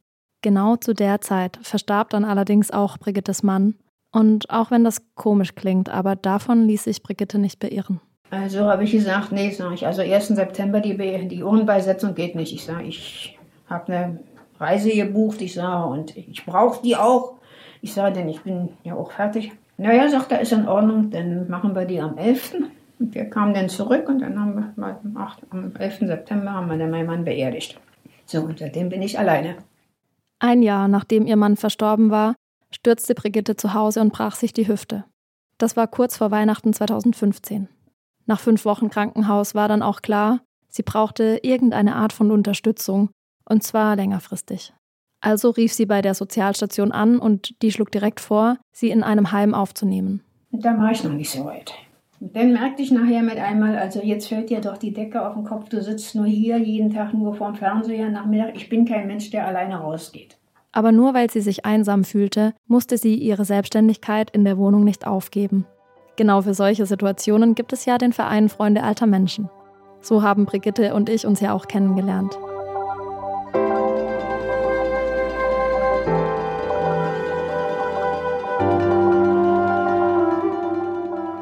Genau 0.41 0.75
zu 0.75 0.93
der 0.93 1.21
Zeit 1.21 1.57
verstarb 1.61 2.09
dann 2.09 2.25
allerdings 2.25 2.71
auch 2.71 2.97
Brigittes 2.97 3.43
Mann. 3.43 3.75
Und 4.11 4.49
auch 4.49 4.71
wenn 4.71 4.83
das 4.83 5.01
komisch 5.15 5.55
klingt, 5.55 5.89
aber 5.89 6.15
davon 6.15 6.67
ließ 6.67 6.85
sich 6.85 7.03
Brigitte 7.03 7.37
nicht 7.37 7.59
beirren. 7.59 7.99
Also 8.35 8.65
habe 8.65 8.83
ich 8.83 8.91
gesagt, 8.91 9.31
nee, 9.31 9.49
sag 9.51 9.73
ich, 9.73 9.87
also 9.87 10.01
1. 10.01 10.27
September 10.27 10.81
die, 10.81 10.97
die 11.27 11.43
Urnenbeisetzung 11.43 12.15
geht 12.15 12.35
nicht. 12.35 12.53
Ich 12.53 12.65
sage, 12.65 12.83
ich 12.83 13.39
habe 13.69 13.93
eine 13.93 14.19
Reise 14.59 14.91
gebucht, 14.91 15.41
ich 15.41 15.53
sage, 15.53 15.87
und 15.87 16.15
ich 16.17 16.45
brauche 16.45 16.81
die 16.83 16.97
auch. 16.97 17.35
Ich 17.81 17.93
sage, 17.93 18.15
denn 18.15 18.29
ich 18.29 18.41
bin 18.41 18.69
ja 18.83 18.95
auch 18.95 19.11
fertig. 19.11 19.53
Naja, 19.77 20.09
sagt 20.09 20.31
er, 20.31 20.41
ist 20.41 20.51
in 20.51 20.67
Ordnung, 20.67 21.11
dann 21.11 21.49
machen 21.49 21.75
wir 21.75 21.85
die 21.85 22.01
am 22.01 22.17
11. 22.17 22.55
Und 22.99 23.15
wir 23.15 23.29
kamen 23.29 23.53
dann 23.53 23.69
zurück 23.69 24.07
und 24.09 24.19
dann 24.19 24.39
haben 24.39 24.73
wir 24.75 24.97
am, 25.03 25.17
8, 25.17 25.43
am 25.49 25.75
11. 25.77 25.99
September 25.99 26.51
haben 26.51 26.69
wir 26.69 26.77
dann 26.77 26.91
meinen 26.91 27.07
Mann 27.07 27.25
beerdigt. 27.25 27.79
So, 28.25 28.41
und 28.41 28.59
seitdem 28.59 28.89
bin 28.89 29.01
ich 29.01 29.17
alleine. 29.17 29.55
Ein 30.39 30.61
Jahr 30.61 30.87
nachdem 30.87 31.25
ihr 31.25 31.37
Mann 31.37 31.55
verstorben 31.55 32.09
war, 32.09 32.35
stürzte 32.71 33.15
Brigitte 33.15 33.55
zu 33.55 33.73
Hause 33.73 34.01
und 34.01 34.11
brach 34.11 34.35
sich 34.35 34.51
die 34.51 34.67
Hüfte. 34.67 35.05
Das 35.57 35.77
war 35.77 35.87
kurz 35.87 36.17
vor 36.17 36.31
Weihnachten 36.31 36.73
2015. 36.73 37.69
Nach 38.25 38.39
fünf 38.39 38.65
Wochen 38.65 38.89
Krankenhaus 38.89 39.55
war 39.55 39.67
dann 39.67 39.81
auch 39.81 40.01
klar, 40.01 40.41
sie 40.67 40.83
brauchte 40.83 41.39
irgendeine 41.43 41.95
Art 41.95 42.13
von 42.13 42.31
Unterstützung, 42.31 43.09
und 43.47 43.63
zwar 43.63 43.95
längerfristig. 43.95 44.73
Also 45.21 45.49
rief 45.49 45.73
sie 45.73 45.85
bei 45.85 46.01
der 46.01 46.13
Sozialstation 46.13 46.91
an 46.91 47.17
und 47.19 47.61
die 47.61 47.71
schlug 47.71 47.91
direkt 47.91 48.19
vor, 48.19 48.57
sie 48.71 48.89
in 48.89 49.03
einem 49.03 49.31
Heim 49.31 49.53
aufzunehmen. 49.53 50.21
Da 50.51 50.77
war 50.77 50.91
ich 50.91 51.03
noch 51.03 51.13
nicht 51.13 51.29
so 51.29 51.45
weit. 51.45 51.73
Und 52.19 52.35
dann 52.35 52.53
merkte 52.53 52.81
ich 52.81 52.91
nachher 52.91 53.23
mit 53.23 53.37
einmal, 53.37 53.77
also 53.77 54.01
jetzt 54.01 54.27
fällt 54.27 54.49
dir 54.49 54.61
doch 54.61 54.77
die 54.77 54.93
Decke 54.93 55.27
auf 55.27 55.33
den 55.33 55.43
Kopf, 55.43 55.69
du 55.69 55.81
sitzt 55.81 56.15
nur 56.15 56.25
hier 56.25 56.57
jeden 56.57 56.93
Tag 56.93 57.13
nur 57.13 57.33
vorm 57.33 57.55
Fernseher 57.55 58.09
Nachmittag. 58.09 58.55
Ich 58.55 58.69
bin 58.69 58.85
kein 58.85 59.07
Mensch, 59.07 59.29
der 59.31 59.47
alleine 59.47 59.77
rausgeht. 59.77 60.37
Aber 60.71 60.91
nur 60.91 61.13
weil 61.13 61.29
sie 61.29 61.41
sich 61.41 61.65
einsam 61.65 62.03
fühlte, 62.03 62.53
musste 62.67 62.97
sie 62.97 63.15
ihre 63.15 63.45
Selbstständigkeit 63.45 64.29
in 64.31 64.43
der 64.43 64.57
Wohnung 64.57 64.83
nicht 64.83 65.07
aufgeben. 65.07 65.65
Genau 66.17 66.41
für 66.41 66.53
solche 66.53 66.85
Situationen 66.85 67.55
gibt 67.55 67.73
es 67.73 67.85
ja 67.85 67.97
den 67.97 68.13
Verein 68.13 68.47
Freunde 68.47 68.83
alter 68.83 69.05
Menschen. 69.05 69.49
So 70.01 70.23
haben 70.23 70.45
Brigitte 70.45 70.93
und 70.93 71.09
ich 71.09 71.25
uns 71.25 71.41
ja 71.41 71.53
auch 71.53 71.67
kennengelernt. 71.67 72.37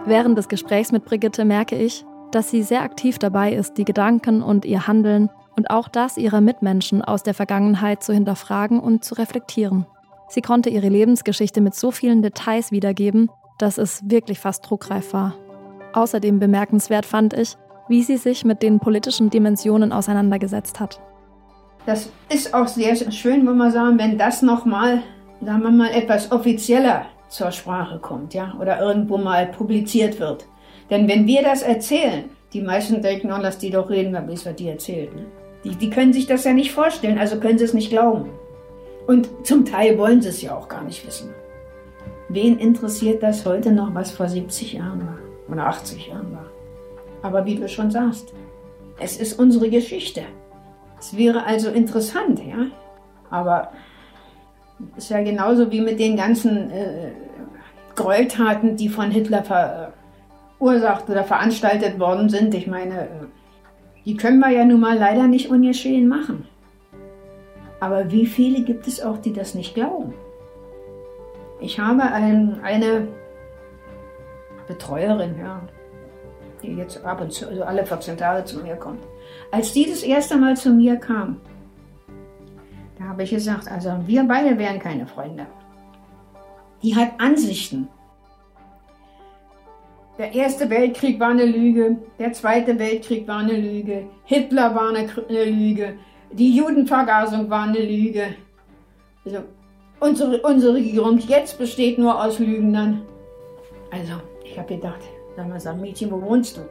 Während 0.06 0.38
des 0.38 0.50
Gesprächs 0.50 0.92
mit 0.92 1.06
Brigitte 1.06 1.46
merke 1.46 1.76
ich, 1.76 2.04
dass 2.32 2.50
sie 2.50 2.64
sehr 2.64 2.82
aktiv 2.82 3.20
dabei 3.20 3.54
ist, 3.54 3.78
die 3.78 3.86
Gedanken 3.86 4.42
und 4.42 4.66
ihr 4.66 4.88
Handeln 4.88 5.30
und 5.56 5.70
auch 5.70 5.88
das 5.88 6.18
ihrer 6.18 6.42
Mitmenschen 6.42 7.04
aus 7.04 7.22
der 7.22 7.36
Vergangenheit 7.36 8.04
zu 8.04 8.12
hinterfragen 8.12 8.80
und 8.80 9.06
zu 9.06 9.16
reflektieren. 9.16 9.86
Sie 10.30 10.42
konnte 10.42 10.70
ihre 10.70 10.90
Lebensgeschichte 10.90 11.62
mit 11.62 11.76
so 11.76 11.92
vielen 11.92 12.24
Details 12.24 12.72
wiedergeben, 12.72 13.30
dass 13.58 13.78
es 13.78 14.02
wirklich 14.10 14.40
fast 14.40 14.70
druckreif 14.70 15.14
war. 15.14 15.36
Außerdem 15.94 16.40
bemerkenswert 16.40 17.06
fand 17.06 17.34
ich, 17.34 17.56
wie 17.88 18.04
sie 18.04 18.18
sich 18.18 18.46
mit 18.46 18.64
den 18.64 18.80
politischen 18.80 19.30
Dimensionen 19.30 19.92
auseinandergesetzt 19.92 20.80
hat. 20.80 21.00
Das 21.86 22.10
ist 22.30 22.54
auch 22.54 22.68
sehr 22.68 22.96
schön, 23.12 23.46
wenn 23.46 23.58
man 23.58 23.72
sagen, 23.72 24.00
wenn 24.00 24.18
das 24.18 24.42
nochmal, 24.42 25.04
sagen 25.42 25.64
wir 25.64 25.72
mal, 25.72 25.92
etwas 25.92 26.32
offizieller 26.32 27.06
zur 27.28 27.52
Sprache 27.52 28.00
kommt, 28.00 28.34
ja, 28.34 28.54
oder 28.60 28.80
irgendwo 28.80 29.18
mal 29.18 29.48
publiziert 29.48 30.20
wird. 30.20 30.46
Denn 30.90 31.08
wenn 31.08 31.28
wir 31.28 31.42
das 31.42 31.62
erzählen, 31.62 32.26
die 32.54 32.62
meisten 32.62 33.02
denken, 33.02 33.32
oh, 33.32 33.40
lass 33.42 33.58
die 33.58 33.72
doch 33.72 33.90
reden, 33.90 34.14
was 34.14 34.56
die 34.56 34.70
erzählt. 34.70 35.16
Ne? 35.16 35.26
Die, 35.64 35.76
die 35.76 35.90
können 35.90 36.14
sich 36.14 36.28
das 36.28 36.44
ja 36.44 36.54
nicht 36.54 36.72
vorstellen, 36.72 37.18
also 37.18 37.40
können 37.40 37.58
sie 37.58 37.66
es 37.66 37.74
nicht 37.74 37.90
glauben. 37.90 38.30
Und 39.08 39.30
zum 39.44 39.66
Teil 39.66 39.98
wollen 39.98 40.22
sie 40.22 40.30
es 40.30 40.42
ja 40.42 40.56
auch 40.56 40.68
gar 40.68 40.84
nicht 40.84 41.06
wissen. 41.06 41.30
Wen 42.30 42.58
interessiert 42.58 43.24
das 43.24 43.46
heute 43.46 43.72
noch, 43.72 43.94
was 43.94 44.12
vor 44.12 44.28
70 44.28 44.74
Jahren 44.74 45.00
war 45.02 45.18
oder 45.50 45.68
80 45.68 46.08
Jahren 46.08 46.32
war? 46.32 46.46
Aber 47.22 47.46
wie 47.46 47.56
du 47.56 47.68
schon 47.68 47.92
sagst, 47.92 48.34
es 49.00 49.18
ist 49.18 49.40
unsere 49.40 49.70
Geschichte. 49.70 50.22
Es 51.00 51.18
wäre 51.18 51.46
also 51.46 51.70
interessant, 51.70 52.40
ja. 52.40 52.68
Aber 53.30 53.72
es 54.96 55.06
ist 55.06 55.10
ja 55.10 55.24
genauso 55.24 55.72
wie 55.72 55.82
mit 55.82 56.00
den 56.00 56.16
ganzen 56.16 56.70
äh, 56.72 57.12
Gräueltaten, 57.96 58.76
die 58.76 58.90
von 58.90 59.12
Hitler 59.12 59.44
verursacht 60.60 61.10
oder 61.10 61.24
veranstaltet 61.24 62.00
worden 62.00 62.30
sind. 62.30 62.54
Ich 62.54 62.68
meine, 62.68 63.02
äh, 63.02 63.26
die 64.06 64.18
können 64.18 64.40
wir 64.40 64.50
ja 64.50 64.66
nun 64.66 64.80
mal 64.80 64.98
leider 64.98 65.28
nicht 65.28 65.50
ungeschehen 65.50 66.08
machen. 66.08 66.48
Aber 67.80 68.12
wie 68.12 68.26
viele 68.26 68.62
gibt 68.62 68.88
es 68.88 69.02
auch, 69.02 69.18
die 69.18 69.34
das 69.34 69.56
nicht 69.56 69.76
glauben? 69.76 70.14
Ich 71.64 71.80
habe 71.80 72.04
ein, 72.04 72.60
eine 72.62 73.08
Betreuerin, 74.68 75.40
ja, 75.40 75.62
die 76.62 76.76
jetzt 76.76 77.02
ab 77.06 77.22
und 77.22 77.32
zu, 77.32 77.48
also 77.48 77.64
alle 77.64 77.86
14 77.86 78.18
Tage 78.18 78.44
zu 78.44 78.60
mir 78.60 78.76
kommt. 78.76 79.02
Als 79.50 79.72
die 79.72 79.90
das 79.90 80.04
erste 80.04 80.36
Mal 80.36 80.58
zu 80.58 80.72
mir 80.72 80.98
kam, 80.98 81.40
da 83.00 83.06
habe 83.06 83.24
ich 83.24 83.30
gesagt, 83.30 83.72
also 83.72 83.98
wir 84.06 84.26
beide 84.26 84.58
wären 84.60 84.78
keine 84.78 85.08
Freunde. 85.08 85.46
Die 86.82 86.94
hat 86.98 87.12
Ansichten. 87.18 87.88
Der 90.18 90.34
Erste 90.34 90.70
Weltkrieg 90.70 91.18
war 91.18 91.30
eine 91.30 91.46
Lüge, 91.46 91.98
der 92.20 92.34
Zweite 92.34 92.78
Weltkrieg 92.78 93.26
war 93.26 93.40
eine 93.40 93.56
Lüge, 93.58 94.08
Hitler 94.26 94.76
war 94.76 94.90
eine, 94.90 95.08
eine 95.30 95.46
Lüge, 95.46 95.94
die 96.30 96.58
Judenvergasung 96.58 97.50
war 97.50 97.64
eine 97.64 97.80
Lüge. 97.80 98.36
Also 99.26 99.44
unsere, 100.04 100.42
unsere 100.42 100.76
Regierung 100.76 101.18
jetzt 101.20 101.58
besteht 101.58 101.98
nur 101.98 102.22
aus 102.22 102.40
Lügnern. 102.40 103.02
Also, 103.92 104.14
ich 104.44 104.58
habe 104.58 104.76
gedacht, 104.76 105.00
sag 105.36 105.48
mal, 105.48 105.60
sag 105.60 105.80
Mädchen, 105.80 106.12
wo 106.12 106.22
wohnst 106.22 106.58
du? 106.58 106.62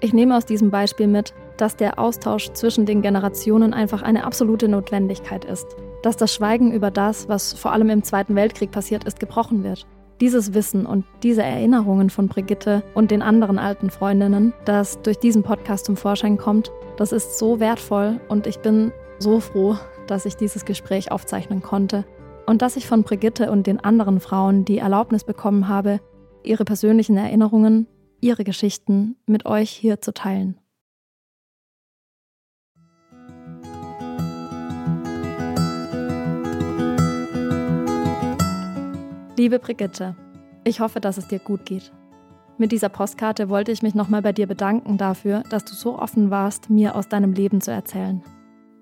Ich 0.00 0.12
nehme 0.12 0.36
aus 0.36 0.46
diesem 0.46 0.70
Beispiel 0.70 1.06
mit, 1.06 1.32
dass 1.56 1.76
der 1.76 1.98
Austausch 1.98 2.50
zwischen 2.52 2.86
den 2.86 3.02
Generationen 3.02 3.72
einfach 3.74 4.02
eine 4.02 4.24
absolute 4.24 4.68
Notwendigkeit 4.68 5.44
ist. 5.44 5.66
Dass 6.02 6.16
das 6.16 6.34
Schweigen 6.34 6.72
über 6.72 6.90
das, 6.90 7.28
was 7.28 7.52
vor 7.52 7.72
allem 7.72 7.90
im 7.90 8.02
Zweiten 8.02 8.34
Weltkrieg 8.34 8.70
passiert 8.70 9.04
ist, 9.04 9.20
gebrochen 9.20 9.62
wird. 9.62 9.86
Dieses 10.20 10.54
Wissen 10.54 10.86
und 10.86 11.04
diese 11.22 11.42
Erinnerungen 11.42 12.10
von 12.10 12.28
Brigitte 12.28 12.82
und 12.94 13.10
den 13.10 13.22
anderen 13.22 13.58
alten 13.58 13.90
Freundinnen, 13.90 14.52
das 14.64 15.00
durch 15.02 15.18
diesen 15.18 15.42
Podcast 15.42 15.86
zum 15.86 15.96
Vorschein 15.96 16.36
kommt, 16.36 16.72
das 16.96 17.12
ist 17.12 17.38
so 17.38 17.58
wertvoll 17.58 18.20
und 18.28 18.46
ich 18.46 18.58
bin 18.58 18.92
so 19.18 19.40
froh, 19.40 19.76
dass 20.06 20.26
ich 20.26 20.36
dieses 20.36 20.64
Gespräch 20.64 21.10
aufzeichnen 21.10 21.62
konnte 21.62 22.04
und 22.46 22.62
dass 22.62 22.76
ich 22.76 22.86
von 22.86 23.02
Brigitte 23.02 23.50
und 23.50 23.66
den 23.66 23.80
anderen 23.80 24.20
Frauen 24.20 24.64
die 24.64 24.78
Erlaubnis 24.78 25.24
bekommen 25.24 25.68
habe, 25.68 26.00
ihre 26.42 26.64
persönlichen 26.64 27.16
Erinnerungen 27.16 27.86
ihre 28.22 28.44
Geschichten 28.44 29.16
mit 29.26 29.46
euch 29.46 29.70
hier 29.70 30.00
zu 30.00 30.14
teilen. 30.14 30.58
Liebe 39.36 39.58
Brigitte, 39.58 40.14
ich 40.62 40.78
hoffe, 40.78 41.00
dass 41.00 41.18
es 41.18 41.26
dir 41.26 41.40
gut 41.40 41.66
geht. 41.66 41.92
Mit 42.58 42.70
dieser 42.70 42.90
Postkarte 42.90 43.48
wollte 43.48 43.72
ich 43.72 43.82
mich 43.82 43.94
nochmal 43.94 44.22
bei 44.22 44.32
dir 44.32 44.46
bedanken 44.46 44.98
dafür, 44.98 45.42
dass 45.50 45.64
du 45.64 45.74
so 45.74 45.98
offen 45.98 46.30
warst, 46.30 46.70
mir 46.70 46.94
aus 46.94 47.08
deinem 47.08 47.32
Leben 47.32 47.60
zu 47.60 47.72
erzählen. 47.72 48.22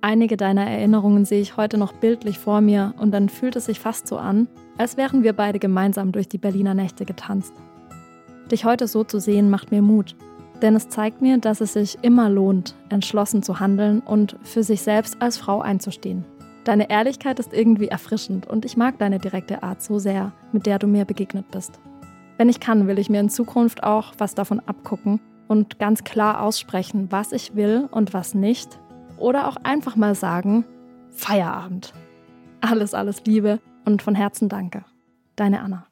Einige 0.03 0.39
deiner 0.39 0.67
Erinnerungen 0.67 1.27
sehe 1.27 1.43
ich 1.43 1.59
heute 1.59 1.77
noch 1.77 1.93
bildlich 1.93 2.39
vor 2.39 2.63
mir 2.63 2.95
und 2.99 3.11
dann 3.11 3.29
fühlt 3.29 3.57
es 3.57 3.67
sich 3.67 3.81
fast 3.81 4.07
so 4.07 4.17
an, 4.17 4.49
als 4.79 4.97
wären 4.97 5.23
wir 5.23 5.35
beide 5.35 5.59
gemeinsam 5.59 6.11
durch 6.11 6.27
die 6.27 6.39
Berliner 6.39 6.73
Nächte 6.73 7.05
getanzt. 7.05 7.53
Dich 8.51 8.65
heute 8.65 8.89
so 8.89 9.05
zu 9.05 9.21
sehen, 9.21 9.51
macht 9.51 9.71
mir 9.71 9.83
Mut. 9.83 10.17
Denn 10.63 10.75
es 10.75 10.89
zeigt 10.89 11.21
mir, 11.21 11.39
dass 11.39 11.61
es 11.61 11.75
sich 11.75 11.99
immer 12.03 12.31
lohnt, 12.31 12.75
entschlossen 12.89 13.43
zu 13.43 13.61
handeln 13.61 14.01
und 14.01 14.37
für 14.43 14.63
sich 14.63 14.81
selbst 14.81 15.21
als 15.21 15.37
Frau 15.37 15.61
einzustehen. 15.61 16.25
Deine 16.65 16.91
Ehrlichkeit 16.91 17.39
ist 17.39 17.53
irgendwie 17.53 17.89
erfrischend 17.89 18.47
und 18.47 18.65
ich 18.65 18.77
mag 18.77 18.99
deine 18.99 19.19
direkte 19.19 19.63
Art 19.63 19.83
so 19.83 19.99
sehr, 19.99 20.33
mit 20.53 20.65
der 20.67 20.79
du 20.79 20.87
mir 20.87 21.05
begegnet 21.05 21.51
bist. 21.51 21.79
Wenn 22.39 22.49
ich 22.49 22.61
kann, 22.61 22.87
will 22.87 22.99
ich 22.99 23.11
mir 23.11 23.21
in 23.21 23.29
Zukunft 23.29 23.83
auch 23.83 24.15
was 24.17 24.35
davon 24.35 24.61
abgucken 24.61 25.21
und 25.47 25.79
ganz 25.79 26.05
klar 26.05 26.43
aussprechen, 26.43 27.09
was 27.11 27.33
ich 27.33 27.55
will 27.55 27.87
und 27.91 28.15
was 28.15 28.35
nicht. 28.35 28.79
Oder 29.21 29.47
auch 29.49 29.57
einfach 29.63 29.97
mal 29.97 30.15
sagen, 30.15 30.65
Feierabend. 31.11 31.93
Alles, 32.61 32.95
alles 32.95 33.25
Liebe 33.25 33.61
und 33.85 34.03
von 34.03 34.15
Herzen 34.15 34.49
danke. 34.49 34.85
Deine 35.37 35.61
Anna. 35.61 35.87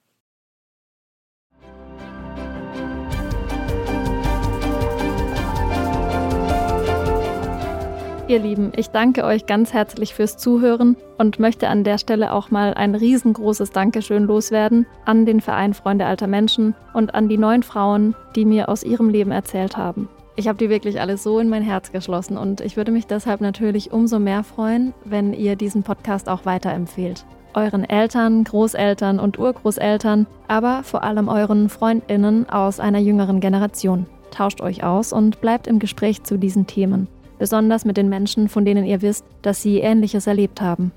Ihr 8.28 8.40
Lieben, 8.40 8.72
ich 8.76 8.88
danke 8.88 9.24
euch 9.24 9.46
ganz 9.46 9.72
herzlich 9.72 10.12
fürs 10.12 10.36
Zuhören 10.36 10.96
und 11.16 11.38
möchte 11.38 11.68
an 11.68 11.82
der 11.82 11.96
Stelle 11.96 12.34
auch 12.34 12.50
mal 12.50 12.74
ein 12.74 12.94
riesengroßes 12.94 13.70
Dankeschön 13.70 14.24
loswerden 14.24 14.86
an 15.06 15.24
den 15.24 15.40
Verein 15.40 15.72
Freunde 15.72 16.04
alter 16.04 16.26
Menschen 16.26 16.74
und 16.92 17.14
an 17.14 17.30
die 17.30 17.38
neun 17.38 17.62
Frauen, 17.62 18.14
die 18.36 18.44
mir 18.44 18.68
aus 18.68 18.82
ihrem 18.82 19.08
Leben 19.08 19.30
erzählt 19.30 19.78
haben. 19.78 20.10
Ich 20.38 20.46
habe 20.46 20.56
die 20.56 20.70
wirklich 20.70 21.00
alle 21.00 21.16
so 21.16 21.40
in 21.40 21.48
mein 21.48 21.64
Herz 21.64 21.90
geschlossen 21.90 22.38
und 22.38 22.60
ich 22.60 22.76
würde 22.76 22.92
mich 22.92 23.08
deshalb 23.08 23.40
natürlich 23.40 23.92
umso 23.92 24.20
mehr 24.20 24.44
freuen, 24.44 24.94
wenn 25.04 25.32
ihr 25.32 25.56
diesen 25.56 25.82
Podcast 25.82 26.28
auch 26.28 26.46
weiterempfehlt. 26.46 27.26
Euren 27.54 27.82
Eltern, 27.82 28.44
Großeltern 28.44 29.18
und 29.18 29.36
Urgroßeltern, 29.36 30.28
aber 30.46 30.84
vor 30.84 31.02
allem 31.02 31.26
euren 31.26 31.68
Freundinnen 31.68 32.48
aus 32.48 32.78
einer 32.78 33.00
jüngeren 33.00 33.40
Generation. 33.40 34.06
Tauscht 34.30 34.60
euch 34.60 34.84
aus 34.84 35.12
und 35.12 35.40
bleibt 35.40 35.66
im 35.66 35.80
Gespräch 35.80 36.22
zu 36.22 36.38
diesen 36.38 36.68
Themen 36.68 37.08
besonders 37.40 37.84
mit 37.84 37.96
den 37.96 38.08
Menschen, 38.08 38.48
von 38.48 38.64
denen 38.64 38.84
ihr 38.84 39.02
wisst, 39.02 39.24
dass 39.42 39.60
sie 39.60 39.80
Ähnliches 39.80 40.28
erlebt 40.28 40.60
haben. 40.60 40.92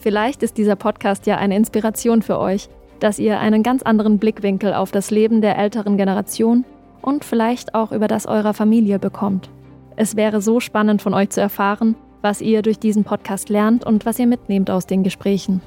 Vielleicht 0.00 0.42
ist 0.42 0.58
dieser 0.58 0.74
Podcast 0.74 1.26
ja 1.26 1.36
eine 1.36 1.54
Inspiration 1.54 2.22
für 2.22 2.40
euch, 2.40 2.68
dass 2.98 3.20
ihr 3.20 3.38
einen 3.38 3.62
ganz 3.62 3.84
anderen 3.84 4.18
Blickwinkel 4.18 4.74
auf 4.74 4.90
das 4.90 5.12
Leben 5.12 5.42
der 5.42 5.58
älteren 5.58 5.96
Generation 5.96 6.64
und 7.02 7.24
vielleicht 7.24 7.74
auch 7.74 7.92
über 7.92 8.08
das 8.08 8.26
eurer 8.26 8.54
Familie 8.54 8.98
bekommt. 8.98 9.50
Es 9.96 10.16
wäre 10.16 10.40
so 10.40 10.60
spannend 10.60 11.02
von 11.02 11.14
euch 11.14 11.30
zu 11.30 11.40
erfahren, 11.40 11.94
was 12.22 12.40
ihr 12.40 12.62
durch 12.62 12.78
diesen 12.78 13.04
Podcast 13.04 13.48
lernt 13.48 13.84
und 13.84 14.06
was 14.06 14.18
ihr 14.18 14.26
mitnehmt 14.26 14.70
aus 14.70 14.86
den 14.86 15.02
Gesprächen. 15.02 15.60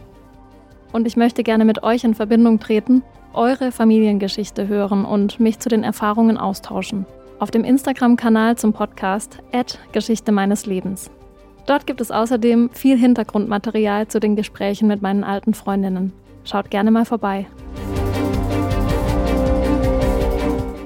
Und 0.91 1.07
ich 1.07 1.17
möchte 1.17 1.43
gerne 1.43 1.65
mit 1.65 1.84
euch 1.84 2.03
in 2.03 2.13
Verbindung 2.13 2.59
treten, 2.59 3.03
eure 3.34 3.71
Familiengeschichte 3.71 4.67
hören 4.67 5.05
und 5.05 5.39
mich 5.39 5.59
zu 5.59 5.69
den 5.69 5.84
Erfahrungen 5.84 6.38
austauschen 6.38 7.05
auf 7.43 7.51
dem 7.51 7.65
Instagram-Kanal 7.65 8.57
zum 8.57 8.71
Podcast 8.71 9.39
Geschichte 9.91 10.31
meines 10.31 10.65
Lebens. 10.65 11.11
Dort 11.65 11.86
gibt 11.86 11.99
es 11.99 12.09
außerdem 12.09 12.69
viel 12.71 12.97
Hintergrundmaterial 12.97 14.07
zu 14.07 14.21
den 14.21 14.38
Gesprächen 14.38 14.88
mit 14.88 15.01
meinen 15.01 15.25
alten 15.25 15.53
Freundinnen. 15.53 16.13
Schaut 16.45 16.71
gerne 16.71 16.89
mal 16.89 17.03
vorbei. 17.03 17.47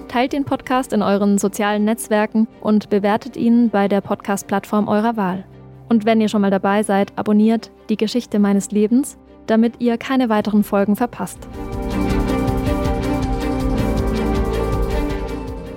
Teilt 0.08 0.32
den 0.32 0.46
Podcast 0.46 0.94
in 0.94 1.02
euren 1.02 1.38
sozialen 1.38 1.84
Netzwerken 1.84 2.48
und 2.62 2.90
bewertet 2.90 3.36
ihn 3.36 3.70
bei 3.70 3.90
der 3.90 4.00
Podcast-Plattform 4.00 4.88
eurer 4.88 5.18
Wahl. 5.18 5.44
Und 5.90 6.06
wenn 6.06 6.22
ihr 6.22 6.30
schon 6.30 6.42
mal 6.42 6.52
dabei 6.52 6.84
seid, 6.84 7.12
abonniert 7.18 7.72
die 7.90 7.98
Geschichte 7.98 8.40
meines 8.40 8.72
Lebens, 8.72 9.18
damit 9.48 9.80
ihr 9.80 9.98
keine 9.98 10.30
weiteren 10.30 10.64
Folgen 10.64 10.96
verpasst. 10.96 11.40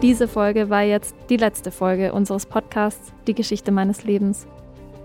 Diese 0.00 0.28
Folge 0.28 0.70
war 0.70 0.82
jetzt 0.82 1.16
die 1.28 1.36
letzte 1.36 1.72
Folge 1.72 2.12
unseres 2.12 2.46
Podcasts 2.46 3.12
Die 3.26 3.34
Geschichte 3.34 3.72
meines 3.72 4.04
Lebens. 4.04 4.46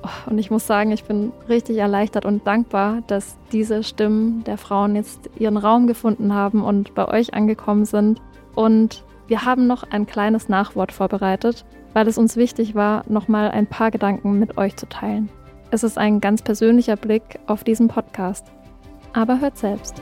Oh, 0.04 0.30
und 0.30 0.38
ich 0.38 0.52
muss 0.52 0.68
sagen, 0.68 0.92
ich 0.92 1.04
bin 1.04 1.32
richtig 1.50 1.78
erleichtert 1.78 2.26
und 2.26 2.46
dankbar, 2.46 3.02
dass 3.08 3.38
diese 3.52 3.84
Stimmen 3.84 4.44
der 4.44 4.60
Frauen 4.60 4.96
jetzt 4.96 5.32
ihren 5.40 5.58
Raum 5.58 5.88
gefunden 5.88 6.34
haben 6.34 6.64
und 6.64 6.94
bei 6.94 7.08
euch 7.08 7.34
angekommen 7.34 7.86
sind. 7.86 8.22
Und 8.54 9.04
wir 9.28 9.44
haben 9.44 9.66
noch 9.66 9.84
ein 9.90 10.06
kleines 10.06 10.50
Nachwort 10.50 10.92
vorbereitet, 10.92 11.66
weil 11.94 12.08
es 12.08 12.20
uns 12.20 12.36
wichtig 12.36 12.76
war, 12.76 13.04
nochmal 13.10 13.50
ein 13.50 13.66
paar 13.66 13.90
Gedanken 13.90 14.38
mit 14.38 14.58
euch 14.58 14.76
zu 14.76 14.88
teilen. 14.88 15.30
Es 15.72 15.84
ist 15.84 15.98
ein 15.98 16.22
ganz 16.22 16.44
persönlicher 16.44 16.96
Blick 16.96 17.40
auf 17.48 17.64
diesen 17.64 17.88
Podcast. 17.88 18.46
Aber 19.14 19.40
hört 19.40 19.58
selbst. 19.58 19.96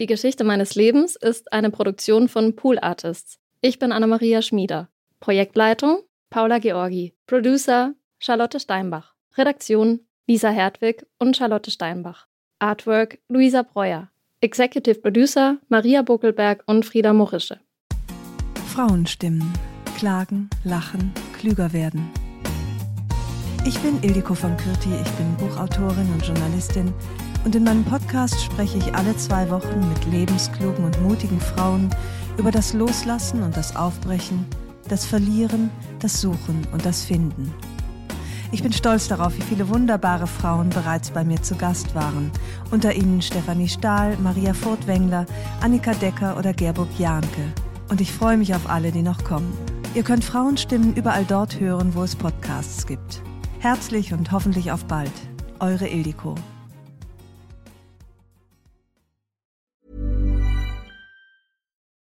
Die 0.00 0.06
Geschichte 0.06 0.44
meines 0.44 0.76
Lebens 0.76 1.16
ist 1.16 1.52
eine 1.52 1.70
Produktion 1.70 2.28
von 2.28 2.54
Pool 2.54 2.78
Artists. 2.78 3.40
Ich 3.60 3.78
bin 3.78 3.90
Anna-Maria 3.90 4.42
Schmieder. 4.42 4.88
Projektleitung 5.18 5.98
Paula 6.30 6.58
Georgi. 6.58 7.14
Producer 7.26 7.94
Charlotte 8.18 8.60
Steinbach. 8.60 9.14
Redaktion 9.36 10.00
Lisa 10.26 10.48
Hertwig 10.48 11.06
und 11.18 11.36
Charlotte 11.36 11.70
Steinbach. 11.70 12.26
Artwork 12.58 13.18
Luisa 13.28 13.60
Breuer. 13.60 14.08
Executive 14.40 15.00
Producer 15.00 15.58
Maria 15.68 16.00
Buckelberg 16.00 16.62
und 16.66 16.86
Frieda 16.86 17.12
Mochische. 17.12 17.60
Frauenstimmen. 18.72 19.52
Klagen, 19.98 20.48
lachen, 20.64 21.12
klüger 21.38 21.74
werden. 21.74 22.10
Ich 23.66 23.78
bin 23.80 24.02
Ildiko 24.02 24.34
von 24.34 24.56
Kürti, 24.56 24.88
ich 24.94 25.10
bin 25.12 25.36
Buchautorin 25.36 26.10
und 26.14 26.26
Journalistin 26.26 26.92
und 27.44 27.54
in 27.54 27.64
meinem 27.64 27.84
Podcast 27.84 28.42
spreche 28.42 28.78
ich 28.78 28.94
alle 28.94 29.14
zwei 29.18 29.50
Wochen 29.50 29.86
mit 29.90 30.06
lebensklugen 30.10 30.86
und 30.86 31.02
mutigen 31.02 31.40
Frauen 31.40 31.90
über 32.38 32.50
das 32.50 32.72
Loslassen 32.72 33.42
und 33.42 33.58
das 33.58 33.76
Aufbrechen, 33.76 34.46
das 34.88 35.04
Verlieren, 35.04 35.70
das 36.00 36.22
Suchen 36.22 36.66
und 36.72 36.86
das 36.86 37.02
Finden. 37.02 37.52
Ich 38.54 38.62
bin 38.62 38.72
stolz 38.72 39.08
darauf, 39.08 39.36
wie 39.36 39.42
viele 39.42 39.68
wunderbare 39.68 40.28
Frauen 40.28 40.70
bereits 40.70 41.10
bei 41.10 41.24
mir 41.24 41.42
zu 41.42 41.56
Gast 41.56 41.96
waren. 41.96 42.30
Unter 42.70 42.94
ihnen 42.94 43.20
Stefanie 43.20 43.66
Stahl, 43.66 44.16
Maria 44.18 44.54
Furtwängler, 44.54 45.26
Annika 45.60 45.92
Decker 45.94 46.36
oder 46.38 46.52
Gerburg 46.52 46.88
Jahnke. 46.96 47.52
Und 47.88 48.00
ich 48.00 48.12
freue 48.12 48.36
mich 48.36 48.54
auf 48.54 48.70
alle, 48.70 48.92
die 48.92 49.02
noch 49.02 49.24
kommen. 49.24 49.52
Ihr 49.96 50.04
könnt 50.04 50.22
Frauenstimmen 50.22 50.94
überall 50.94 51.24
dort 51.24 51.58
hören, 51.58 51.96
wo 51.96 52.04
es 52.04 52.14
Podcasts 52.14 52.86
gibt. 52.86 53.22
Herzlich 53.58 54.12
und 54.12 54.30
hoffentlich 54.30 54.70
auf 54.70 54.84
bald. 54.84 55.10
Eure 55.58 55.88
Ildiko. 55.88 56.36